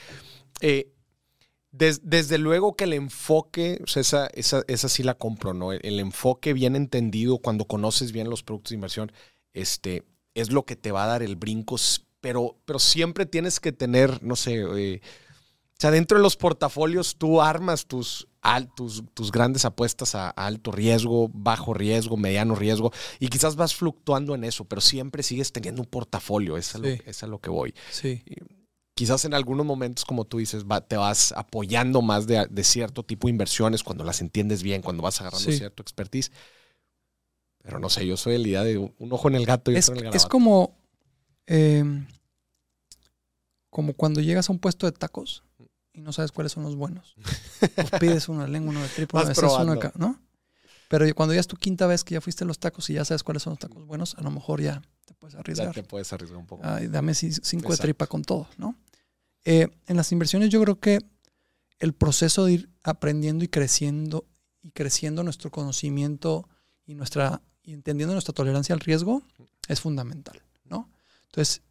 eh, 0.60 0.92
des- 1.70 2.02
desde 2.04 2.36
luego 2.36 2.76
que 2.76 2.84
el 2.84 2.92
enfoque, 2.92 3.80
o 3.82 3.86
sea, 3.86 4.02
esa, 4.02 4.26
esa, 4.34 4.62
esa 4.68 4.88
sí 4.90 5.02
la 5.02 5.14
compro, 5.14 5.54
¿no? 5.54 5.72
El, 5.72 5.80
el 5.82 5.98
enfoque 5.98 6.52
bien 6.52 6.76
entendido 6.76 7.38
cuando 7.38 7.64
conoces 7.64 8.12
bien 8.12 8.28
los 8.28 8.42
productos 8.42 8.70
de 8.70 8.74
inversión, 8.74 9.10
este, 9.54 10.04
es 10.34 10.50
lo 10.50 10.64
que 10.64 10.76
te 10.76 10.92
va 10.92 11.04
a 11.04 11.08
dar 11.08 11.22
el 11.22 11.36
brinco, 11.36 11.76
pero, 12.20 12.56
pero 12.64 12.78
siempre 12.78 13.26
tienes 13.26 13.60
que 13.60 13.72
tener, 13.72 14.22
no 14.22 14.36
sé, 14.36 14.64
eh, 14.76 15.00
o 15.02 15.80
sea, 15.82 15.90
dentro 15.90 16.16
de 16.18 16.22
los 16.22 16.36
portafolios 16.36 17.16
tú 17.16 17.42
armas 17.42 17.86
tus, 17.86 18.28
al- 18.40 18.72
tus, 18.74 19.02
tus 19.14 19.32
grandes 19.32 19.64
apuestas 19.64 20.14
a, 20.14 20.28
a 20.30 20.46
alto 20.46 20.70
riesgo, 20.70 21.28
bajo 21.32 21.74
riesgo, 21.74 22.16
mediano 22.16 22.54
riesgo, 22.54 22.92
y 23.18 23.28
quizás 23.28 23.56
vas 23.56 23.74
fluctuando 23.74 24.34
en 24.36 24.44
eso, 24.44 24.64
pero 24.64 24.80
siempre 24.80 25.22
sigues 25.24 25.50
teniendo 25.52 25.82
un 25.82 25.88
portafolio, 25.88 26.56
es 26.56 26.74
a 26.74 26.78
lo, 26.78 26.88
Sí. 26.88 27.00
es 27.04 27.22
a 27.24 27.26
lo 27.26 27.40
que 27.40 27.50
voy 27.50 27.74
Sí. 27.90 28.22
quizás 28.94 29.24
en 29.24 29.34
algunos 29.34 29.66
momentos, 29.66 30.04
como 30.04 30.24
tú 30.24 30.38
dices, 30.38 30.64
va- 30.64 30.80
te 30.82 30.96
vas 30.96 31.32
apoyando 31.32 32.00
más 32.02 32.26
de, 32.28 32.46
de 32.48 32.62
cierto 32.64 33.02
tipo 33.02 33.26
de 33.26 33.32
inversiones 33.32 33.82
cuando 33.82 34.04
las 34.04 34.20
entiendes 34.20 34.62
bien, 34.62 34.82
cuando 34.82 35.02
vas 35.02 35.20
agarrando 35.20 35.50
Sí. 35.50 35.58
cierto 35.58 35.82
expertise. 35.82 36.30
Pero 37.62 37.78
no 37.78 37.88
sé, 37.88 38.06
yo 38.06 38.16
soy 38.16 38.32
de 38.34 38.38
la 38.40 38.48
idea 38.48 38.64
de 38.64 38.78
un 38.78 39.12
ojo 39.12 39.28
en 39.28 39.36
el 39.36 39.46
gato 39.46 39.70
y 39.70 39.76
Es, 39.76 39.88
otro 39.88 39.94
en 39.94 39.98
el 40.00 40.04
es 40.06 40.12
garabato. 40.12 40.28
como, 40.28 40.76
eh, 41.46 41.84
como 43.70 43.94
cuando 43.94 44.20
llegas 44.20 44.48
a 44.48 44.52
un 44.52 44.58
puesto 44.58 44.86
de 44.86 44.92
tacos 44.92 45.44
y 45.92 46.00
no 46.00 46.12
sabes 46.12 46.32
cuáles 46.32 46.52
son 46.52 46.62
los 46.64 46.76
buenos. 46.76 47.14
Pues 47.76 47.90
pides 48.00 48.28
uno 48.28 48.42
de 48.42 48.48
lengua, 48.48 48.70
uno 48.70 48.82
de 48.82 48.88
tripa, 48.88 49.18
uno 49.18 49.28
Vas 49.28 49.36
de 49.38 49.62
uno 49.64 49.78
ca- 49.78 49.92
¿no? 49.96 50.20
Pero 50.88 51.06
cuando 51.14 51.32
ya 51.34 51.40
es 51.40 51.46
tu 51.46 51.56
quinta 51.56 51.86
vez 51.86 52.04
que 52.04 52.14
ya 52.14 52.20
fuiste 52.20 52.44
a 52.44 52.46
los 52.46 52.58
tacos 52.58 52.90
y 52.90 52.94
ya 52.94 53.04
sabes 53.04 53.22
cuáles 53.22 53.42
son 53.42 53.52
los 53.52 53.58
tacos 53.60 53.86
buenos, 53.86 54.14
a 54.16 54.22
lo 54.22 54.30
mejor 54.30 54.60
ya 54.60 54.82
te 55.06 55.14
puedes 55.14 55.34
Ya 55.34 55.40
arriesgar. 55.40 55.72
te 55.74 55.82
puedes 55.82 56.12
arriesgar 56.12 56.38
un 56.38 56.46
poco. 56.46 56.62
Ay, 56.66 56.88
dame 56.88 57.12
ci- 57.12 57.40
cinco 57.42 57.72
de 57.72 57.78
tripa 57.78 58.06
con 58.06 58.22
todo, 58.22 58.46
¿no? 58.58 58.76
Eh, 59.44 59.68
en 59.86 59.96
las 59.96 60.12
inversiones 60.12 60.50
yo 60.50 60.60
creo 60.62 60.78
que 60.78 60.98
el 61.78 61.94
proceso 61.94 62.44
de 62.44 62.52
ir 62.52 62.70
aprendiendo 62.84 63.42
y 63.44 63.48
creciendo 63.48 64.26
y 64.62 64.70
creciendo 64.70 65.24
nuestro 65.24 65.50
conocimiento 65.50 66.48
y 66.84 66.94
nuestra 66.94 67.40
y 67.62 67.72
entendiendo 67.74 68.12
nuestra 68.14 68.34
tolerancia 68.34 68.74
al 68.74 68.80
riesgo 68.80 69.22
es 69.68 69.80
fundamental, 69.80 70.42
¿no? 70.64 70.90
Entonces, 71.26 71.62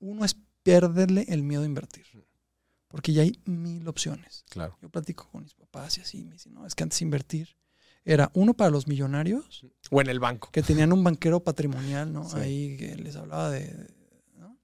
uno 0.00 0.24
es 0.24 0.36
perderle 0.62 1.24
el 1.28 1.42
miedo 1.42 1.62
a 1.62 1.66
invertir, 1.66 2.04
porque 2.88 3.12
ya 3.12 3.22
hay 3.22 3.38
mil 3.44 3.86
opciones. 3.88 4.44
Claro. 4.50 4.76
Yo 4.82 4.88
platico 4.90 5.28
con 5.30 5.42
mis 5.44 5.54
papás 5.54 5.98
y 5.98 6.00
así, 6.02 6.24
me 6.24 6.32
dicen, 6.34 6.54
no, 6.54 6.66
es 6.66 6.74
que 6.74 6.82
antes 6.82 7.00
invertir 7.02 7.56
era 8.04 8.30
uno 8.34 8.54
para 8.54 8.70
los 8.70 8.86
millonarios 8.86 9.66
O 9.90 10.00
en 10.00 10.08
el 10.08 10.18
banco. 10.20 10.50
que 10.50 10.62
tenían 10.62 10.92
un 10.92 11.04
banquero 11.04 11.40
patrimonial, 11.44 12.12
¿no? 12.12 12.28
Sí. 12.28 12.36
Ahí 12.38 12.76
que 12.76 12.94
les 12.96 13.16
hablaba 13.16 13.50
de, 13.50 13.60
de- 13.66 14.22
¿no? 14.36 14.58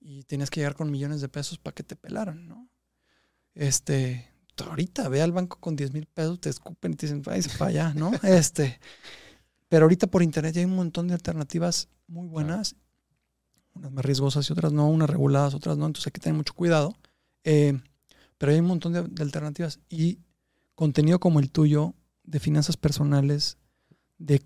Y 0.00 0.24
tenías 0.24 0.50
que 0.50 0.60
llegar 0.60 0.74
con 0.74 0.90
millones 0.90 1.20
de 1.20 1.28
pesos 1.28 1.58
para 1.58 1.74
que 1.74 1.82
te 1.84 1.94
pelaran, 1.96 2.48
¿no? 2.48 2.68
Este, 3.54 4.28
ahorita 4.64 5.08
ve 5.08 5.22
al 5.22 5.32
banco 5.32 5.58
con 5.60 5.76
10 5.76 5.92
mil 5.92 6.06
pesos, 6.06 6.40
te 6.40 6.48
escupen 6.50 6.92
y 6.92 6.96
te 6.96 7.06
dicen, 7.06 7.22
váyase 7.22 7.56
para 7.58 7.70
allá, 7.70 7.94
¿no? 7.94 8.10
Este, 8.22 8.80
pero 9.72 9.86
ahorita 9.86 10.06
por 10.06 10.22
internet 10.22 10.54
ya 10.54 10.60
hay 10.60 10.66
un 10.66 10.76
montón 10.76 11.08
de 11.08 11.14
alternativas 11.14 11.88
muy 12.06 12.28
buenas, 12.28 12.76
unas 13.72 13.90
más 13.90 14.04
riesgosas 14.04 14.46
y 14.46 14.52
otras 14.52 14.70
no, 14.70 14.86
unas 14.86 15.08
reguladas, 15.08 15.54
otras 15.54 15.78
no, 15.78 15.86
entonces 15.86 16.08
hay 16.08 16.12
que 16.12 16.20
tener 16.20 16.36
mucho 16.36 16.52
cuidado. 16.52 16.94
Eh, 17.42 17.80
pero 18.36 18.52
hay 18.52 18.58
un 18.58 18.66
montón 18.66 18.92
de, 18.92 19.02
de 19.04 19.22
alternativas 19.22 19.80
y 19.88 20.18
contenido 20.74 21.20
como 21.20 21.40
el 21.40 21.50
tuyo 21.50 21.94
de 22.22 22.38
finanzas 22.38 22.76
personales, 22.76 23.56
de, 24.18 24.42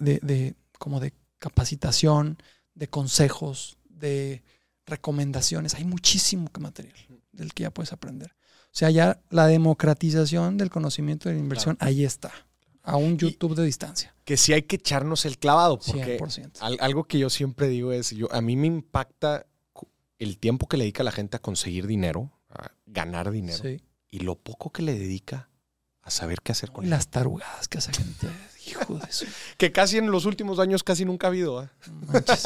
de, 0.00 0.54
como 0.78 1.00
de 1.00 1.12
capacitación, 1.38 2.38
de 2.74 2.88
consejos, 2.88 3.76
de 3.90 4.42
recomendaciones. 4.86 5.74
Hay 5.74 5.84
muchísimo 5.84 6.48
material 6.58 6.96
del 7.30 7.52
que 7.52 7.64
ya 7.64 7.70
puedes 7.74 7.92
aprender. 7.92 8.34
O 8.68 8.74
sea, 8.74 8.88
ya 8.88 9.20
la 9.28 9.48
democratización 9.48 10.56
del 10.56 10.70
conocimiento 10.70 11.28
de 11.28 11.34
la 11.34 11.42
inversión, 11.42 11.76
ahí 11.78 12.06
está, 12.06 12.32
a 12.82 12.96
un 12.96 13.16
YouTube 13.18 13.54
de 13.54 13.64
distancia, 13.64 14.14
Que 14.24 14.36
sí 14.36 14.52
hay 14.52 14.62
que 14.62 14.76
echarnos 14.76 15.24
el 15.24 15.38
clavado, 15.38 15.78
porque 15.78 16.18
100%. 16.18 16.58
al- 16.60 16.78
algo 16.80 17.04
que 17.04 17.18
yo 17.18 17.30
siempre 17.30 17.68
digo 17.68 17.92
es, 17.92 18.10
yo, 18.10 18.32
a 18.32 18.40
mí 18.40 18.56
me 18.56 18.66
impacta 18.66 19.46
el 20.18 20.38
tiempo 20.38 20.66
que 20.68 20.76
le 20.76 20.84
dedica 20.84 21.02
la 21.02 21.12
gente 21.12 21.36
a 21.36 21.40
conseguir 21.40 21.86
dinero, 21.86 22.30
a 22.48 22.70
ganar 22.86 23.30
dinero, 23.30 23.62
Sí. 23.62 23.80
y 24.10 24.20
lo 24.20 24.36
poco 24.36 24.70
que 24.70 24.82
le 24.82 24.98
dedica 24.98 25.48
a 26.02 26.10
saber 26.10 26.40
qué 26.42 26.52
hacer 26.52 26.72
con 26.72 26.84
Y 26.84 26.86
él. 26.86 26.90
las 26.90 27.08
tarugadas 27.08 27.68
que 27.68 27.78
hace 27.78 27.92
gente, 27.92 28.28
hijo 28.66 28.94
de 28.98 29.04
eso. 29.08 29.26
Que 29.58 29.70
casi 29.72 29.98
en 29.98 30.10
los 30.10 30.24
últimos 30.24 30.58
años 30.58 30.82
casi 30.82 31.04
nunca 31.04 31.28
ha 31.28 31.30
habido. 31.30 31.68
manches. 32.08 32.44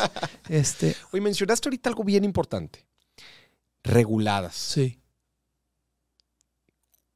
Este, 0.49 0.95
Oye, 1.12 1.20
mencionaste 1.22 1.68
ahorita 1.68 1.89
algo 1.89 2.05
bien 2.05 2.24
importante. 2.24 2.87
Reguladas. 3.82 4.55
sí. 4.55 4.99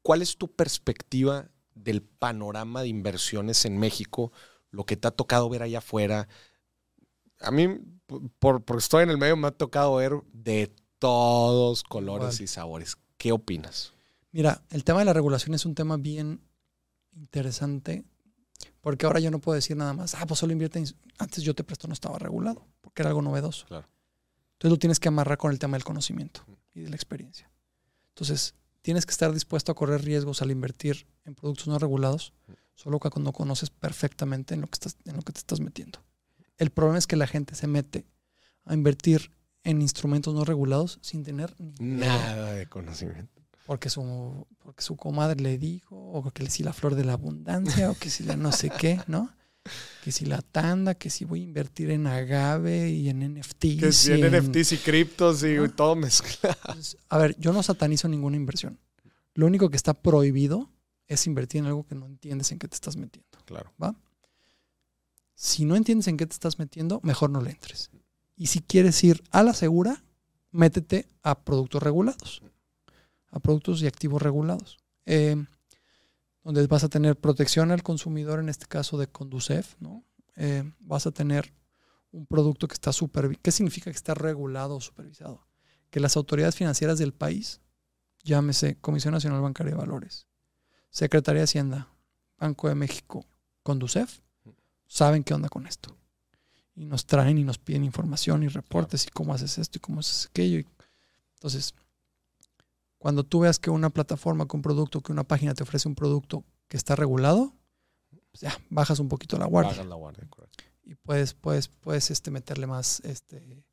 ¿Cuál 0.03 0.23
es 0.23 0.37
tu 0.39 0.51
perspectiva 0.51 1.51
del 1.83 2.03
panorama 2.03 2.83
de 2.83 2.89
inversiones 2.89 3.65
en 3.65 3.79
México? 3.79 4.33
Lo 4.71 4.85
que 4.85 4.97
te 4.97 5.09
ha 5.09 5.11
tocado 5.11 5.49
ver 5.49 5.63
allá 5.63 5.79
afuera. 5.79 6.29
A 7.41 7.51
mí, 7.51 7.67
por, 8.39 8.63
porque 8.65 8.81
estoy 8.83 9.03
en 9.05 9.11
el 9.11 9.19
medio, 9.19 9.37
me 9.37 9.49
ha 9.49 9.53
tocado 9.53 9.97
ver 9.97 10.13
de 10.33 10.73
todos 10.99 11.83
colores 11.83 12.41
y 12.41 12.47
sabores. 12.47 12.97
¿Qué 13.17 13.33
opinas? 13.33 13.93
Mira, 14.33 14.63
el 14.71 14.85
tema 14.85 15.01
de 15.01 15.07
la 15.07 15.13
regulación 15.13 15.55
es 15.55 15.65
un 15.67 15.75
tema 15.75 15.97
bien 15.97 16.41
interesante 17.13 18.05
porque 18.81 19.07
ahora 19.07 19.21
yo 19.21 19.31
no 19.31 19.41
puedo 19.41 19.57
decir 19.57 19.77
nada 19.77 19.93
más, 19.93 20.15
ah, 20.15 20.27
pues 20.27 20.39
solo 20.41 20.53
invierte. 20.53 20.79
en- 20.79 20.87
Antes 21.19 21.43
yo 21.45 21.55
te 21.55 21.65
presto 21.65 21.87
no 21.89 21.95
estaba 21.95 22.19
regulado 22.19 22.67
porque 22.81 23.03
era 23.03 23.09
algo 23.11 23.23
novedoso. 23.23 23.67
Claro. 23.67 23.89
Entonces 24.53 24.71
lo 24.71 24.79
tienes 24.79 25.01
que 25.01 25.09
amarrar 25.09 25.39
con 25.39 25.51
el 25.53 25.59
tema 25.59 25.77
del 25.77 25.85
conocimiento 25.85 26.43
y 26.75 26.81
de 26.81 26.89
la 26.91 26.97
experiencia. 26.97 27.51
Entonces 28.11 28.55
tienes 28.83 29.07
que 29.07 29.13
estar 29.13 29.33
dispuesto 29.33 29.73
a 29.73 29.75
correr 29.75 30.03
riesgos 30.05 30.43
al 30.43 30.51
invertir 30.51 31.07
en 31.25 31.35
productos 31.35 31.69
no 31.69 31.79
regulados 31.79 32.33
solo 32.75 32.99
cuando 32.99 33.33
conoces 33.33 33.69
perfectamente 33.71 34.55
en 34.55 34.63
lo 34.63 34.67
que, 34.67 34.77
estás, 34.77 34.97
en 35.05 35.17
lo 35.17 35.23
que 35.23 35.33
te 35.33 35.39
estás 35.39 35.61
metiendo. 35.61 35.99
El 36.57 36.71
problema 36.71 36.99
es 36.99 37.07
que 37.07 37.17
la 37.17 37.27
gente 37.27 37.55
se 37.55 37.67
mete 37.67 38.07
a 38.65 38.75
invertir 38.75 39.33
en 39.65 39.83
instrumentos 39.83 40.35
no 40.35 40.45
regulados 40.45 40.99
sin 41.03 41.23
tener 41.23 41.55
Nada 41.79 42.53
de 42.55 42.67
conocimiento. 42.67 43.43
porque 43.67 43.91
su, 43.91 44.47
porque 44.59 44.83
su 44.83 44.97
comadre 44.97 45.41
le 45.41 45.59
dijo, 45.59 45.97
o 45.97 46.31
que 46.31 46.49
si 46.49 46.63
la 46.63 46.73
flor 46.73 46.95
de 46.95 47.05
la 47.05 47.13
abundancia, 47.15 47.91
o 47.91 47.95
que 47.95 48.09
si 48.09 48.25
la 48.25 48.37
no 48.37 48.53
sé 48.53 48.71
qué, 48.71 49.01
¿no? 49.07 49.31
Que 50.05 50.13
si 50.13 50.25
la 50.25 50.41
tanda, 50.43 50.95
que 50.95 51.11
si 51.11 51.25
voy 51.25 51.41
a 51.41 51.45
invertir 51.45 51.91
en 51.91 52.07
agave 52.07 52.91
y 52.91 53.09
en 53.09 53.23
NFTs. 53.35 53.81
Que 53.81 53.93
si 53.93 54.13
en 54.13 54.25
en- 54.25 54.35
NFTs 54.45 54.73
y 54.73 54.77
criptos 54.79 55.43
y 55.45 55.55
¿No? 55.55 55.71
todo 55.71 55.95
mezclado. 55.97 56.57
Entonces, 56.69 56.97
A 57.09 57.19
ver, 57.19 57.37
yo 57.39 57.53
no 57.53 57.63
satanizo 57.63 58.09
ninguna 58.09 58.37
inversión. 58.37 58.79
Lo 59.35 59.47
único 59.47 59.69
que 59.71 59.77
está 59.77 59.95
prohibido 59.95 60.71
es 61.07 61.27
invertir 61.27 61.61
en 61.61 61.67
algo 61.67 61.87
que 61.87 61.95
no 61.95 62.07
entiendes 62.07 62.51
en 62.53 62.59
qué 62.59 62.69
te 62.69 62.75
estás 62.75 62.97
metiendo. 62.97 63.29
Claro. 63.45 63.73
Si 65.35 65.65
no 65.65 65.75
entiendes 65.77 66.07
en 66.09 66.17
qué 66.17 66.27
te 66.27 66.35
estás 66.35 66.59
metiendo, 66.59 67.01
mejor 67.03 67.31
no 67.31 67.41
le 67.41 67.51
entres. 67.51 67.91
Y 68.37 68.47
si 68.47 68.61
quieres 68.61 69.03
ir 69.05 69.23
a 69.31 69.43
la 69.43 69.55
segura, 69.55 70.03
métete 70.51 71.07
a 71.23 71.39
productos 71.41 71.83
regulados, 71.83 72.43
a 73.31 73.39
productos 73.41 73.81
y 73.83 73.87
activos 73.87 74.21
regulados, 74.23 74.79
eh, 75.07 75.37
donde 76.43 76.67
vas 76.67 76.85
a 76.85 76.89
tener 76.89 77.17
protección 77.17 77.71
al 77.71 77.83
consumidor, 77.83 78.41
en 78.41 78.49
este 78.49 78.67
caso 78.67 78.99
de 78.99 79.09
Conducef, 79.09 79.75
¿no? 79.81 80.05
Eh, 80.37 80.71
vas 80.81 81.07
a 81.07 81.11
tener 81.11 81.53
un 82.13 82.27
producto 82.27 82.67
que 82.67 82.75
está 82.75 82.93
supervisado. 82.93 83.43
¿Qué 83.43 83.53
significa 83.53 83.91
que 83.91 83.97
está 83.97 84.15
regulado 84.15 84.77
o 84.77 84.81
supervisado? 84.81 85.47
Que 85.91 86.01
las 86.01 86.17
autoridades 86.17 86.57
financieras 86.57 86.99
del 86.99 87.13
país, 87.13 87.61
llámese 88.23 88.79
Comisión 88.81 89.13
Nacional 89.13 89.43
Bancaria 89.43 89.73
de 89.73 89.79
Valores, 89.79 90.27
Secretaría 90.91 91.41
de 91.41 91.45
Hacienda, 91.45 91.89
Banco 92.39 92.69
de 92.69 92.75
México, 92.75 93.27
Conducef, 93.63 94.21
saben 94.87 95.25
qué 95.25 95.35
onda 95.35 95.49
con 95.49 95.67
esto. 95.67 95.97
Y 96.75 96.87
nos 96.87 97.05
traen 97.05 97.39
y 97.39 97.45
nos 97.45 97.59
piden 97.59 97.85
información 97.85 98.43
y 98.43 98.49
reportes 98.49 99.07
y 99.07 99.11
cómo 99.11 99.35
haces 99.35 99.59
esto 99.59 99.79
y 99.79 99.81
cómo 99.81 100.01
haces 100.01 100.27
aquello. 100.31 100.65
Entonces, 101.35 101.75
cuando 103.01 103.25
tú 103.25 103.41
veas 103.41 103.59
que 103.59 103.71
una 103.71 103.89
plataforma 103.89 104.45
con 104.45 104.59
un 104.59 104.63
producto, 104.63 105.01
que 105.01 105.11
una 105.11 105.25
página 105.25 105.55
te 105.55 105.63
ofrece 105.63 105.89
un 105.89 105.95
producto 105.95 106.45
que 106.69 106.77
está 106.77 106.95
regulado, 106.95 107.55
pues 108.31 108.43
ya 108.43 108.61
bajas 108.69 108.99
un 108.99 109.09
poquito 109.09 109.39
la 109.39 109.47
guardia. 109.47 109.73
Bajas 109.73 109.87
la 109.87 109.95
guardia, 109.95 110.27
correcto. 110.29 110.65
Y 110.85 110.97
puedes, 110.97 111.33
puedes, 111.33 111.69
puedes 111.69 112.11
este, 112.11 112.31
meterle 112.31 112.67
más, 112.67 113.01
este, 113.01 113.65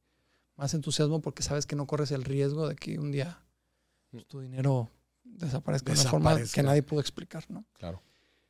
más 0.56 0.74
entusiasmo 0.74 1.20
porque 1.20 1.44
sabes 1.44 1.66
que 1.66 1.76
no 1.76 1.88
corres 1.88 2.12
el 2.12 2.24
riesgo 2.24 2.70
de 2.70 2.78
que 2.78 2.98
un 3.00 3.12
día 3.12 3.44
pues, 4.12 4.26
tu 4.28 4.40
dinero 4.40 4.90
desaparezca 5.26 5.94
de 5.94 6.00
una 6.00 6.10
forma 6.10 6.38
que 6.42 6.64
nadie 6.64 6.82
pudo 6.82 7.02
explicar, 7.02 7.44
¿no? 7.50 7.66
Claro. 7.74 8.02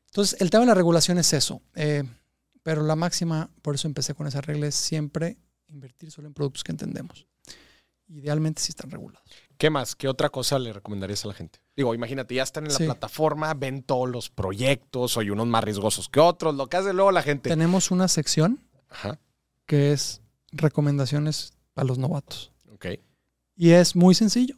Entonces, 0.05 0.39
el 0.41 0.51
tema 0.51 0.61
de 0.61 0.67
la 0.67 0.75
regulación 0.75 1.17
es 1.17 1.33
eso. 1.33 1.59
eh, 1.73 2.03
pero 2.61 2.83
la 2.83 2.95
máxima, 2.95 3.49
por 3.63 3.73
eso 3.73 3.87
empecé 3.87 4.13
con 4.13 4.27
esa 4.27 4.41
regla, 4.41 4.67
es 4.67 4.75
siempre 4.75 5.37
invertir 5.69 6.11
solo 6.11 6.27
en 6.27 6.35
productos 6.35 6.63
que 6.63 6.71
entendemos. 6.71 7.25
Idealmente 8.09 8.61
si 8.61 8.71
están 8.71 8.89
regulados. 8.89 9.29
¿Qué 9.57 9.69
más? 9.69 9.95
¿Qué 9.95 10.07
otra 10.07 10.29
cosa 10.29 10.59
le 10.59 10.71
recomendarías 10.71 11.25
a 11.25 11.29
la 11.29 11.33
gente? 11.33 11.59
Digo, 11.75 11.93
imagínate, 11.93 12.35
ya 12.35 12.43
están 12.43 12.65
en 12.65 12.71
la 12.71 12.77
Sí. 12.77 12.85
plataforma, 12.85 13.53
ven 13.53 13.83
todos 13.83 14.07
los 14.09 14.29
proyectos, 14.29 15.17
hay 15.17 15.29
unos 15.29 15.47
más 15.47 15.63
riesgosos 15.63 16.07
que 16.09 16.19
otros, 16.19 16.55
lo 16.55 16.67
que 16.67 16.77
hace 16.77 16.93
luego 16.93 17.11
la 17.11 17.21
gente. 17.23 17.49
Tenemos 17.49 17.91
una 17.91 18.07
sección 18.07 18.61
Ajá, 18.89 19.19
que 19.65 19.91
es 19.91 20.21
recomendaciones 20.51 21.53
para 21.73 21.87
los 21.87 21.97
novatos. 21.97 22.51
ok. 22.73 22.85
Y 23.55 23.71
es 23.71 23.95
muy 23.95 24.13
sencillo. 24.13 24.55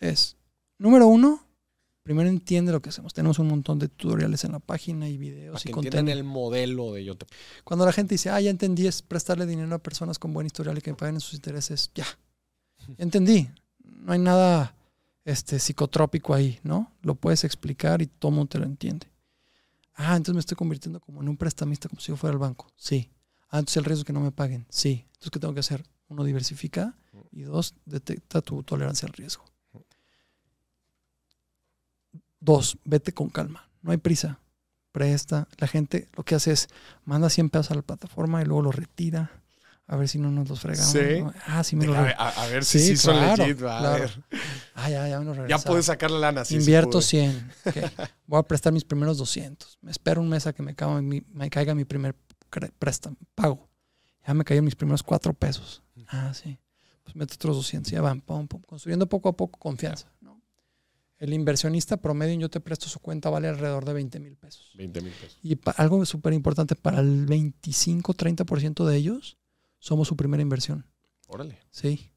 Es, 0.00 0.36
número 0.78 1.06
uno, 1.06 1.46
primero 2.02 2.28
entiende 2.28 2.72
lo 2.72 2.82
que 2.82 2.88
hacemos. 2.88 3.14
Tenemos 3.14 3.38
un 3.38 3.46
montón 3.46 3.78
de 3.78 3.88
tutoriales 3.88 4.42
en 4.44 4.52
la 4.52 4.58
página 4.58 5.08
y 5.08 5.16
videos 5.16 5.52
Para 5.54 5.62
y 5.62 5.64
que 5.66 5.70
contenido. 5.72 6.00
entiendan 6.00 6.18
el 6.18 6.24
modelo 6.24 6.92
de 6.92 7.04
yo 7.04 7.16
te... 7.16 7.26
Cuando 7.62 7.86
la 7.86 7.92
gente 7.92 8.14
dice, 8.14 8.30
ah, 8.30 8.40
ya 8.40 8.50
entendí, 8.50 8.86
es 8.88 9.02
prestarle 9.02 9.46
dinero 9.46 9.72
a 9.74 9.78
personas 9.78 10.18
con 10.18 10.32
buen 10.34 10.46
historial 10.46 10.76
y 10.76 10.80
que 10.80 10.90
me 10.90 10.96
paguen 10.96 11.20
sus 11.20 11.34
intereses, 11.34 11.90
ya. 11.94 12.06
Entendí. 12.98 13.50
No 13.84 14.12
hay 14.12 14.18
nada 14.18 14.74
este, 15.24 15.58
psicotrópico 15.58 16.34
ahí, 16.34 16.58
¿no? 16.62 16.90
Lo 17.02 17.14
puedes 17.14 17.44
explicar 17.44 18.02
y 18.02 18.06
todo 18.06 18.30
mundo 18.30 18.48
te 18.48 18.58
lo 18.58 18.64
entiende. 18.64 19.06
Ah, 19.94 20.16
entonces 20.16 20.34
me 20.34 20.40
estoy 20.40 20.56
convirtiendo 20.56 21.00
como 21.00 21.20
en 21.20 21.28
un 21.28 21.36
prestamista, 21.36 21.88
como 21.88 22.00
si 22.00 22.08
yo 22.08 22.16
fuera 22.16 22.32
el 22.32 22.38
banco. 22.38 22.66
Sí. 22.76 23.10
Ah, 23.50 23.58
entonces 23.58 23.76
el 23.78 23.84
riesgo 23.84 24.00
es 24.00 24.06
que 24.06 24.12
no 24.12 24.20
me 24.20 24.32
paguen. 24.32 24.66
Sí. 24.70 25.04
Entonces, 25.06 25.30
¿qué 25.30 25.38
tengo 25.38 25.54
que 25.54 25.60
hacer? 25.60 25.84
Uno, 26.08 26.24
diversifica. 26.24 26.96
Y 27.32 27.42
dos, 27.42 27.74
detecta 27.84 28.40
tu 28.40 28.62
tolerancia 28.62 29.06
al 29.06 29.12
riesgo. 29.12 29.44
Dos, 32.40 32.78
vete 32.84 33.12
con 33.12 33.28
calma. 33.28 33.68
No 33.82 33.90
hay 33.90 33.98
prisa. 33.98 34.40
Presta. 34.92 35.46
La 35.58 35.66
gente 35.66 36.08
lo 36.16 36.24
que 36.24 36.34
hace 36.34 36.52
es 36.52 36.68
manda 37.04 37.28
100 37.28 37.50
pesos 37.50 37.70
a 37.70 37.74
la 37.74 37.82
plataforma 37.82 38.40
y 38.40 38.44
luego 38.44 38.62
lo 38.62 38.72
retira. 38.72 39.39
A 39.92 39.96
ver 39.96 40.06
si 40.08 40.18
no 40.20 40.30
nos 40.30 40.48
los 40.48 40.60
fregamos. 40.60 40.92
Sí. 40.92 41.20
¿no? 41.20 41.34
Ah, 41.46 41.64
sí 41.64 41.74
me 41.74 41.84
lo 41.84 41.94
A 41.96 42.10
a, 42.10 42.28
a 42.44 42.46
ver 42.46 42.64
si 42.64 42.78
Sí, 42.78 42.86
sí, 42.90 42.96
son 42.96 43.16
claro, 43.16 43.44
legit, 43.44 43.64
va, 43.64 43.76
a 43.76 43.80
claro. 43.80 44.00
ver. 44.04 44.24
Ah, 44.76 44.88
ya, 44.88 45.08
ya 45.08 45.18
me 45.18 45.24
lo 45.24 45.32
Ya 45.34 45.40
regresaron. 45.42 45.64
puedes 45.64 45.86
sacar 45.86 46.10
la 46.12 46.18
lana. 46.20 46.44
sí, 46.44 46.54
Invierto 46.54 46.90
pude. 46.98 47.02
100. 47.02 47.50
ok. 47.66 47.74
Voy 48.26 48.38
a 48.38 48.42
prestar 48.44 48.72
mis 48.72 48.84
primeros 48.84 49.18
200. 49.18 49.78
Me 49.82 49.90
espero 49.90 50.20
un 50.20 50.28
mes 50.28 50.46
a 50.46 50.52
que 50.52 50.62
me 50.62 50.76
caiga 50.76 51.02
mi, 51.02 51.22
me 51.32 51.50
caiga 51.50 51.74
mi 51.74 51.84
primer 51.84 52.14
préstamo, 52.78 53.16
pago. 53.34 53.68
Ya 54.24 54.32
me 54.34 54.44
caían 54.44 54.64
mis 54.64 54.76
primeros 54.76 55.02
4 55.02 55.34
pesos. 55.34 55.82
Ah, 56.06 56.32
sí. 56.34 56.60
Pues 57.02 57.16
mete 57.16 57.34
otros 57.34 57.56
200. 57.56 57.90
Ya 57.90 58.00
van, 58.00 58.20
pum, 58.20 58.46
pum, 58.46 58.62
construyendo 58.62 59.08
poco 59.08 59.28
a 59.28 59.36
poco 59.36 59.58
confianza. 59.58 60.12
¿no? 60.20 60.40
El 61.18 61.32
inversionista 61.32 61.96
promedio, 61.96 62.38
yo 62.38 62.48
te 62.48 62.60
presto 62.60 62.86
su 62.88 63.00
cuenta, 63.00 63.28
vale 63.28 63.48
alrededor 63.48 63.84
de 63.84 63.92
20 63.94 64.20
mil 64.20 64.36
pesos. 64.36 64.70
20 64.76 65.00
mil 65.00 65.12
pesos. 65.14 65.36
Y 65.42 65.58
algo 65.76 66.06
súper 66.06 66.32
importante, 66.32 66.76
para 66.76 67.00
el 67.00 67.26
25-30% 67.26 68.84
de 68.84 68.96
ellos, 68.96 69.36
somos 69.80 70.06
su 70.06 70.16
primera 70.16 70.42
inversión. 70.42 70.86
Órale. 71.26 71.58
Sí, 71.70 72.12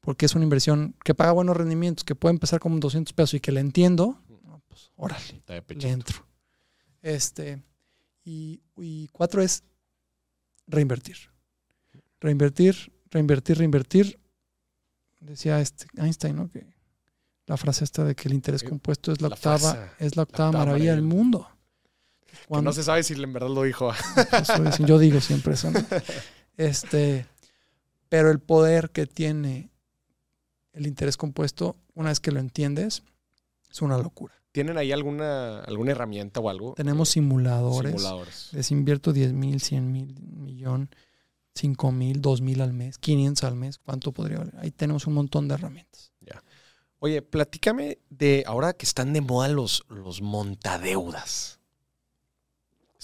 porque 0.00 0.26
es 0.26 0.34
una 0.34 0.44
inversión 0.44 0.94
que 1.02 1.14
paga 1.14 1.32
buenos 1.32 1.56
rendimientos, 1.56 2.04
que 2.04 2.14
puede 2.14 2.34
empezar 2.34 2.60
con 2.60 2.78
200 2.78 3.14
pesos 3.14 3.34
y 3.34 3.40
que 3.40 3.52
le 3.52 3.60
entiendo, 3.60 4.20
no, 4.42 4.62
pues 4.68 4.90
órale, 4.96 5.24
Está 5.36 5.54
de 5.54 5.74
le 5.74 5.88
entro. 5.90 6.26
Este, 7.00 7.62
y, 8.24 8.60
y 8.76 9.08
cuatro 9.08 9.40
es 9.42 9.62
reinvertir. 10.66 11.16
Reinvertir, 12.20 12.92
reinvertir, 13.10 13.58
reinvertir. 13.58 14.20
Decía 15.20 15.60
este 15.60 15.86
Einstein, 15.96 16.36
¿no? 16.36 16.48
Que 16.50 16.66
la 17.46 17.56
frase 17.56 17.84
esta 17.84 18.04
de 18.04 18.14
que 18.14 18.28
el 18.28 18.34
interés 18.34 18.62
compuesto 18.62 19.12
es 19.12 19.20
la, 19.20 19.28
la 19.28 19.34
octava, 19.34 19.58
frase, 19.58 19.90
es 19.98 20.16
la 20.16 20.22
octava 20.22 20.48
octava 20.48 20.64
maravilla 20.66 20.92
del 20.92 21.02
mundo. 21.02 21.48
Que 22.26 22.36
Cuando- 22.48 22.70
no 22.70 22.72
se 22.74 22.82
sabe 22.82 23.02
si 23.02 23.14
en 23.14 23.32
verdad 23.32 23.48
lo 23.50 23.62
dijo. 23.62 23.90
eso 23.92 24.62
dicen, 24.64 24.86
yo 24.86 24.98
digo 24.98 25.20
siempre 25.20 25.54
eso. 25.54 25.70
¿no? 25.70 25.78
Este, 26.56 27.26
pero 28.08 28.30
el 28.30 28.38
poder 28.38 28.90
que 28.90 29.06
tiene 29.06 29.70
el 30.72 30.86
interés 30.86 31.16
compuesto, 31.16 31.76
una 31.94 32.10
vez 32.10 32.20
que 32.20 32.32
lo 32.32 32.40
entiendes, 32.40 33.02
es 33.70 33.82
una 33.82 33.98
locura. 33.98 34.34
¿Tienen 34.52 34.78
ahí 34.78 34.92
alguna, 34.92 35.60
alguna 35.60 35.92
herramienta 35.92 36.38
o 36.38 36.48
algo? 36.48 36.74
Tenemos 36.74 37.08
simuladores. 37.08 37.92
simuladores. 37.92 38.50
Les 38.52 38.70
invierto 38.70 39.12
10 39.12 39.32
mil, 39.32 39.60
100 39.60 39.92
mil, 39.92 40.14
millón, 40.20 40.90
5 41.56 41.90
mil, 41.90 42.20
2 42.20 42.40
mil 42.40 42.60
al 42.60 42.72
mes, 42.72 42.98
500 42.98 43.44
al 43.44 43.56
mes. 43.56 43.78
¿Cuánto 43.78 44.12
podría 44.12 44.38
valer? 44.38 44.54
Ahí 44.58 44.70
tenemos 44.70 45.06
un 45.08 45.14
montón 45.14 45.48
de 45.48 45.54
herramientas. 45.54 46.12
Oye, 47.00 47.20
platícame 47.20 47.98
de 48.08 48.44
ahora 48.46 48.72
que 48.72 48.86
están 48.86 49.12
de 49.12 49.20
moda 49.20 49.48
los, 49.48 49.84
los 49.90 50.22
montadeudas. 50.22 51.53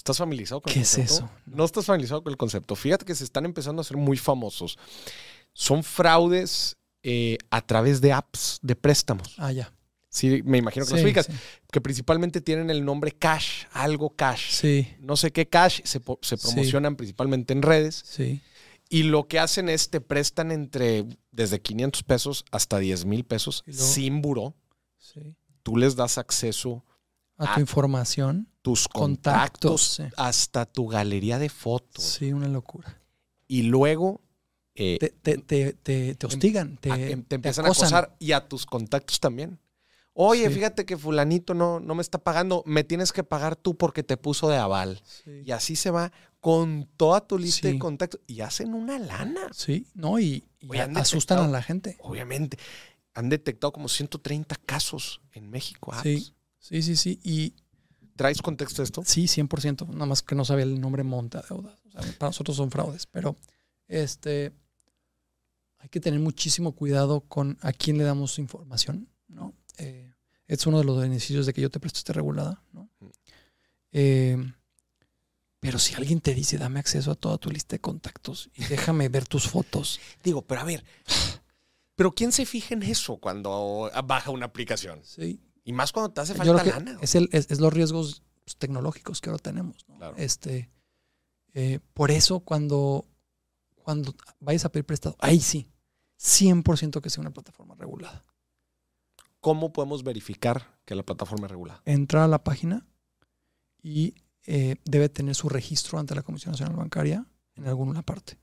¿Estás 0.01 0.17
familiarizado 0.17 0.61
con 0.61 0.73
¿Qué 0.73 0.79
el 0.79 0.83
es 0.83 0.95
concepto? 0.95 1.13
eso? 1.25 1.29
No 1.45 1.63
estás 1.63 1.85
familiarizado 1.85 2.23
con 2.23 2.31
el 2.33 2.37
concepto. 2.37 2.75
Fíjate 2.75 3.05
que 3.05 3.13
se 3.13 3.23
están 3.23 3.45
empezando 3.45 3.81
a 3.81 3.83
hacer 3.83 3.97
muy 3.97 4.17
famosos. 4.17 4.79
Son 5.53 5.83
fraudes 5.83 6.75
eh, 7.03 7.37
a 7.51 7.61
través 7.61 8.01
de 8.01 8.11
apps 8.11 8.57
de 8.63 8.75
préstamos. 8.75 9.35
Ah, 9.37 9.51
ya. 9.51 9.71
Sí, 10.09 10.41
me 10.43 10.57
imagino 10.57 10.85
que 10.85 10.89
Sí, 10.89 10.95
los 10.95 11.03
ubicas. 11.03 11.27
sí. 11.27 11.33
Que 11.71 11.81
principalmente 11.81 12.41
tienen 12.41 12.71
el 12.71 12.83
nombre 12.83 13.11
Cash, 13.11 13.65
algo 13.73 14.15
Cash. 14.15 14.49
Sí, 14.53 14.87
No 14.99 15.15
sé 15.17 15.31
qué 15.31 15.47
Cash, 15.47 15.81
se, 15.83 15.99
Sí. 15.99 16.35
promocionan 16.41 16.95
principalmente 16.95 17.53
en 17.53 17.61
redes. 17.61 18.01
sí. 18.03 18.41
Y 18.89 19.03
lo 19.03 19.27
que 19.29 19.39
hacen 19.39 19.69
es 19.69 19.89
te 19.89 20.01
prestan 20.01 20.51
entre 20.51 21.05
desde 21.31 21.61
500 21.61 22.01
pesos 22.03 22.43
hasta 22.51 22.77
10 22.79 23.05
mil 23.05 23.23
pesos 23.23 23.63
luego- 23.67 23.83
sin 23.85 24.21
buró. 24.23 24.55
sí. 24.97 25.35
Tú 25.63 25.77
les 25.77 25.95
das 25.95 26.17
acceso 26.17 26.83
A 27.37 27.51
Ah. 27.51 27.55
tu 27.55 27.61
información. 27.61 28.47
Tus 28.61 28.87
Contactos, 28.87 30.01
hasta 30.17 30.65
tu 30.65 30.87
galería 30.87 31.39
de 31.39 31.49
fotos. 31.49 32.03
Sí, 32.03 32.31
una 32.33 32.47
locura. 32.47 33.01
Y 33.47 33.63
luego 33.63 34.21
eh, 34.75 34.97
Te, 34.99 35.09
te, 35.09 35.37
te, 35.39 35.73
te, 35.73 36.15
te 36.15 36.25
hostigan, 36.27 36.77
te, 36.77 36.91
a- 36.91 36.95
em- 36.97 37.23
te 37.23 37.35
empiezan 37.35 37.65
acosan. 37.65 37.93
a 37.93 37.97
acosar 37.97 38.15
y 38.19 38.31
a 38.31 38.47
tus 38.47 38.65
contactos 38.65 39.19
también. 39.19 39.59
Oye, 40.13 40.47
Sí. 40.47 40.53
fíjate 40.55 40.85
que 40.85 40.97
fulanito 40.97 41.53
no, 41.53 41.79
no 41.79 41.95
me 41.95 42.01
está 42.01 42.17
pagando, 42.17 42.63
me 42.65 42.83
tienes 42.83 43.11
que 43.13 43.23
pagar 43.23 43.55
tú 43.55 43.75
porque 43.77 44.03
te 44.03 44.15
puso 44.17 44.47
de 44.49 44.57
aval. 44.57 45.01
Sí. 45.05 45.41
Y 45.45 45.51
así 45.51 45.75
se 45.75 45.89
va 45.91 46.11
con 46.39 46.87
toda 46.97 47.25
tu 47.27 47.37
lista 47.37 47.67
Sí. 47.67 47.73
de 47.73 47.79
contactos 47.79 48.21
y 48.27 48.41
hacen 48.41 48.73
una 48.73 48.97
lana. 48.99 49.49
Sí, 49.53 49.87
no, 49.93 50.19
y, 50.19 50.45
y 50.59 50.69
Oye, 50.69 50.81
han 50.81 50.95
asustan 50.97 51.39
a 51.39 51.47
la 51.47 51.61
gente. 51.61 51.97
Obviamente, 52.01 52.57
han 53.13 53.27
detectado 53.29 53.71
como 53.73 53.87
130 53.89 54.55
casos 54.65 55.21
en 55.33 55.49
México. 55.49 55.93
apps. 55.93 56.03
Sí, 56.03 56.33
sí, 56.59 56.81
sí, 56.81 56.95
sí. 56.95 57.19
Y 57.23 57.55
¿Traes 58.21 58.41
contexto 58.41 58.83
esto? 58.83 59.01
sí, 59.03 59.23
100%. 59.25 59.87
Nada 59.87 60.05
más 60.05 60.21
que 60.21 60.35
no 60.35 60.45
sabía 60.45 60.65
el 60.65 60.79
nombre 60.79 61.03
monta 61.03 61.43
deuda. 61.49 61.75
O 61.87 61.91
sea, 61.91 62.01
para 62.19 62.29
nosotros 62.29 62.55
son 62.55 62.69
fraudes. 62.69 63.07
Pero 63.07 63.35
este 63.87 64.53
hay 65.79 65.89
que 65.89 65.99
tener 65.99 66.19
muchísimo 66.19 66.73
cuidado 66.73 67.21
con 67.21 67.57
a 67.61 67.73
quién 67.73 67.97
le 67.97 68.03
damos 68.03 68.37
información. 68.37 69.09
¿no? 69.27 69.55
Eh, 69.79 70.13
es 70.45 70.67
uno 70.67 70.77
de 70.77 70.83
los 70.83 70.99
beneficios 70.99 71.47
de 71.47 71.53
que 71.53 71.61
yo 71.61 71.71
te 71.71 71.79
presto 71.79 71.97
esté 71.97 72.13
regulada. 72.13 72.61
¿no? 72.73 72.89
Eh, 73.91 74.37
pero 75.59 75.79
si 75.79 75.95
alguien 75.95 76.21
te 76.21 76.35
dice, 76.35 76.59
dame 76.59 76.79
acceso 76.79 77.09
a 77.09 77.15
toda 77.15 77.39
tu 77.39 77.49
lista 77.49 77.75
de 77.75 77.81
contactos 77.81 78.51
y 78.53 78.63
déjame 78.69 79.09
ver 79.09 79.25
tus 79.25 79.47
fotos. 79.47 79.99
Digo, 80.23 80.43
pero 80.43 80.61
a 80.61 80.65
ver, 80.65 80.85
¿pero 81.95 82.11
quién 82.11 82.31
se 82.31 82.45
fija 82.45 82.75
en 82.75 82.83
eso 82.83 83.17
cuando 83.17 83.89
baja 84.05 84.29
una 84.29 84.45
aplicación? 84.45 85.01
Sí, 85.03 85.39
Y 85.63 85.73
más 85.73 85.91
cuando 85.91 86.11
te 86.11 86.21
hace 86.21 86.33
falta 86.33 86.63
lana. 86.63 86.97
es, 87.01 87.15
el, 87.15 87.29
es, 87.31 87.49
es 87.51 87.59
los 87.59 87.71
riesgos 87.71 88.23
pues, 88.43 88.57
tecnológicos 88.57 89.21
que 89.21 89.29
ahora 89.29 89.41
tenemos. 89.41 89.85
¿no? 89.87 89.97
Claro. 89.97 90.15
Este, 90.17 90.71
eh, 91.53 91.79
por 91.93 92.11
eso 92.11 92.39
cuando, 92.39 93.05
cuando 93.75 94.15
vayas 94.39 94.65
a 94.65 94.71
pedir 94.71 94.85
prestado, 94.85 95.15
ahí 95.19 95.39
sí, 95.39 95.69
100% 96.19 97.01
que 97.01 97.09
sea 97.09 97.21
una 97.21 97.31
plataforma 97.31 97.75
regulada. 97.75 98.23
¿Cómo 99.39 99.73
podemos 99.73 100.03
verificar 100.03 100.79
que 100.85 100.95
la 100.95 101.03
plataforma 101.03 101.47
es 101.47 101.51
regulada? 101.51 101.81
Entrar 101.85 102.23
a 102.23 102.27
la 102.27 102.43
página 102.43 102.85
y 103.81 104.15
eh, 104.45 104.75
debe 104.85 105.09
tener 105.09 105.35
su 105.35 105.49
registro 105.49 105.99
ante 105.99 106.15
la 106.15 106.23
Comisión 106.23 106.51
Nacional 106.51 106.75
Bancaria 106.75 107.25
en 107.55 107.67
alguna 107.67 108.03
parte. 108.03 108.39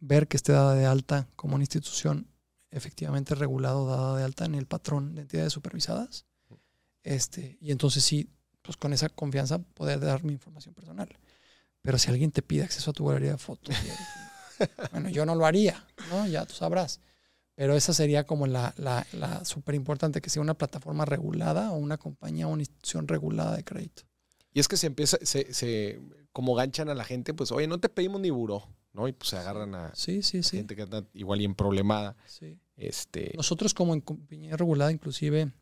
Ver 0.00 0.28
que 0.28 0.36
esté 0.36 0.52
dada 0.52 0.74
de 0.74 0.86
alta 0.86 1.28
como 1.36 1.54
una 1.54 1.62
institución 1.62 2.28
efectivamente 2.70 3.34
regulado, 3.36 3.86
dada 3.86 4.16
de 4.16 4.24
alta 4.24 4.44
en 4.44 4.56
el 4.56 4.66
patrón 4.66 5.14
de 5.14 5.22
entidades 5.22 5.52
supervisadas. 5.52 6.26
Este, 7.04 7.56
y 7.60 7.70
entonces 7.70 8.02
sí, 8.04 8.28
pues 8.62 8.76
con 8.76 8.92
esa 8.92 9.08
confianza 9.08 9.58
poder 9.58 10.00
dar 10.00 10.24
mi 10.24 10.32
información 10.32 10.74
personal. 10.74 11.08
Pero 11.82 11.98
si 11.98 12.10
alguien 12.10 12.32
te 12.32 12.42
pide 12.42 12.64
acceso 12.64 12.90
a 12.90 12.94
tu 12.94 13.06
galería 13.06 13.32
de 13.32 13.38
fotos, 13.38 13.76
bueno, 14.90 15.08
yo 15.10 15.24
no 15.26 15.34
lo 15.34 15.46
haría, 15.46 15.86
¿no? 16.10 16.26
Ya 16.26 16.46
tú 16.46 16.54
sabrás. 16.54 17.00
Pero 17.54 17.76
esa 17.76 17.92
sería 17.92 18.24
como 18.24 18.46
la, 18.48 18.74
la, 18.78 19.06
la 19.12 19.44
súper 19.44 19.74
importante, 19.76 20.20
que 20.20 20.30
sea 20.30 20.42
una 20.42 20.54
plataforma 20.54 21.04
regulada 21.04 21.70
o 21.70 21.76
una 21.76 21.98
compañía 21.98 22.48
o 22.48 22.50
una 22.50 22.62
institución 22.62 23.06
regulada 23.06 23.54
de 23.54 23.62
crédito. 23.62 24.02
Y 24.52 24.60
es 24.60 24.66
que 24.66 24.76
se 24.76 24.86
empieza, 24.88 25.18
se, 25.22 25.52
se 25.52 26.00
como 26.32 26.54
ganchan 26.54 26.88
a 26.88 26.94
la 26.94 27.04
gente, 27.04 27.32
pues, 27.34 27.52
oye, 27.52 27.66
no 27.68 27.78
te 27.78 27.88
pedimos 27.88 28.20
ni 28.20 28.30
buró, 28.30 28.66
¿no? 28.92 29.06
Y 29.06 29.12
pues 29.12 29.30
se 29.30 29.36
agarran 29.36 29.74
a 29.74 29.94
Sí, 29.94 30.22
sí, 30.22 30.42
sí. 30.42 30.56
gente 30.56 30.74
que 30.74 30.82
anda 30.82 31.04
igual 31.12 31.40
y 31.42 31.44
en 31.44 31.54
problemada. 31.54 32.16
Este, 32.76 33.32
Nosotros 33.36 33.72
como 33.74 33.94
en 33.94 34.00
compañía 34.00 34.56
regulada, 34.56 34.90
inclusive 34.90 35.52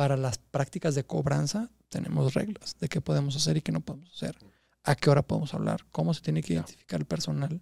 para 0.00 0.16
las 0.16 0.38
prácticas 0.38 0.94
de 0.94 1.04
cobranza, 1.04 1.68
tenemos 1.90 2.32
reglas 2.32 2.74
de 2.80 2.88
qué 2.88 3.02
podemos 3.02 3.36
hacer 3.36 3.58
y 3.58 3.60
qué 3.60 3.70
no 3.70 3.80
podemos 3.82 4.10
hacer, 4.14 4.34
a 4.82 4.94
qué 4.94 5.10
hora 5.10 5.20
podemos 5.20 5.52
hablar, 5.52 5.84
cómo 5.92 6.14
se 6.14 6.22
tiene 6.22 6.42
que 6.42 6.54
identificar 6.54 6.98
el 7.00 7.04
personal, 7.04 7.60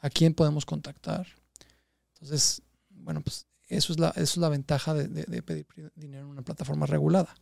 a 0.00 0.10
quién 0.10 0.34
podemos 0.34 0.66
contactar. 0.66 1.28
Entonces, 2.14 2.60
bueno, 2.90 3.20
pues 3.20 3.46
eso 3.68 3.92
es 3.92 4.00
la, 4.00 4.08
eso 4.10 4.22
es 4.22 4.36
la 4.38 4.48
ventaja 4.48 4.94
de, 4.94 5.06
de- 5.06 5.26
de 5.26 5.42
pedir 5.42 5.64
dinero 5.94 6.24
en 6.24 6.30
una 6.30 6.42
plataforma 6.42 6.86
regulada, 6.86 7.32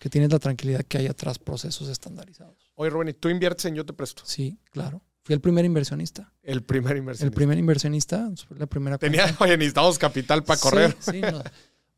que 0.00 0.10
tienes 0.10 0.32
la 0.32 0.40
tranquilidad 0.40 0.82
que 0.82 0.98
hay 0.98 1.06
atrás 1.06 1.38
procesos 1.38 1.88
estandarizados. 1.88 2.72
oye, 2.74 2.90
Rubén, 2.90 3.10
¿y 3.10 3.12
tú 3.12 3.28
inviertes 3.28 3.66
en 3.66 3.76
Yo 3.76 3.86
Te 3.86 3.92
Presto? 3.92 4.24
Sí, 4.26 4.58
claro. 4.72 5.00
Fui 5.24 5.32
el 5.34 5.40
primer 5.40 5.64
inversionista. 5.64 6.32
El 6.42 6.64
primer 6.64 6.96
inversión. 6.96 7.28
El 7.28 7.32
primer 7.32 7.56
inversionista, 7.56 8.28
la 8.58 8.66
primera 8.66 8.98
Tenía, 8.98 9.22
cuenta. 9.26 9.44
oye, 9.44 9.56
necesitamos 9.56 9.96
capital 9.96 10.42
para 10.42 10.56
Sí, 10.56 10.62
correr. 10.64 10.96
sí, 10.98 11.20
no. 11.20 11.40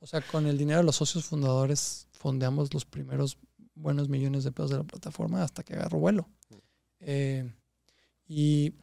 O 0.05 0.07
sea, 0.07 0.20
con 0.20 0.46
el 0.46 0.59
dinero 0.59 0.80
de 0.80 0.84
los 0.84 0.96
socios 0.96 1.24
fundadores 1.24 2.09
fondeamos 2.12 2.74
los 2.74 2.84
primeros 2.84 3.38
buenos 3.74 4.11
millones 4.11 4.44
de 4.44 4.52
pesos 4.52 4.70
de 4.70 4.76
la 4.76 4.84
plataforma 4.84 5.42
hasta 5.42 5.62
que 5.62 5.72
agarró 5.72 5.98
vuelo. 5.98 6.28
Eh, 7.00 7.50
y 8.28 8.74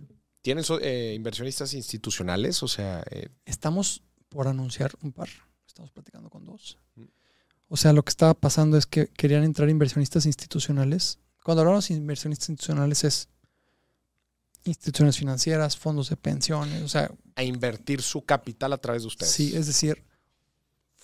¿Tienen 0.41 0.65
eh, 0.81 1.13
inversionistas 1.15 1.75
institucionales? 1.75 2.63
O 2.63 2.67
sea, 2.67 3.03
eh, 3.11 3.29
estamos 3.45 4.01
por 4.29 4.47
anunciar 4.47 4.93
un 5.03 5.11
par. 5.11 5.29
Estamos 5.67 5.91
platicando 5.91 6.31
con 6.31 6.43
dos. 6.43 6.79
Mm. 6.95 7.03
O 7.67 7.77
sea, 7.77 7.93
lo 7.93 8.01
que 8.01 8.09
estaba 8.09 8.33
pasando 8.33 8.75
es 8.75 8.87
que 8.87 9.05
querían 9.05 9.43
entrar 9.43 9.69
inversionistas 9.69 10.25
institucionales. 10.25 11.19
Cuando 11.43 11.61
hablamos 11.61 11.87
de 11.87 11.93
inversionistas 11.93 12.49
institucionales 12.49 13.03
es 13.03 13.29
instituciones 14.63 15.19
financieras, 15.19 15.77
fondos 15.77 16.09
de 16.09 16.17
pensiones, 16.17 16.81
o 16.81 16.89
sea, 16.89 17.11
a 17.35 17.43
invertir 17.43 18.01
su 18.01 18.25
capital 18.25 18.73
a 18.73 18.79
través 18.79 19.03
de 19.03 19.07
ustedes. 19.09 19.31
Sí, 19.31 19.55
es 19.55 19.67
decir, 19.67 20.03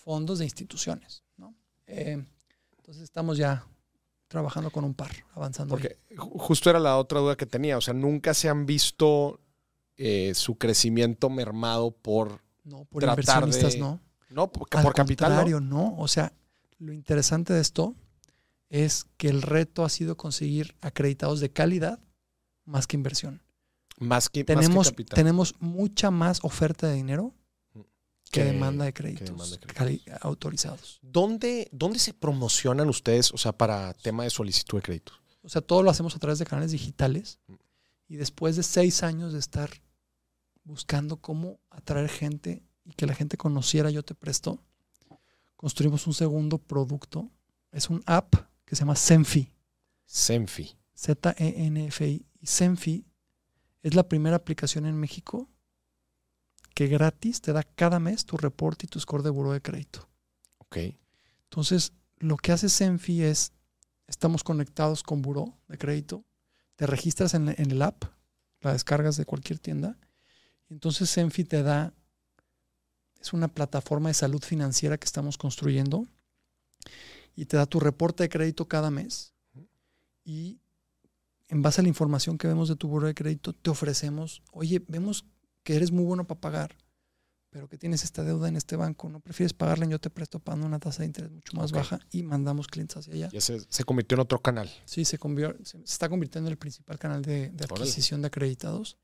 fondos 0.07 0.39
de 0.39 0.45
instituciones. 0.45 1.21
¿no? 1.35 1.53
Eh, 1.85 2.23
entonces 2.77 3.03
estamos 3.03 3.37
ya 3.37 3.65
trabajando 4.29 4.71
con 4.71 4.85
un 4.85 4.93
par, 4.93 5.11
avanzando. 5.35 5.71
Porque 5.75 5.97
ju- 6.15 6.39
justo 6.39 6.69
era 6.69 6.79
la 6.79 6.97
otra 6.97 7.19
duda 7.19 7.35
que 7.35 7.45
tenía. 7.45 7.77
O 7.77 7.81
sea, 7.81 7.93
nunca 7.93 8.33
se 8.33 8.47
han 8.47 8.65
visto 8.65 9.41
eh, 9.97 10.31
su 10.33 10.57
crecimiento 10.57 11.29
mermado 11.29 11.91
por. 11.91 12.41
no, 12.63 12.85
por 12.85 13.01
tratar 13.03 13.43
inversionistas 13.43 13.73
de- 13.73 13.79
no. 13.79 13.99
No, 14.29 14.49
por, 14.49 14.67
Al 14.71 14.83
por 14.83 14.93
capital. 14.93 15.67
¿no? 15.69 15.95
O 15.97 16.07
sea, 16.07 16.31
lo 16.79 16.93
interesante 16.93 17.51
de 17.53 17.59
esto 17.59 17.93
es 18.69 19.05
que 19.17 19.27
el 19.27 19.41
reto 19.41 19.83
ha 19.83 19.89
sido 19.89 20.15
conseguir 20.15 20.75
acreditados 20.81 21.41
de 21.41 21.49
calidad 21.51 21.99
más 22.63 22.87
que 22.87 22.95
inversión. 22.95 23.41
Más 23.99 24.29
que, 24.29 24.39
más 24.41 24.45
que 24.47 24.55
Tenemos, 24.55 24.89
capital. 24.89 25.15
tenemos 25.15 25.55
mucha 25.59 26.11
más 26.11 26.39
oferta 26.43 26.87
de 26.87 26.95
dinero 26.95 27.33
que, 28.29 28.41
Que- 28.41 28.45
demanda 28.45 28.85
de 28.85 28.93
créditos, 28.93 29.25
demanda 29.29 29.51
de 29.57 29.57
créditos. 29.59 29.77
cali- 29.77 30.03
autorizados. 30.21 30.99
¿Dónde, 31.01 31.69
¿Dónde 31.71 31.99
se 31.99 32.13
promocionan 32.13 32.89
ustedes, 32.89 33.31
o 33.31 33.37
sea, 33.37 33.51
para 33.53 33.93
tema 33.93 34.23
de 34.23 34.29
solicitud 34.29 34.77
de 34.77 34.81
crédito? 34.83 35.13
O 35.43 35.49
sea, 35.49 35.61
todo 35.61 35.81
lo 35.83 35.89
hacemos 35.89 36.15
a 36.15 36.19
través 36.19 36.39
de 36.39 36.45
canales 36.45 36.71
digitales. 36.71 37.39
Y 38.09 38.15
después 38.17 38.55
de 38.55 38.63
seis 38.63 39.03
años 39.03 39.33
de 39.33 39.39
estar 39.39 39.69
buscando 40.63 41.17
cómo 41.17 41.59
atraer 41.69 42.09
gente 42.09 42.63
y 42.85 42.91
que 42.93 43.05
la 43.05 43.13
gente 43.13 43.37
conociera 43.37 43.89
Yo 43.91 44.03
Te 44.03 44.15
Presto, 44.15 44.61
construimos 45.55 46.07
un 46.07 46.13
segundo 46.13 46.57
producto. 46.57 47.29
Es 47.71 47.89
un 47.89 48.01
app 48.05 48.33
que 48.65 48.75
se 48.75 48.81
llama 48.81 48.95
Senfi, 48.95 49.53
Senfi. 50.05 50.75
Z-E-N-F-I. 50.95 52.25
Y 52.41 52.47
Senfi 52.47 53.05
es 53.83 53.93
la 53.95 54.07
primera 54.07 54.35
aplicación 54.37 54.85
en 54.85 54.95
México 54.97 55.49
que 56.77 56.85
gratis 56.85 57.41
te 57.41 57.53
da 57.53 57.63
cada 57.63 57.97
mes 57.97 58.23
tu 58.23 58.37
reporte 58.37 58.85
y 58.85 58.87
tu 58.87 58.99
score 58.99 59.23
de 59.23 59.31
buró 59.31 59.51
de 59.51 59.63
crédito. 59.63 60.07
Ok. 60.59 60.77
Entonces, 61.45 61.93
lo 62.19 62.37
que 62.37 62.51
hace 62.51 62.69
Senfi 62.69 63.23
es, 63.23 63.51
estamos 64.05 64.43
conectados 64.43 65.01
con 65.01 65.23
Buró 65.23 65.57
de 65.69 65.79
Crédito, 65.79 66.23
te 66.75 66.85
registras 66.85 67.33
en, 67.33 67.49
en 67.49 67.71
el 67.71 67.81
app, 67.81 68.03
la 68.61 68.73
descargas 68.73 69.17
de 69.17 69.25
cualquier 69.25 69.57
tienda, 69.57 69.97
y 70.69 70.73
entonces 70.73 71.09
Senfi 71.09 71.45
te 71.45 71.63
da, 71.63 71.95
es 73.19 73.33
una 73.33 73.47
plataforma 73.47 74.09
de 74.09 74.13
salud 74.13 74.43
financiera 74.43 74.99
que 74.99 75.05
estamos 75.05 75.39
construyendo, 75.39 76.05
y 77.35 77.45
te 77.45 77.57
da 77.57 77.65
tu 77.65 77.79
reporte 77.79 78.21
de 78.21 78.29
crédito 78.29 78.67
cada 78.67 78.91
mes, 78.91 79.33
y 80.23 80.59
en 81.47 81.63
base 81.63 81.81
a 81.81 81.83
la 81.83 81.89
información 81.89 82.37
que 82.37 82.47
vemos 82.47 82.69
de 82.69 82.75
tu 82.75 82.87
Buró 82.87 83.07
de 83.07 83.15
Crédito, 83.15 83.53
te 83.53 83.71
ofrecemos, 83.71 84.43
oye, 84.51 84.85
vemos 84.87 85.25
que 85.67 85.75
eres 85.75 85.91
muy 85.91 86.05
bueno 86.05 86.25
para 86.25 86.39
pagar, 86.39 86.77
pero 87.49 87.67
que 87.67 87.77
tienes 87.77 88.05
esta 88.05 88.23
deuda 88.23 88.47
en 88.47 88.55
este 88.55 88.77
banco, 88.77 89.09
no 89.09 89.19
prefieres 89.19 89.51
pagarla 89.51 89.83
en 89.83 89.91
yo 89.91 89.99
te 89.99 90.09
presto 90.09 90.39
pagando 90.39 90.65
una 90.65 90.79
tasa 90.79 90.99
de 91.01 91.07
interés 91.07 91.29
mucho 91.29 91.57
más 91.57 91.73
baja 91.73 91.99
y 92.09 92.23
mandamos 92.23 92.67
clientes 92.67 92.95
hacia 92.95 93.13
allá. 93.13 93.29
Ya 93.33 93.41
se, 93.41 93.59
se 93.69 93.83
convirtió 93.83 94.15
en 94.15 94.21
otro 94.21 94.41
canal. 94.41 94.69
Sí, 94.85 95.03
se, 95.03 95.19
convier- 95.19 95.57
se 95.65 95.77
se 95.79 95.83
está 95.83 96.07
convirtiendo 96.07 96.47
en 96.47 96.53
el 96.53 96.57
principal 96.57 96.97
canal 96.97 97.21
de, 97.21 97.51
adquisición 97.69 98.21
de 98.21 98.27
acreditados, 98.27 98.95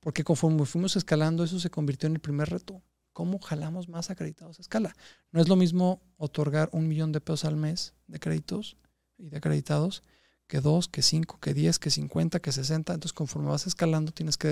porque 0.00 0.24
conforme 0.24 0.64
fuimos 0.64 0.96
escalando, 0.96 1.44
eso 1.44 1.60
se 1.60 1.68
convirtió 1.68 2.06
en 2.06 2.14
el 2.14 2.20
primer 2.20 2.48
reto. 2.48 2.82
¿Cómo 3.12 3.38
jalamos 3.38 3.86
más 3.90 4.08
acreditados 4.08 4.58
a 4.58 4.62
escala? 4.62 4.96
No 5.30 5.42
es 5.42 5.48
lo 5.48 5.56
mismo 5.56 6.00
otorgar 6.16 6.70
un 6.72 6.88
millón 6.88 7.12
de 7.12 7.20
pesos 7.20 7.44
al 7.44 7.56
mes 7.56 7.92
de 8.06 8.18
créditos 8.18 8.78
y 9.18 9.28
de 9.28 9.36
acreditados 9.36 10.02
que 10.46 10.62
dos, 10.62 10.88
que 10.88 11.02
cinco, 11.02 11.38
que 11.38 11.52
diez, 11.52 11.78
que 11.78 11.90
cincuenta, 11.90 12.40
que 12.40 12.50
sesenta. 12.52 12.94
Entonces, 12.94 13.12
conforme 13.12 13.50
vas 13.50 13.66
escalando, 13.66 14.10
tienes 14.12 14.38
que 14.38 14.48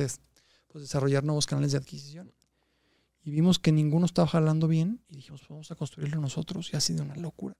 pues, 0.69 0.83
desarrollar 0.83 1.25
nuevos 1.25 1.47
canales 1.47 1.73
de 1.73 1.79
adquisición. 1.79 2.33
Y 3.23 3.31
vimos 3.31 3.59
que 3.59 3.73
ninguno 3.73 4.07
estaba 4.07 4.29
jalando 4.29 4.69
bien 4.69 5.01
y 5.09 5.17
dijimos, 5.17 5.41
pues, 5.41 5.51
vamos 5.51 5.71
a 5.71 5.75
construirlo 5.75 6.21
nosotros. 6.21 6.71
Y 6.73 6.77
ha 6.77 6.81
sido 6.81 7.03
una 7.03 7.17
locura. 7.17 7.57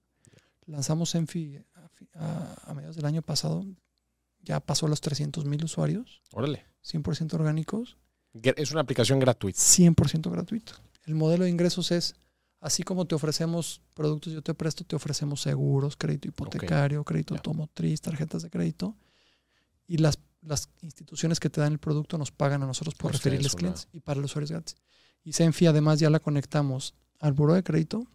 Lanzamos 0.65 1.13
Enfi 1.15 1.57
a, 1.75 1.89
a- 2.15 2.55
a 2.71 2.73
mediados 2.73 2.95
del 2.95 3.05
año 3.05 3.21
pasado. 3.21 3.65
Ya 4.41 4.59
pasó 4.61 4.87
los 4.87 5.01
300 5.01 5.43
mil 5.45 5.63
usuarios, 5.63 6.21
Órale. 6.31 6.65
100% 6.85 7.33
orgánicos, 7.33 7.97
Es 8.43 8.71
una 8.71 8.81
aplicación 8.81 9.19
gratuita. 9.19 9.59
100% 9.59 10.29
gratuito. 10.31 10.73
El 11.05 11.15
modelo 11.15 11.43
de 11.45 11.49
ingresos 11.49 11.91
es, 11.91 12.15
así 12.61 12.83
como 12.83 13.05
te 13.07 13.15
ofrecemos 13.15 13.81
productos, 13.93 14.31
yo 14.31 14.41
te 14.41 14.53
presto, 14.53 14.83
te 14.85 14.95
ofrecemos 14.95 15.41
seguros, 15.41 15.97
crédito 15.97 16.27
hipotecario, 16.29 17.03
crédito 17.03 17.33
automotriz, 17.33 17.99
tarjetas 17.99 18.43
de 18.43 18.49
crédito. 18.49 18.95
Y 19.87 19.97
las, 19.97 20.19
las 20.47 20.69
instituciones 20.81 21.39
que 21.39 21.49
te 21.49 21.61
dan 21.61 21.73
el 21.73 21.79
producto 21.79 22.17
nos 22.17 22.31
pagan 22.31 22.63
a 22.63 22.65
nosotros 22.65 22.95
por 22.95 23.11
ustedes 23.11 23.23
referirles 23.25 23.53
una- 23.53 23.59
clientes 23.59 23.87
y 23.91 23.99
para 23.99 24.19
los 24.21 24.31
usuarios 24.31 24.51
gratis. 24.51 24.75
Y 25.23 25.33
Senfi 25.33 25.67
además 25.67 25.99
ya 25.99 26.09
la 26.09 26.19
conectamos 26.19 26.93
al 27.19 27.33
buro 27.33 27.53
de 27.53 27.63
crédito, 27.63 28.05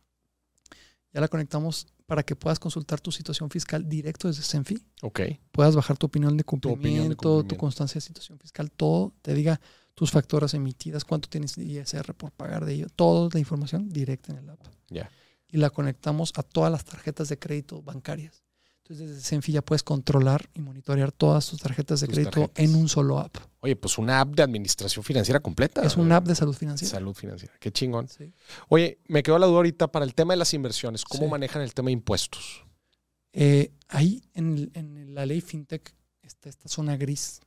ya 1.13 1.21
la 1.21 1.29
conectamos 1.29 1.87
para 2.07 2.23
que 2.23 2.37
puedas 2.37 2.59
consultar 2.59 3.01
tu 3.01 3.13
situación 3.13 3.51
fiscal 3.51 3.89
directo 3.89 4.29
desde 4.29 4.43
Senfi 4.43 4.83
Ok. 5.03 5.21
puedas 5.51 5.75
bajar 5.77 5.97
tu 5.97 6.07
opinión 6.07 6.37
de 6.37 6.43
opinión 6.43 6.69
de 6.69 6.75
cumplimiento, 7.17 7.45
tu 7.45 7.57
constancia 7.57 7.95
de 7.97 8.01
situación 8.03 8.39
fiscal, 8.39 8.71
todo, 8.71 9.15
te 9.23 9.35
diga 9.35 9.61
tus 9.95 10.11
facturas 10.11 10.55
emitidas, 10.55 11.05
cuánto 11.05 11.29
tienes 11.29 11.55
de 11.57 11.65
ISR 11.65 12.15
por 12.15 12.33
pagar 12.33 12.65
de 12.65 12.75
ello, 12.75 12.87
toda 12.97 13.29
la 13.33 13.39
información 13.39 13.89
directa 13.91 14.33
en 14.33 14.39
el 14.39 14.51
app. 14.51 14.61
Ya. 14.89 15.11
Y 15.49 15.59
la 15.59 15.69
conectamos 15.71 16.33
a 16.37 16.43
todas 16.43 16.73
las 16.73 16.85
tarjetas 16.85 17.29
de 17.29 17.39
crédito 17.39 17.83
bancarias. 17.83 18.43
Entonces 18.93 19.17
desde 19.17 19.27
Senfi 19.27 19.53
ya 19.53 19.63
puedes 19.63 19.83
controlar 19.83 20.51
y 20.53 20.61
monitorear 20.61 21.13
todas 21.13 21.49
tus 21.49 21.59
tarjetas 21.61 22.01
de 22.01 22.09
Tus 22.09 22.15
crédito 22.15 22.41
tarjetas. 22.43 22.63
en 22.65 22.75
un 22.75 22.89
solo 22.91 23.19
app. 23.21 23.35
Oye, 23.61 23.75
pues 23.75 23.97
una 23.97 24.21
app 24.21 24.35
de 24.35 24.43
administración 24.43 25.03
financiera 25.03 25.41
completa. 25.41 25.83
Es 25.83 25.97
una 25.97 26.17
app 26.17 26.27
de 26.27 26.35
salud 26.35 26.55
financiera. 26.55 26.91
Salud 26.91 27.15
financiera. 27.15 27.55
Qué 27.59 27.73
chingón. 27.73 28.07
Sí. 28.09 28.35
Oye, 28.69 28.99
me 29.09 29.23
quedó 29.23 29.39
la 29.39 29.47
duda 29.47 29.57
ahorita 29.57 29.89
para 29.91 30.05
el 30.05 30.15
tema 30.15 30.35
de 30.35 30.37
las 30.37 30.53
inversiones. 30.53 31.05
¿Cómo 31.05 31.25
Sí. 31.25 31.31
manejan 31.31 31.63
el 31.63 31.73
tema 31.73 31.87
de 31.87 31.93
impuestos? 31.93 32.65
Eh, 33.33 33.73
ahí 33.89 34.23
en, 34.35 35.15
la 35.15 35.25
ley 35.25 35.41
FinTech 35.41 35.95
está 36.21 36.51
esta 36.51 36.69
zona 36.69 36.99
gris 36.99 37.41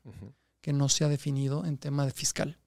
que 0.61 0.73
no 0.73 0.89
se 0.89 1.03
ha 1.05 1.09
definido 1.09 1.63
en 1.63 1.77
tema 1.77 2.07
de 2.07 2.11
fiscal. 2.11 2.57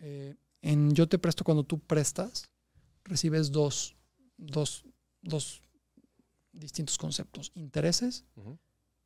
Eh, 0.00 0.34
en 0.60 0.92
Yo 0.94 1.08
te 1.08 1.18
presto 1.18 1.42
cuando 1.42 1.64
tú 1.64 1.78
prestas, 1.78 2.50
recibes 3.04 3.50
dos, 3.50 3.96
dos, 4.36 4.84
dos 5.22 5.62
distintos 6.58 6.98
conceptos. 6.98 7.52
Intereses, 7.54 8.24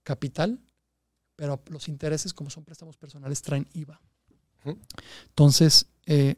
capital, 0.02 0.60
pero 1.36 1.62
los 1.68 1.88
intereses, 1.88 2.32
como 2.34 2.50
son 2.50 2.64
préstamos 2.64 2.96
personales, 2.96 3.42
traen 3.42 3.68
IVA. 3.72 4.00
Entonces, 5.28 5.86
eh, 6.06 6.36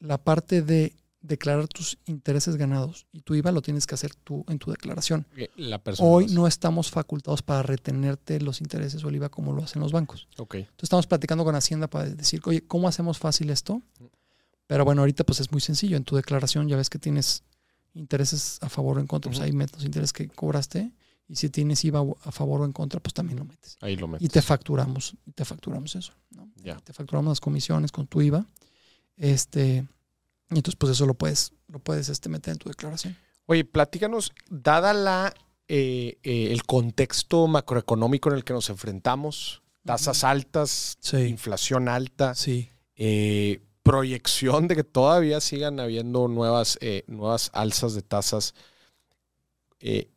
la 0.00 0.18
parte 0.18 0.62
de 0.62 0.94
declarar 1.24 1.66
tus 1.68 1.96
intereses 2.04 2.56
ganados 2.56 3.06
y 3.10 3.22
tu 3.22 3.34
IVA 3.34 3.50
lo 3.50 3.62
tienes 3.62 3.86
que 3.86 3.94
hacer 3.94 4.14
tú 4.14 4.44
en 4.48 4.58
tu 4.58 4.70
declaración. 4.70 5.26
Eh, 5.36 5.48
La. 5.56 5.82
Hoy 6.00 6.26
no 6.26 6.46
estamos 6.46 6.90
facultados 6.90 7.40
para 7.42 7.62
retenerte 7.62 8.40
los 8.40 8.60
intereses 8.60 9.02
o 9.02 9.08
el 9.08 9.16
IVA 9.16 9.30
como 9.30 9.54
lo 9.54 9.64
hacen 9.64 9.80
los 9.80 9.92
bancos. 9.92 10.28
Entonces 10.60 10.84
estamos 10.84 11.06
platicando 11.06 11.44
con 11.44 11.54
Hacienda 11.54 11.88
para 11.88 12.10
decir, 12.10 12.42
oye, 12.44 12.66
¿cómo 12.66 12.88
hacemos 12.88 13.18
fácil 13.18 13.48
esto? 13.48 13.80
Pero 14.66 14.84
bueno, 14.84 15.00
ahorita 15.00 15.24
pues 15.24 15.40
es 15.40 15.50
muy 15.50 15.62
sencillo. 15.62 15.96
En 15.96 16.04
tu 16.04 16.16
declaración 16.16 16.68
ya 16.68 16.76
ves 16.76 16.90
que 16.90 16.98
tienes 16.98 17.42
intereses 17.94 18.58
a 18.60 18.68
favor 18.68 18.98
o 18.98 19.00
en 19.00 19.06
contra, 19.06 19.30
pues 19.30 19.40
ahí 19.40 19.52
metes 19.52 19.76
los 19.76 19.84
intereses 19.84 20.12
que 20.12 20.28
cobraste. 20.28 20.92
Y 21.26 21.36
si 21.36 21.48
tienes 21.48 21.82
IVA 21.84 22.00
a 22.24 22.32
favor 22.32 22.60
o 22.60 22.64
en 22.66 22.72
contra, 22.72 23.00
pues 23.00 23.14
también 23.14 23.38
lo 23.38 23.46
metes. 23.46 23.78
Ahí 23.80 23.96
lo 23.96 24.06
metes. 24.06 24.26
Y 24.26 24.28
te 24.28 24.42
facturamos, 24.42 25.16
y 25.24 25.32
te 25.32 25.44
facturamos 25.46 25.94
eso. 25.96 26.12
¿no? 26.30 26.50
Ya. 26.56 26.76
Te 26.80 26.92
facturamos 26.92 27.30
las 27.30 27.40
comisiones 27.40 27.92
con 27.92 28.06
tu 28.06 28.20
IVA. 28.20 28.44
Este, 29.16 29.86
y 30.50 30.56
entonces 30.56 30.76
pues 30.76 30.92
eso 30.92 31.06
lo 31.06 31.14
puedes, 31.14 31.52
lo 31.68 31.78
puedes 31.78 32.08
este, 32.08 32.28
meter 32.28 32.52
en 32.52 32.58
tu 32.58 32.68
declaración. 32.68 33.16
Oye, 33.46 33.64
platícanos, 33.64 34.32
dada 34.50 34.92
la 34.92 35.32
eh, 35.66 36.18
eh, 36.22 36.48
el 36.52 36.64
contexto 36.64 37.46
macroeconómico 37.46 38.28
en 38.30 38.36
el 38.36 38.44
que 38.44 38.52
nos 38.52 38.68
enfrentamos, 38.68 39.62
tasas 39.84 40.22
altas, 40.24 40.98
Sí. 41.00 41.16
inflación 41.18 41.88
alta, 41.88 42.34
Sí. 42.34 42.70
eh, 42.96 43.62
proyección 43.84 44.66
de 44.66 44.74
que 44.74 44.82
todavía 44.82 45.40
sigan 45.40 45.78
habiendo 45.78 46.26
nuevas, 46.26 46.78
eh, 46.80 47.04
nuevas 47.06 47.50
alzas 47.52 47.94
de 47.94 48.02
tasas. 48.02 48.54
eh, 49.78 50.10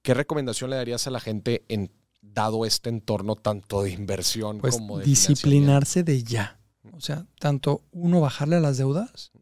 ¿Qué 0.00 0.14
recomendación 0.14 0.70
le 0.70 0.76
darías 0.76 1.06
a 1.06 1.10
la 1.10 1.20
gente 1.20 1.64
en 1.68 1.90
dado 2.22 2.64
este 2.64 2.88
entorno 2.88 3.36
tanto 3.36 3.82
de 3.82 3.90
inversión 3.90 4.58
Pues 4.60 4.76
como 4.76 4.98
de 4.98 5.04
disciplinarse 5.04 6.02
de 6.02 6.22
ya. 6.22 6.60
O 6.92 7.00
sea, 7.00 7.26
tanto 7.38 7.82
uno 7.90 8.20
bajarle 8.20 8.56
a 8.56 8.60
las 8.60 8.78
deudas, 8.78 9.32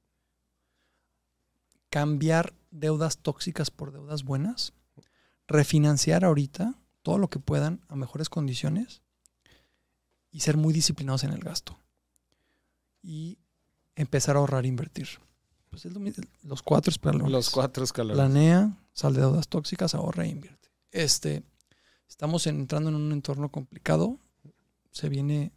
cambiar 1.90 2.54
deudas 2.70 3.18
tóxicas 3.18 3.70
por 3.70 3.92
deudas 3.92 4.24
buenas, 4.24 4.72
refinanciar 5.46 6.24
ahorita 6.24 6.74
todo 7.02 7.18
lo 7.18 7.28
que 7.28 7.38
puedan 7.38 7.80
a 7.88 7.96
mejores 7.96 8.28
condiciones 8.28 9.02
y 10.30 10.40
ser 10.40 10.56
muy 10.56 10.72
disciplinados 10.72 11.24
en 11.24 11.32
el 11.32 11.40
gasto. 11.40 11.78
Y 13.02 13.38
empezar 14.01 14.36
a 14.36 14.40
ahorrar 14.40 14.64
e 14.64 14.68
invertir. 14.68 15.09
Pues 15.70 15.84
es 15.84 15.92
lo 15.92 16.01
mi- 16.01 16.12
los 16.42 16.62
cuatro 16.62 16.90
escalones. 16.90 17.30
Los 17.30 17.51
cuatro 17.51 17.84
escalones. 17.84 18.16
Planea, 18.16 18.76
sal 18.92 19.14
de 19.14 19.20
deudas 19.20 19.48
tóxicas, 19.48 19.94
ahorra 19.94 20.24
e 20.24 20.28
invierte. 20.28 20.70
Este, 20.90 21.42
estamos 22.09 22.46
entrando 22.46 22.88
en 22.90 22.96
un 22.96 23.12
entorno 23.12 23.51
complicado. 23.51 24.18
Se 24.90 25.09
viene, 25.09 25.53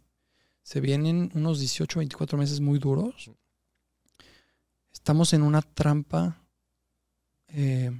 se 0.62 0.80
vienen 0.80 1.30
unos 1.34 1.58
18, 1.58 1.98
24 1.98 2.38
meses 2.38 2.60
muy 2.60 2.78
duros. 2.78 3.30
Estamos 4.92 5.32
en 5.32 5.42
una 5.42 5.60
trampa 5.62 6.40
eh, 7.48 7.90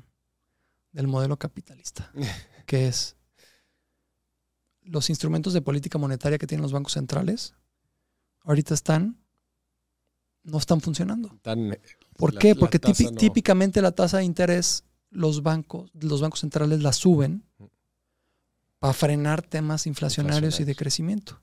del 0.92 1.06
modelo 1.08 1.36
capitalista, 1.36 2.12
que 2.66 2.86
es 2.86 3.16
los 4.82 5.08
instrumentos 5.10 5.52
de 5.52 5.62
política 5.62 5.98
monetaria 5.98 6.38
que 6.38 6.46
tienen 6.46 6.62
los 6.62 6.72
bancos 6.72 6.92
centrales. 6.92 7.54
Ahorita 8.42 8.74
están, 8.74 9.18
no 10.44 10.58
están 10.58 10.80
funcionando. 10.80 11.36
Tan- 11.42 11.76
¿Por 12.16 12.34
la- 12.34 12.40
qué? 12.40 12.54
Porque 12.54 12.78
no- 12.78 13.18
típicamente 13.18 13.82
la 13.82 13.92
tasa 13.92 14.18
de 14.18 14.24
interés, 14.24 14.84
los 15.10 15.42
bancos, 15.42 15.90
los 15.94 16.20
bancos 16.20 16.40
centrales 16.40 16.80
la 16.82 16.92
suben 16.92 17.44
para 18.78 18.92
frenar 18.92 19.42
temas 19.42 19.86
inflacionarios 19.86 20.60
y 20.60 20.64
de 20.64 20.74
crecimiento. 20.76 21.40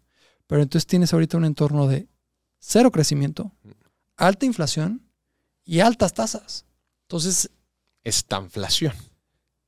Pero 0.47 0.62
entonces 0.62 0.86
tienes 0.86 1.14
ahorita 1.14 1.38
un 1.38 1.45
entorno 1.45 1.88
de 1.88 2.08
cero 2.60 2.91
crecimiento, 2.91 3.52
alta 4.18 4.45
inflación 4.45 5.02
y 5.64 5.80
altas 5.80 6.14
tasas. 6.14 6.66
Entonces, 7.04 7.49
estanflación. 8.04 8.93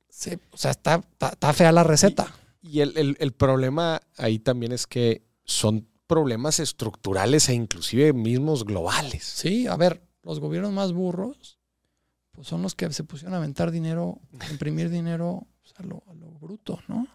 se- 0.08 0.38
o 0.52 0.56
sea, 0.56 0.70
está, 0.70 0.94
está- 0.96 1.30
está 1.30 1.52
fea 1.52 1.72
la 1.72 1.82
receta. 1.82 2.32
Y 2.62 2.80
el, 2.80 2.96
el- 2.96 3.16
el 3.18 3.32
problema 3.32 4.00
ahí 4.16 4.38
también 4.38 4.70
es 4.72 4.86
que 4.86 5.24
son 5.44 5.88
problemas 6.06 6.60
estructurales 6.60 7.48
e 7.48 7.54
inclusive 7.54 8.12
mismos 8.12 8.64
globales. 8.64 9.24
Sí, 9.24 9.66
a 9.66 9.76
ver, 9.76 10.02
los 10.22 10.40
gobiernos 10.40 10.72
más 10.72 10.92
burros 10.92 11.58
pues 12.32 12.48
son 12.48 12.62
los 12.62 12.74
que 12.74 12.92
se 12.92 13.04
pusieron 13.04 13.34
a 13.34 13.38
aventar 13.38 13.70
dinero, 13.70 14.20
a 14.40 14.50
imprimir 14.50 14.90
dinero 14.90 15.46
pues, 15.62 15.74
a, 15.78 15.82
lo, 15.82 16.02
a 16.08 16.14
lo 16.14 16.30
bruto, 16.32 16.80
¿no? 16.88 17.06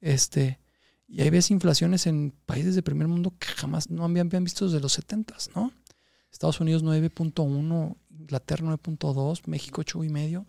Este, 0.00 0.60
y 1.08 1.22
ahí 1.22 1.30
ves 1.30 1.50
inflaciones 1.50 2.06
en 2.06 2.32
países 2.46 2.74
de 2.74 2.82
primer 2.82 3.08
mundo 3.08 3.34
que 3.38 3.48
jamás 3.48 3.90
no 3.90 4.04
habían, 4.04 4.28
habían 4.28 4.44
visto 4.44 4.66
desde 4.66 4.80
los 4.80 4.92
70, 4.92 5.34
¿no? 5.54 5.72
Estados 6.30 6.60
Unidos 6.60 6.84
9.1, 6.84 7.96
Inglaterra 8.10 8.66
9.2, 8.66 9.42
México 9.46 9.82
8.5. 9.82 10.46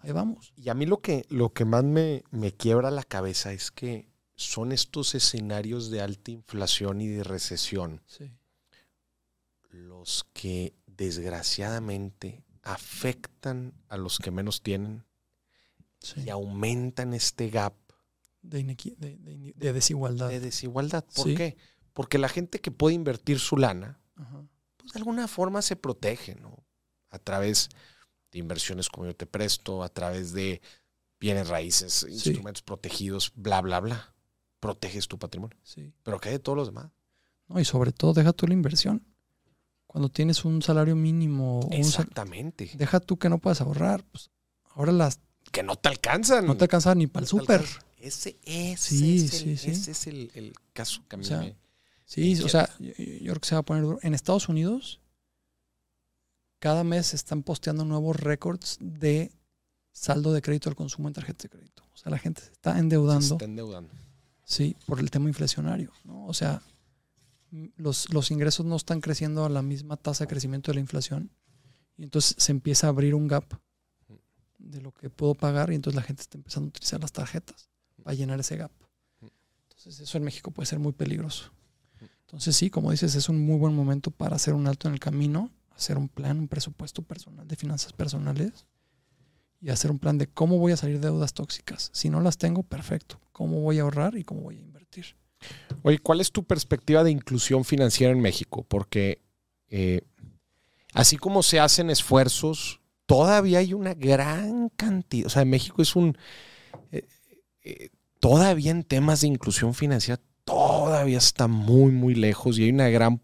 Ahí 0.00 0.12
vamos. 0.12 0.52
Y 0.56 0.68
a 0.68 0.74
mí 0.74 0.86
lo 0.86 1.00
que, 1.00 1.24
lo 1.28 1.52
que 1.52 1.64
más 1.64 1.82
me, 1.82 2.22
me 2.30 2.52
quiebra 2.52 2.90
la 2.90 3.02
cabeza 3.02 3.52
es 3.52 3.70
que 3.70 4.13
son 4.36 4.72
estos 4.72 5.14
escenarios 5.14 5.90
de 5.90 6.00
alta 6.00 6.30
inflación 6.30 7.00
y 7.00 7.08
de 7.08 7.22
recesión 7.24 8.02
Sí. 8.06 8.32
los 9.70 10.26
que 10.32 10.74
desgraciadamente 10.86 12.44
afectan 12.62 13.74
a 13.88 13.96
los 13.96 14.18
que 14.18 14.30
menos 14.30 14.62
tienen 14.62 15.04
sí. 16.00 16.22
y 16.26 16.30
aumentan 16.30 17.12
este 17.14 17.48
gap 17.50 17.74
De, 18.42 18.62
de- 18.62 18.94
de- 18.98 19.52
de 19.56 19.72
desigualdad. 19.72 20.28
de 20.28 20.40
desigualdad. 20.40 21.04
¿Por 21.14 21.26
Sí. 21.28 21.34
qué? 21.34 21.56
Porque 21.92 22.18
la 22.18 22.28
gente 22.28 22.60
que 22.60 22.70
puede 22.70 22.94
invertir 22.94 23.38
su 23.40 23.56
lana, 23.56 24.00
Ajá. 24.16 24.44
pues 24.76 24.92
de 24.92 24.98
alguna 24.98 25.28
forma 25.28 25.62
se 25.62 25.76
protege, 25.76 26.34
¿no? 26.36 26.64
A 27.10 27.18
través 27.18 27.68
de 28.32 28.38
inversiones 28.40 28.88
como 28.88 29.06
yo 29.06 29.16
te 29.16 29.26
presto, 29.26 29.82
a 29.82 29.88
través 29.88 30.32
de 30.32 30.60
bienes 31.20 31.48
raíces, 31.48 32.04
instrumentos 32.08 32.62
protegidos, 32.62 33.32
bla, 33.34 33.60
bla, 33.60 33.80
bla. 33.80 34.13
Proteges 34.64 35.06
tu 35.08 35.18
patrimonio. 35.18 35.56
Sí. 35.62 35.92
Pero 36.02 36.18
¿qué 36.20 36.30
hay 36.30 36.34
de 36.36 36.38
todos 36.40 36.56
los 36.56 36.68
demás? 36.68 36.90
No, 37.48 37.60
y 37.60 37.64
sobre 37.64 37.92
todo, 37.92 38.12
deja 38.14 38.32
tú 38.32 38.46
la 38.46 38.54
inversión. 38.54 39.04
Cuando 39.86 40.08
tienes 40.08 40.44
un 40.44 40.62
salario 40.62 40.96
mínimo, 40.96 41.60
sal- 41.70 41.78
Exactamente. 41.78 42.70
deja 42.76 42.98
tú 43.00 43.16
que 43.18 43.28
no 43.28 43.38
puedas 43.38 43.60
ahorrar. 43.60 44.02
Pues 44.04 44.30
ahora 44.74 44.90
las 44.92 45.20
Que 45.52 45.62
no 45.62 45.76
te 45.76 45.88
alcanzan. 45.88 46.46
no 46.46 46.56
te 46.56 46.64
alcanza 46.64 46.94
ni 46.94 47.06
para 47.06 47.24
el 47.26 47.30
No 47.32 47.40
súper. 47.40 47.64
Ese, 47.98 48.36
ese 48.42 48.76
Sí, 48.96 49.16
es, 49.16 49.22
el, 49.22 49.30
sí, 49.30 49.56
sí. 49.56 49.70
ese 49.70 49.90
es 49.92 50.06
el, 50.06 50.30
el 50.34 50.52
caso 50.72 51.02
que 51.08 51.16
a 51.16 51.18
mí 51.18 51.24
O 51.24 51.28
sea, 51.28 51.38
me... 51.38 51.56
Sí, 52.06 52.34
me 52.36 52.44
o 52.44 52.48
sea, 52.48 52.68
yo, 52.78 52.90
yo 52.96 53.32
creo 53.32 53.40
que 53.40 53.48
se 53.48 53.54
va 53.54 53.60
a 53.60 53.64
poner 53.64 53.82
duro. 53.84 53.98
En 54.02 54.14
Estados 54.14 54.48
Unidos, 54.48 55.00
cada 56.58 56.84
mes 56.84 57.06
se 57.08 57.16
están 57.16 57.42
posteando 57.42 57.84
nuevos 57.84 58.16
récords 58.16 58.78
de 58.80 59.32
saldo 59.92 60.32
de 60.32 60.42
crédito 60.42 60.68
al 60.68 60.76
consumo 60.76 61.08
en 61.08 61.14
tarjeta 61.14 61.44
de 61.44 61.48
crédito. 61.50 61.82
O 61.92 61.96
sea, 61.96 62.10
la 62.10 62.18
gente 62.18 62.42
se 62.42 62.50
está 62.52 62.72
se 62.74 62.78
endeudando, 62.80 63.34
está 63.36 63.44
endeudando. 63.44 63.94
Sí, 64.44 64.76
por 64.86 65.00
el 65.00 65.10
tema 65.10 65.28
inflacionario. 65.28 65.92
¿no? 66.04 66.26
O 66.26 66.34
sea, 66.34 66.62
los, 67.76 68.12
los 68.12 68.30
ingresos 68.30 68.66
no 68.66 68.76
están 68.76 69.00
creciendo 69.00 69.44
a 69.44 69.48
la 69.48 69.62
misma 69.62 69.96
tasa 69.96 70.24
de 70.24 70.28
crecimiento 70.28 70.70
de 70.70 70.76
la 70.76 70.80
inflación. 70.80 71.30
Y 71.96 72.04
entonces 72.04 72.34
se 72.38 72.52
empieza 72.52 72.86
a 72.86 72.90
abrir 72.90 73.14
un 73.14 73.28
gap 73.28 73.44
de 74.58 74.80
lo 74.80 74.92
que 74.92 75.10
puedo 75.10 75.34
pagar 75.34 75.70
y 75.70 75.74
entonces 75.74 75.96
la 75.96 76.02
gente 76.02 76.22
está 76.22 76.38
empezando 76.38 76.66
a 76.66 76.68
utilizar 76.70 77.00
las 77.00 77.12
tarjetas 77.12 77.68
para 78.02 78.14
llenar 78.14 78.40
ese 78.40 78.56
gap. 78.56 78.72
Entonces 79.20 80.00
eso 80.00 80.18
en 80.18 80.24
México 80.24 80.50
puede 80.50 80.66
ser 80.66 80.78
muy 80.78 80.92
peligroso. 80.92 81.52
Entonces 82.22 82.56
sí, 82.56 82.70
como 82.70 82.90
dices, 82.90 83.14
es 83.14 83.28
un 83.28 83.44
muy 83.44 83.58
buen 83.58 83.74
momento 83.74 84.10
para 84.10 84.36
hacer 84.36 84.54
un 84.54 84.66
alto 84.66 84.88
en 84.88 84.94
el 84.94 85.00
camino, 85.00 85.50
hacer 85.70 85.98
un 85.98 86.08
plan, 86.08 86.38
un 86.38 86.48
presupuesto 86.48 87.02
personal 87.02 87.46
de 87.46 87.56
finanzas 87.56 87.92
personales 87.92 88.66
y 89.64 89.70
hacer 89.70 89.90
un 89.90 89.98
plan 89.98 90.18
de 90.18 90.26
cómo 90.26 90.58
voy 90.58 90.72
a 90.72 90.76
salir 90.76 91.00
de 91.00 91.08
deudas 91.08 91.32
tóxicas. 91.32 91.88
Si 91.94 92.10
no 92.10 92.20
las 92.20 92.36
tengo, 92.36 92.62
perfecto. 92.62 93.18
Cómo 93.32 93.60
voy 93.60 93.78
a 93.78 93.82
ahorrar 93.82 94.14
y 94.14 94.22
cómo 94.22 94.42
voy 94.42 94.58
a 94.58 94.60
invertir. 94.60 95.16
Oye, 95.82 95.98
¿cuál 95.98 96.20
es 96.20 96.32
tu 96.32 96.44
perspectiva 96.44 97.02
de 97.02 97.10
inclusión 97.10 97.64
financiera 97.64 98.12
en 98.12 98.20
México? 98.20 98.66
Porque 98.68 99.22
eh, 99.70 100.02
así 100.92 101.16
como 101.16 101.42
se 101.42 101.60
hacen 101.60 101.88
esfuerzos, 101.88 102.82
todavía 103.06 103.60
hay 103.60 103.72
una 103.72 103.94
gran 103.94 104.68
cantidad. 104.68 105.28
O 105.28 105.30
sea, 105.30 105.46
México 105.46 105.80
es 105.80 105.96
un. 105.96 106.18
eh, 106.92 107.06
eh, 107.62 107.88
todavía 108.20 108.70
en 108.70 108.82
temas 108.82 109.22
de 109.22 109.28
inclusión 109.28 109.72
financiera, 109.72 110.20
todavía 111.04 111.18
está 111.18 111.48
muy, 111.48 111.92
muy 111.92 112.14
lejos 112.14 112.58
y 112.58 112.64
hay 112.64 112.70
una 112.70 112.88
gran 112.88 113.20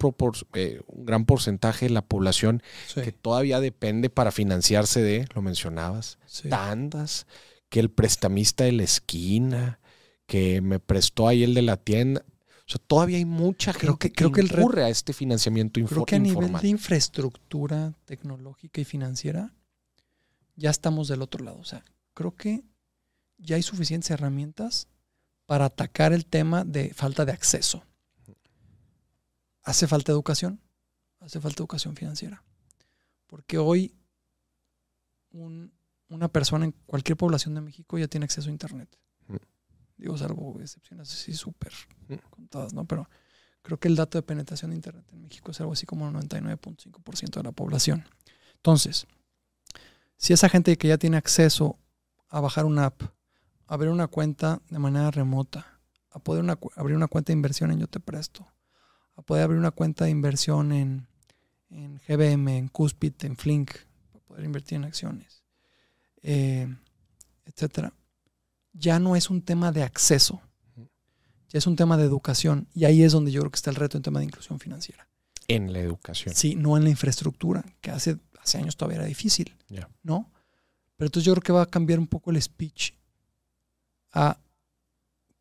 eh, 0.53 0.83
un 0.87 1.07
gran 1.07 1.24
porcentaje 1.24 1.87
de 1.87 1.91
la 1.91 2.03
población 2.03 2.62
que 2.95 3.11
todavía 3.11 3.59
depende 3.59 4.11
para 4.11 4.33
financiarse 4.33 5.01
de, 5.01 5.26
lo 5.35 5.41
mencionabas, 5.41 6.18
tandas, 6.51 7.26
que 7.70 7.81
el 7.81 7.91
prestamista 7.91 8.64
de 8.64 8.72
la 8.72 8.83
esquina, 8.83 9.81
que 10.26 10.61
me 10.61 10.78
prestó 10.78 11.26
ahí 11.26 11.43
el 11.43 11.55
de 11.55 11.62
la 11.62 11.78
tienda. 11.78 12.22
O 12.66 12.70
sea, 12.72 12.83
todavía 12.87 13.16
hay 13.16 13.24
mucha 13.24 13.72
gente 13.72 13.97
que, 13.99 14.12
creo 14.12 14.31
que 14.31 14.43
recurre 14.43 14.85
a 14.85 14.91
este 14.91 15.14
financiamiento 15.14 15.81
informal. 15.81 16.05
Creo 16.05 16.07
que 16.07 16.16
a 16.16 16.35
nivel 16.35 16.53
de 16.61 16.68
infraestructura 16.68 17.95
tecnológica 18.05 18.83
y 18.83 18.85
financiera, 18.85 19.55
ya 20.55 20.68
estamos 20.68 21.09
del 21.09 21.22
otro 21.22 21.43
lado. 21.43 21.59
O 21.59 21.64
sea, 21.64 21.83
creo 22.12 22.37
que 22.37 22.62
ya 23.39 23.57
hay 23.57 23.62
suficientes 23.62 24.11
herramientas 24.11 24.87
para 25.51 25.64
atacar 25.64 26.12
el 26.12 26.26
tema 26.26 26.62
de 26.62 26.94
falta 26.94 27.24
de 27.24 27.32
acceso. 27.32 27.82
Hace 29.64 29.88
falta 29.88 30.12
educación, 30.12 30.61
hace 31.18 31.40
falta 31.40 31.61
educación 31.61 31.96
financiera. 31.96 32.44
Porque 33.26 33.59
hoy 33.59 33.92
una 35.32 36.28
persona 36.28 36.66
en 36.66 36.72
cualquier 36.86 37.16
población 37.16 37.57
de 37.57 37.62
México 37.62 37.98
ya 37.98 38.07
tiene 38.07 38.26
acceso 38.26 38.48
a 38.48 38.53
Internet. 38.53 38.96
Mm. 39.26 39.36
Digo, 39.96 40.16
salvo 40.16 40.57
excepciones 40.61 41.12
así 41.12 41.32
súper 41.32 41.72
mm. 42.07 42.14
contadas, 42.30 42.72
¿no? 42.72 42.84
Pero 42.84 43.11
creo 43.62 43.80
que 43.80 43.88
el 43.88 43.96
dato 43.96 44.18
de 44.18 44.22
penetración 44.22 44.70
de 44.70 44.76
Internet 44.76 45.07
en 45.12 45.20
México 45.20 45.51
es 45.51 45.61
algo 45.61 45.72
así 45.72 45.84
como 45.84 46.09
el 46.09 46.14
99.5% 46.14 47.34
de 47.34 47.42
la 47.42 47.51
población. 47.51 48.05
Entonces, 48.55 49.09
si 50.16 50.32
esa 50.32 50.48
gente 50.48 50.78
que 50.78 50.86
ya 50.86 50.96
tiene 50.96 51.16
acceso 51.16 51.76
a 52.28 52.38
bajar 52.38 52.66
una 52.66 52.86
app, 52.86 53.03
abrir 53.74 53.90
una 53.90 54.08
cuenta 54.08 54.60
de 54.68 54.78
manera 54.78 55.10
remota, 55.10 55.80
a 56.10 56.18
poder 56.18 56.44
abrir 56.76 56.96
una 56.96 57.08
cuenta 57.08 57.32
de 57.32 57.36
inversión 57.36 57.70
en 57.70 57.80
Yo 57.80 57.86
Te 57.86 58.00
Presto, 58.00 58.46
a 59.16 59.22
poder 59.22 59.44
abrir 59.44 59.58
una 59.58 59.70
cuenta 59.70 60.04
de 60.04 60.10
inversión 60.10 60.72
en, 60.72 61.06
en 61.70 62.00
GBM, 62.06 62.48
en 62.56 62.68
Cuspit, 62.68 63.24
en 63.24 63.36
Flink, 63.36 63.72
para 64.12 64.24
poder 64.24 64.44
invertir 64.44 64.76
en 64.76 64.84
acciones, 64.84 65.44
eh, 66.22 66.68
etcétera 67.44 67.92
ya 68.72 68.98
no 68.98 69.16
es 69.16 69.30
un 69.30 69.42
tema 69.42 69.72
de 69.72 69.82
acceso, 69.82 70.40
ya 70.76 71.58
es 71.58 71.66
un 71.66 71.76
tema 71.76 71.96
de 71.96 72.04
educación. 72.04 72.68
Y 72.74 72.84
ahí 72.84 73.02
es 73.02 73.12
donde 73.12 73.32
yo 73.32 73.40
creo 73.40 73.50
que 73.50 73.56
está 73.56 73.70
el 73.70 73.76
reto 73.76 73.96
en 73.96 74.02
tema 74.02 74.20
de 74.20 74.26
inclusión 74.26 74.58
financiera. 74.60 75.08
En 75.48 75.72
la 75.72 75.80
educación. 75.80 76.34
Sí, 76.34 76.54
no 76.54 76.76
en 76.76 76.84
la 76.84 76.90
infraestructura, 76.90 77.64
que 77.80 77.90
hace, 77.90 78.18
hace 78.40 78.58
años 78.58 78.76
todavía 78.76 78.98
era 78.98 79.06
difícil. 79.06 79.56
¿No? 80.02 80.30
Pero 80.96 81.06
entonces 81.06 81.24
yo 81.24 81.32
creo 81.34 81.42
que 81.42 81.52
va 81.52 81.62
a 81.62 81.66
cambiar 81.66 81.98
un 81.98 82.06
poco 82.06 82.30
el 82.30 82.40
speech 82.40 82.92
a 84.12 84.38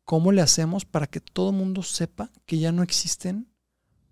cómo 0.04 0.32
le 0.32 0.42
hacemos 0.42 0.84
para 0.84 1.06
que 1.06 1.20
todo 1.20 1.50
el 1.50 1.56
mundo 1.56 1.82
sepa 1.82 2.30
que 2.46 2.58
ya 2.58 2.72
no 2.72 2.82
existen 2.82 3.48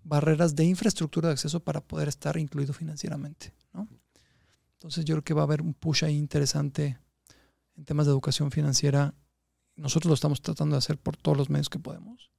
barreras 0.03 0.55
de 0.55 0.65
infraestructura 0.65 1.27
de 1.27 1.33
acceso 1.33 1.59
para 1.59 1.81
poder 1.81 2.07
estar 2.07 2.37
incluido 2.37 2.73
financieramente. 2.73 3.53
¿no? 3.73 3.87
Entonces 4.73 5.05
yo 5.05 5.15
creo 5.15 5.23
que 5.23 5.33
va 5.33 5.41
a 5.41 5.45
haber 5.45 5.61
un 5.61 5.73
push 5.73 6.05
ahí 6.05 6.15
interesante 6.15 6.97
en 7.75 7.85
temas 7.85 8.05
de 8.05 8.11
educación 8.11 8.51
financiera, 8.51 9.13
nosotros 9.77 10.09
lo 10.09 10.13
estamos 10.13 10.41
tratando 10.41 10.75
de 10.75 10.79
hacer 10.79 10.97
por 10.97 11.15
todos 11.15 11.37
los 11.37 11.49
medios 11.49 11.69
que 11.69 11.79
podemos. 11.79 12.29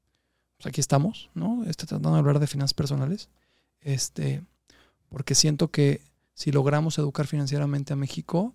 Pues 0.58 0.66
aquí 0.66 0.80
estamos, 0.80 1.30
¿no? 1.34 1.64
Este, 1.64 1.86
tratando 1.86 2.12
de 2.12 2.18
hablar 2.18 2.38
de 2.38 2.46
finanzas 2.46 2.74
personales. 2.74 3.30
Este, 3.80 4.44
porque 5.08 5.34
siento 5.34 5.70
que 5.70 6.02
si 6.34 6.52
logramos 6.52 6.98
educar 6.98 7.26
financieramente 7.26 7.94
a 7.94 7.96
México, 7.96 8.54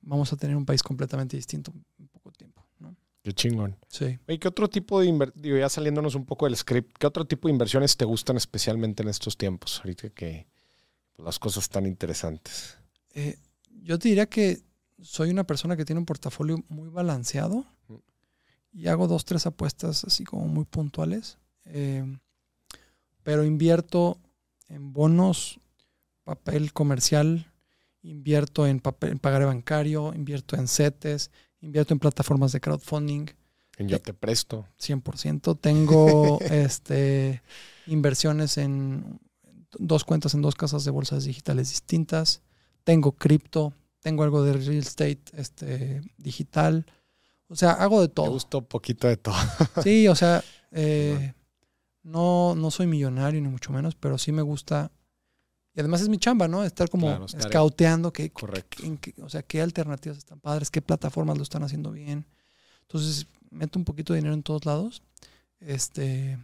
vamos 0.00 0.32
a 0.32 0.36
tener 0.36 0.56
un 0.56 0.64
país 0.64 0.82
completamente 0.82 1.36
distinto 1.36 1.72
en 1.98 2.08
poco 2.08 2.32
tiempo. 2.32 2.66
¿no? 2.78 2.96
Qué 3.24 3.32
chingón. 3.32 3.78
Sí. 3.88 4.18
¿Y 4.28 4.36
qué 4.36 4.48
otro 4.48 4.68
tipo 4.68 5.00
de 5.00 5.32
digo, 5.34 5.56
ya 5.56 5.70
saliéndonos 5.70 6.14
un 6.14 6.26
poco 6.26 6.44
del 6.44 6.54
script, 6.56 6.94
qué 6.98 7.06
otro 7.06 7.24
tipo 7.24 7.48
de 7.48 7.52
inversiones 7.52 7.96
te 7.96 8.04
gustan 8.04 8.36
especialmente 8.36 9.02
en 9.02 9.08
estos 9.08 9.38
tiempos? 9.38 9.80
Ahorita 9.82 10.10
que 10.10 10.46
las 11.16 11.38
cosas 11.38 11.64
están 11.64 11.86
interesantes. 11.86 12.76
Eh, 13.14 13.38
yo 13.82 13.98
te 13.98 14.10
diría 14.10 14.26
que 14.26 14.60
soy 15.00 15.30
una 15.30 15.44
persona 15.44 15.74
que 15.74 15.86
tiene 15.86 16.00
un 16.00 16.04
portafolio 16.04 16.62
muy 16.68 16.90
balanceado 16.90 17.64
y 18.74 18.88
hago 18.88 19.08
dos, 19.08 19.24
tres 19.24 19.46
apuestas 19.46 20.04
así 20.04 20.24
como 20.24 20.46
muy 20.46 20.66
puntuales. 20.66 21.38
Em, 21.64 22.18
pero 23.22 23.42
invierto 23.42 24.18
en 24.68 24.92
bonos, 24.92 25.60
papel 26.24 26.74
comercial, 26.74 27.50
invierto 28.02 28.66
en, 28.66 28.80
papel, 28.80 29.12
en 29.12 29.18
pagaré 29.18 29.46
bancario, 29.46 30.12
invierto 30.12 30.56
en 30.56 30.68
CETES, 30.68 31.30
invierto 31.64 31.94
en 31.94 31.98
plataformas 31.98 32.52
de 32.52 32.60
crowdfunding. 32.60 33.26
En 33.76 33.88
Yo 33.88 34.00
Te 34.00 34.14
Presto. 34.14 34.66
100%. 34.78 35.58
Tengo 35.60 36.38
este, 36.50 37.42
inversiones 37.86 38.58
en 38.58 39.18
dos 39.78 40.04
cuentas 40.04 40.34
en 40.34 40.42
dos 40.42 40.54
casas 40.54 40.84
de 40.84 40.90
bolsas 40.90 41.24
digitales 41.24 41.70
distintas. 41.70 42.42
Tengo 42.84 43.12
cripto, 43.12 43.72
tengo 44.00 44.22
algo 44.22 44.42
de 44.44 44.52
real 44.52 44.74
estate 44.74 45.22
este, 45.32 46.02
digital. 46.18 46.86
O 47.48 47.56
sea, 47.56 47.72
hago 47.72 48.00
de 48.00 48.08
todo. 48.08 48.26
Me 48.26 48.32
gusta 48.32 48.58
un 48.58 48.66
poquito 48.66 49.08
de 49.08 49.16
todo. 49.16 49.34
sí, 49.82 50.06
o 50.08 50.14
sea, 50.14 50.44
eh, 50.70 51.34
no, 52.02 52.54
no 52.54 52.70
soy 52.70 52.86
millonario 52.86 53.40
ni 53.40 53.48
mucho 53.48 53.72
menos, 53.72 53.94
pero 53.94 54.18
sí 54.18 54.32
me 54.32 54.42
gusta. 54.42 54.92
Y 55.74 55.80
además 55.80 56.00
es 56.02 56.08
mi 56.08 56.18
chamba, 56.18 56.46
¿no? 56.46 56.62
Estar 56.64 56.88
como 56.88 57.08
claro, 57.08 57.26
scouteando 57.28 58.12
que, 58.12 58.30
o 59.20 59.28
sea, 59.28 59.42
qué 59.42 59.60
alternativas 59.60 60.18
están 60.18 60.38
padres, 60.38 60.70
qué 60.70 60.80
plataformas 60.80 61.36
lo 61.36 61.42
están 61.42 61.64
haciendo 61.64 61.90
bien. 61.90 62.26
Entonces, 62.82 63.26
meto 63.50 63.78
un 63.78 63.84
poquito 63.84 64.12
de 64.12 64.20
dinero 64.20 64.34
en 64.34 64.44
todos 64.44 64.66
lados. 64.66 65.02
Este, 65.58 66.38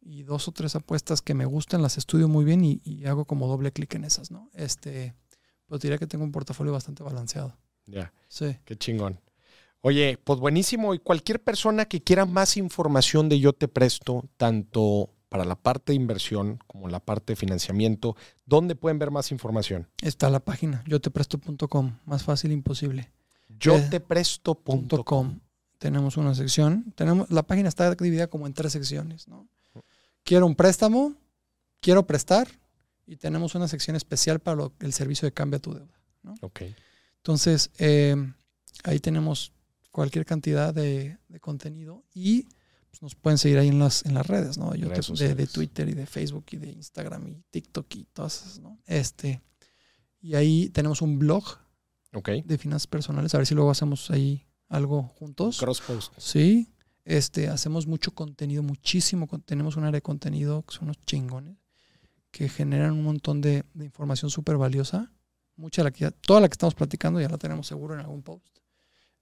y 0.00 0.22
dos 0.22 0.46
o 0.46 0.52
tres 0.52 0.76
apuestas 0.76 1.20
que 1.20 1.34
me 1.34 1.46
gustan, 1.46 1.82
las 1.82 1.98
estudio 1.98 2.28
muy 2.28 2.44
bien 2.44 2.64
y, 2.64 2.80
y 2.84 3.06
hago 3.06 3.24
como 3.24 3.48
doble 3.48 3.72
clic 3.72 3.94
en 3.94 4.04
esas, 4.04 4.30
¿no? 4.30 4.50
Este, 4.54 5.14
pero 5.66 5.78
diría 5.78 5.98
que 5.98 6.06
tengo 6.06 6.24
un 6.24 6.32
portafolio 6.32 6.72
bastante 6.72 7.02
balanceado. 7.02 7.56
Ya. 7.86 8.12
Sí. 8.28 8.56
Qué 8.64 8.76
chingón. 8.76 9.20
Oye, 9.80 10.18
pues 10.22 10.38
buenísimo. 10.38 10.94
Y 10.94 10.98
cualquier 10.98 11.42
persona 11.42 11.86
que 11.86 12.02
quiera 12.02 12.24
más 12.24 12.56
información 12.56 13.28
de 13.28 13.40
Yo 13.40 13.52
Te 13.52 13.68
Presto, 13.68 14.24
tanto 14.36 15.10
para 15.28 15.44
la 15.44 15.56
parte 15.56 15.92
de 15.92 15.96
inversión 15.96 16.58
como 16.66 16.88
la 16.88 17.00
parte 17.00 17.32
de 17.32 17.36
financiamiento, 17.36 18.16
¿dónde 18.46 18.74
pueden 18.74 18.98
ver 18.98 19.10
más 19.10 19.30
información? 19.30 19.88
Está 20.02 20.30
la 20.30 20.40
página, 20.40 20.82
yotepresto.com. 20.86 21.98
Más 22.06 22.22
fácil 22.22 22.52
imposible. 22.52 23.12
Yotepresto.com. 23.60 25.40
Tenemos 25.78 26.16
una 26.16 26.34
sección. 26.34 26.92
Tenemos, 26.96 27.30
la 27.30 27.42
página 27.44 27.68
está 27.68 27.94
dividida 27.94 28.28
como 28.28 28.46
en 28.46 28.54
tres 28.54 28.72
secciones. 28.72 29.28
¿no? 29.28 29.48
Quiero 30.24 30.46
un 30.46 30.54
préstamo, 30.54 31.14
quiero 31.80 32.06
prestar 32.06 32.48
y 33.06 33.16
tenemos 33.16 33.54
una 33.54 33.68
sección 33.68 33.96
especial 33.96 34.40
para 34.40 34.70
el 34.80 34.92
servicio 34.92 35.26
de 35.26 35.32
cambio 35.32 35.58
a 35.58 35.60
tu 35.60 35.74
deuda. 35.74 36.00
¿no? 36.22 36.34
Entonces, 37.16 37.70
eh, 37.78 38.16
ahí 38.84 38.98
tenemos 39.00 39.52
cualquier 39.90 40.24
cantidad 40.24 40.72
de, 40.72 41.18
contenido 41.40 42.04
y 42.14 42.46
pues, 42.90 43.02
nos 43.02 43.14
pueden 43.14 43.38
seguir 43.38 43.58
ahí 43.58 43.68
en 43.68 43.78
las, 43.78 44.04
en 44.04 44.14
las 44.14 44.26
redes, 44.26 44.58
¿no? 44.58 44.74
Yo 44.74 44.88
de, 44.88 45.46
Twitter 45.46 45.88
y 45.88 45.94
de 45.94 46.06
Facebook 46.06 46.46
y 46.52 46.56
de 46.56 46.70
Instagram 46.70 47.28
y 47.28 47.42
TikTok 47.50 47.94
y 47.96 48.04
todas 48.04 48.42
esas, 48.42 48.60
¿no? 48.60 48.78
Este, 48.86 49.42
y 50.20 50.34
ahí 50.34 50.68
tenemos 50.70 51.02
un 51.02 51.18
blog 51.18 51.44
de 52.44 52.58
finanzas 52.58 52.86
personales. 52.86 53.34
A 53.34 53.38
ver 53.38 53.46
si 53.46 53.54
luego 53.54 53.70
hacemos 53.70 54.10
ahí 54.10 54.46
algo 54.68 55.02
juntos. 55.18 55.58
Cross 55.58 55.80
post. 55.82 56.12
Sí. 56.18 56.72
Este, 57.04 57.48
hacemos 57.48 57.86
mucho 57.86 58.12
contenido, 58.12 58.62
muchísimo. 58.62 59.28
Tenemos 59.44 59.76
un 59.76 59.84
área 59.84 59.98
de 59.98 60.02
contenido 60.02 60.62
que 60.62 60.74
son 60.74 60.84
unos 60.84 60.98
chingones 61.06 61.56
que 62.30 62.48
generan 62.48 62.92
un 62.92 63.04
montón 63.04 63.40
de, 63.40 63.64
información 63.74 64.30
súper 64.30 64.56
valiosa. 64.56 65.10
Mucha 65.56 65.82
la 65.82 65.90
que 65.90 66.10
toda 66.10 66.40
la 66.40 66.48
que 66.48 66.52
estamos 66.52 66.74
platicando 66.74 67.20
ya 67.20 67.28
la 67.28 67.38
tenemos 67.38 67.66
seguro 67.66 67.94
en 67.94 68.00
algún 68.00 68.22
post. 68.22 68.58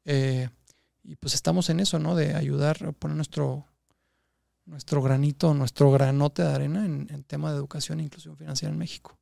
Eh, 0.04 0.48
y 1.06 1.16
pues 1.16 1.34
estamos 1.34 1.70
en 1.70 1.80
eso, 1.80 1.98
¿no? 1.98 2.14
De 2.14 2.34
ayudar 2.34 2.84
a 2.84 2.92
poner 2.92 3.16
nuestro, 3.16 3.64
nuestro 4.64 5.02
granito, 5.02 5.54
nuestro 5.54 5.90
granote 5.90 6.42
de 6.42 6.48
arena 6.48 6.84
en, 6.84 7.08
en 7.10 7.24
tema 7.24 7.50
de 7.50 7.56
educación 7.56 8.00
e 8.00 8.04
inclusión 8.04 8.36
financiera 8.36 8.72
en 8.72 8.78
México. 8.78 9.16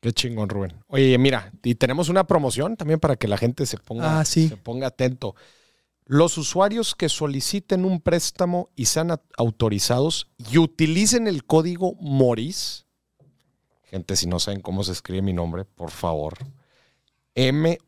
Qué 0.00 0.12
chingón, 0.12 0.48
Rubén. 0.48 0.74
Oye, 0.88 1.16
mira, 1.18 1.52
y 1.62 1.76
tenemos 1.76 2.08
una 2.08 2.26
promoción 2.26 2.76
también 2.76 3.00
para 3.00 3.16
que 3.16 3.28
la 3.28 3.38
gente 3.38 3.66
se 3.66 3.78
ponga, 3.78 4.20
ah, 4.20 4.24
se 4.24 4.56
ponga 4.56 4.88
atento. 4.88 5.34
Los 6.04 6.36
usuarios 6.38 6.94
que 6.94 7.08
soliciten 7.08 7.84
un 7.84 8.00
préstamo 8.00 8.70
y 8.74 8.86
sean 8.86 9.16
autorizados 9.36 10.28
y 10.50 10.58
utilicen 10.58 11.28
el 11.28 11.44
código 11.44 11.94
MORIS, 12.00 12.86
Gente, 13.92 14.16
si 14.16 14.26
no 14.26 14.40
saben 14.40 14.62
cómo 14.62 14.82
se 14.84 14.92
escribe 14.92 15.20
mi 15.20 15.34
nombre, 15.34 15.66
por 15.66 15.90
favor. 15.90 16.38
M-O-R-I-S. 17.34 17.82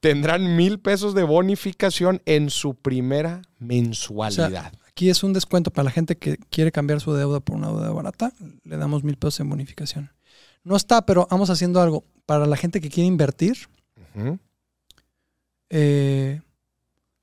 Tendrán 0.00 0.56
mil 0.56 0.78
pesos 0.80 1.14
de 1.14 1.22
bonificación 1.22 2.22
en 2.26 2.50
su 2.50 2.74
primera 2.74 3.42
mensualidad. 3.58 4.72
aquí 4.88 5.10
es 5.10 5.22
un 5.22 5.32
descuento 5.32 5.70
para 5.70 5.84
la 5.84 5.90
gente 5.90 6.16
que 6.16 6.36
quiere 6.50 6.72
cambiar 6.72 7.00
su 7.00 7.12
deuda 7.14 7.40
por 7.40 7.56
una 7.56 7.68
deuda 7.68 7.90
barata. 7.90 8.32
Le 8.64 8.76
damos 8.76 9.04
mil 9.04 9.16
pesos 9.16 9.40
en 9.40 9.48
bonificación. 9.50 10.10
No 10.64 10.76
está, 10.76 11.06
pero 11.06 11.26
vamos 11.30 11.48
haciendo 11.50 11.80
algo. 11.80 12.04
Para 12.26 12.46
la 12.46 12.56
gente 12.56 12.80
que 12.80 12.90
quiere 12.90 13.06
invertir, 13.08 13.56
eh, 15.70 16.40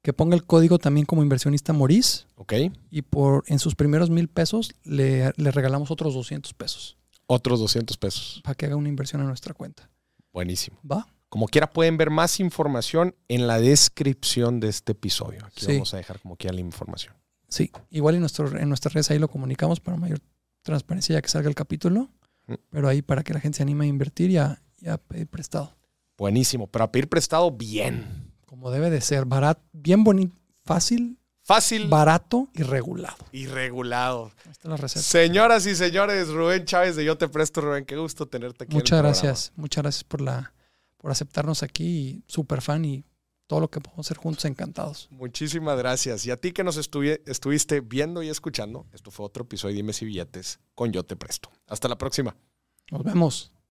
que 0.01 0.13
ponga 0.13 0.35
el 0.35 0.45
código 0.45 0.79
también 0.79 1.05
como 1.05 1.21
inversionista 1.23 1.73
Maurice 1.73 2.25
Ok. 2.35 2.53
y 2.89 3.01
por 3.01 3.43
en 3.47 3.59
sus 3.59 3.75
primeros 3.75 4.09
mil 4.09 4.27
pesos 4.29 4.73
le, 4.83 5.33
le 5.35 5.51
regalamos 5.51 5.91
otros 5.91 6.13
200 6.13 6.53
pesos 6.53 6.97
Otros 7.25 7.59
200 7.59 7.97
pesos. 7.97 8.41
para 8.43 8.55
que 8.55 8.65
haga 8.67 8.75
una 8.77 8.87
inversión 8.89 9.21
a 9.21 9.25
nuestra 9.25 9.53
cuenta. 9.53 9.89
Buenísimo. 10.31 10.77
¿Va? 10.89 11.07
Como 11.29 11.47
quiera, 11.47 11.69
pueden 11.71 11.97
ver 11.97 12.09
más 12.09 12.39
información 12.39 13.15
en 13.27 13.47
la 13.47 13.59
descripción 13.59 14.59
de 14.59 14.69
este 14.69 14.93
episodio. 14.93 15.45
Aquí 15.45 15.65
Sí. 15.65 15.73
vamos 15.73 15.93
a 15.93 15.97
dejar 15.97 16.19
como 16.21 16.35
quiera 16.37 16.53
la 16.53 16.61
información. 16.61 17.13
Sí, 17.49 17.71
igual 17.89 18.15
en, 18.15 18.21
nuestro, 18.21 18.57
en 18.57 18.67
nuestras 18.69 18.93
redes 18.93 19.11
ahí 19.11 19.19
lo 19.19 19.27
comunicamos 19.29 19.79
para 19.79 19.97
mayor 19.97 20.19
transparencia 20.63 21.13
ya 21.15 21.21
que 21.21 21.29
salga 21.29 21.47
el 21.49 21.55
capítulo, 21.55 22.09
Mm. 22.47 22.53
pero 22.69 22.87
ahí 22.87 23.01
para 23.01 23.23
que 23.23 23.33
la 23.33 23.39
gente 23.41 23.57
se 23.57 23.63
anime 23.63 23.85
a 23.85 23.87
invertir 23.89 24.31
y 24.31 24.37
a, 24.37 24.61
y 24.79 24.87
a 24.87 24.97
pedir 24.97 25.27
prestado. 25.27 25.75
Buenísimo. 26.17 26.67
Pero 26.67 26.85
a 26.85 26.91
pedir 26.91 27.07
prestado, 27.09 27.51
bien. 27.51 28.31
Como 28.45 28.71
debe 28.71 28.89
de 28.89 29.01
ser, 29.01 29.25
barato, 29.25 29.61
bien 29.73 30.03
bonito, 30.03 30.35
fácil, 30.63 31.17
Fácil 31.43 31.87
barato 31.87 32.49
y 32.53 32.63
regulado. 32.63 33.15
y 33.31 33.45
regulado. 33.47 34.31
Ahí 34.45 34.51
está 34.51 34.67
la 34.67 34.75
receta. 34.77 35.03
Señoras 35.03 35.65
y 35.65 35.75
señores, 35.75 36.27
Rubén 36.29 36.65
Chávez 36.65 36.95
de 36.97 37.05
Yo 37.05 37.17
Te 37.17 37.29
Presto, 37.29 37.61
Rubén. 37.61 37.85
Qué 37.85 37.95
gusto 37.95 38.27
tenerte 38.27 38.65
aquí. 38.65 38.71
en 38.71 38.77
el 38.77 38.81
Muchas 38.81 38.89
programa. 38.99 39.09
gracias, 39.17 39.53
muchas 39.55 39.81
gracias 39.83 40.03
por 40.03 40.19
la 40.21 40.53
por 40.97 41.11
aceptarnos 41.11 41.63
aquí 41.63 42.23
súper 42.27 42.61
fan 42.61 42.85
y 42.85 43.05
todo 43.47 43.61
lo 43.61 43.69
que 43.69 43.79
podemos 43.79 44.05
hacer 44.05 44.17
juntos 44.17 44.43
encantados. 44.45 45.07
Muchísimas 45.11 45.77
gracias. 45.77 46.25
Y 46.25 46.31
a 46.31 46.37
ti 46.37 46.51
que 46.51 46.63
nos 46.63 46.77
estuvi- 46.77 47.21
estuviste 47.25 47.79
viendo 47.81 48.21
y 48.21 48.29
escuchando, 48.29 48.87
esto 48.93 49.09
fue 49.09 49.25
otro 49.25 49.43
episodio 49.43 49.73
de 49.73 49.77
Dime 49.77 49.93
si 49.93 50.05
Billetes 50.05 50.59
con 50.75 50.91
Yo 50.91 51.03
Te 51.03 51.15
Presto. 51.15 51.49
Hasta 51.67 51.87
la 51.87 51.97
próxima. 51.97 52.35
Nos 52.91 53.03
vemos. 53.03 53.53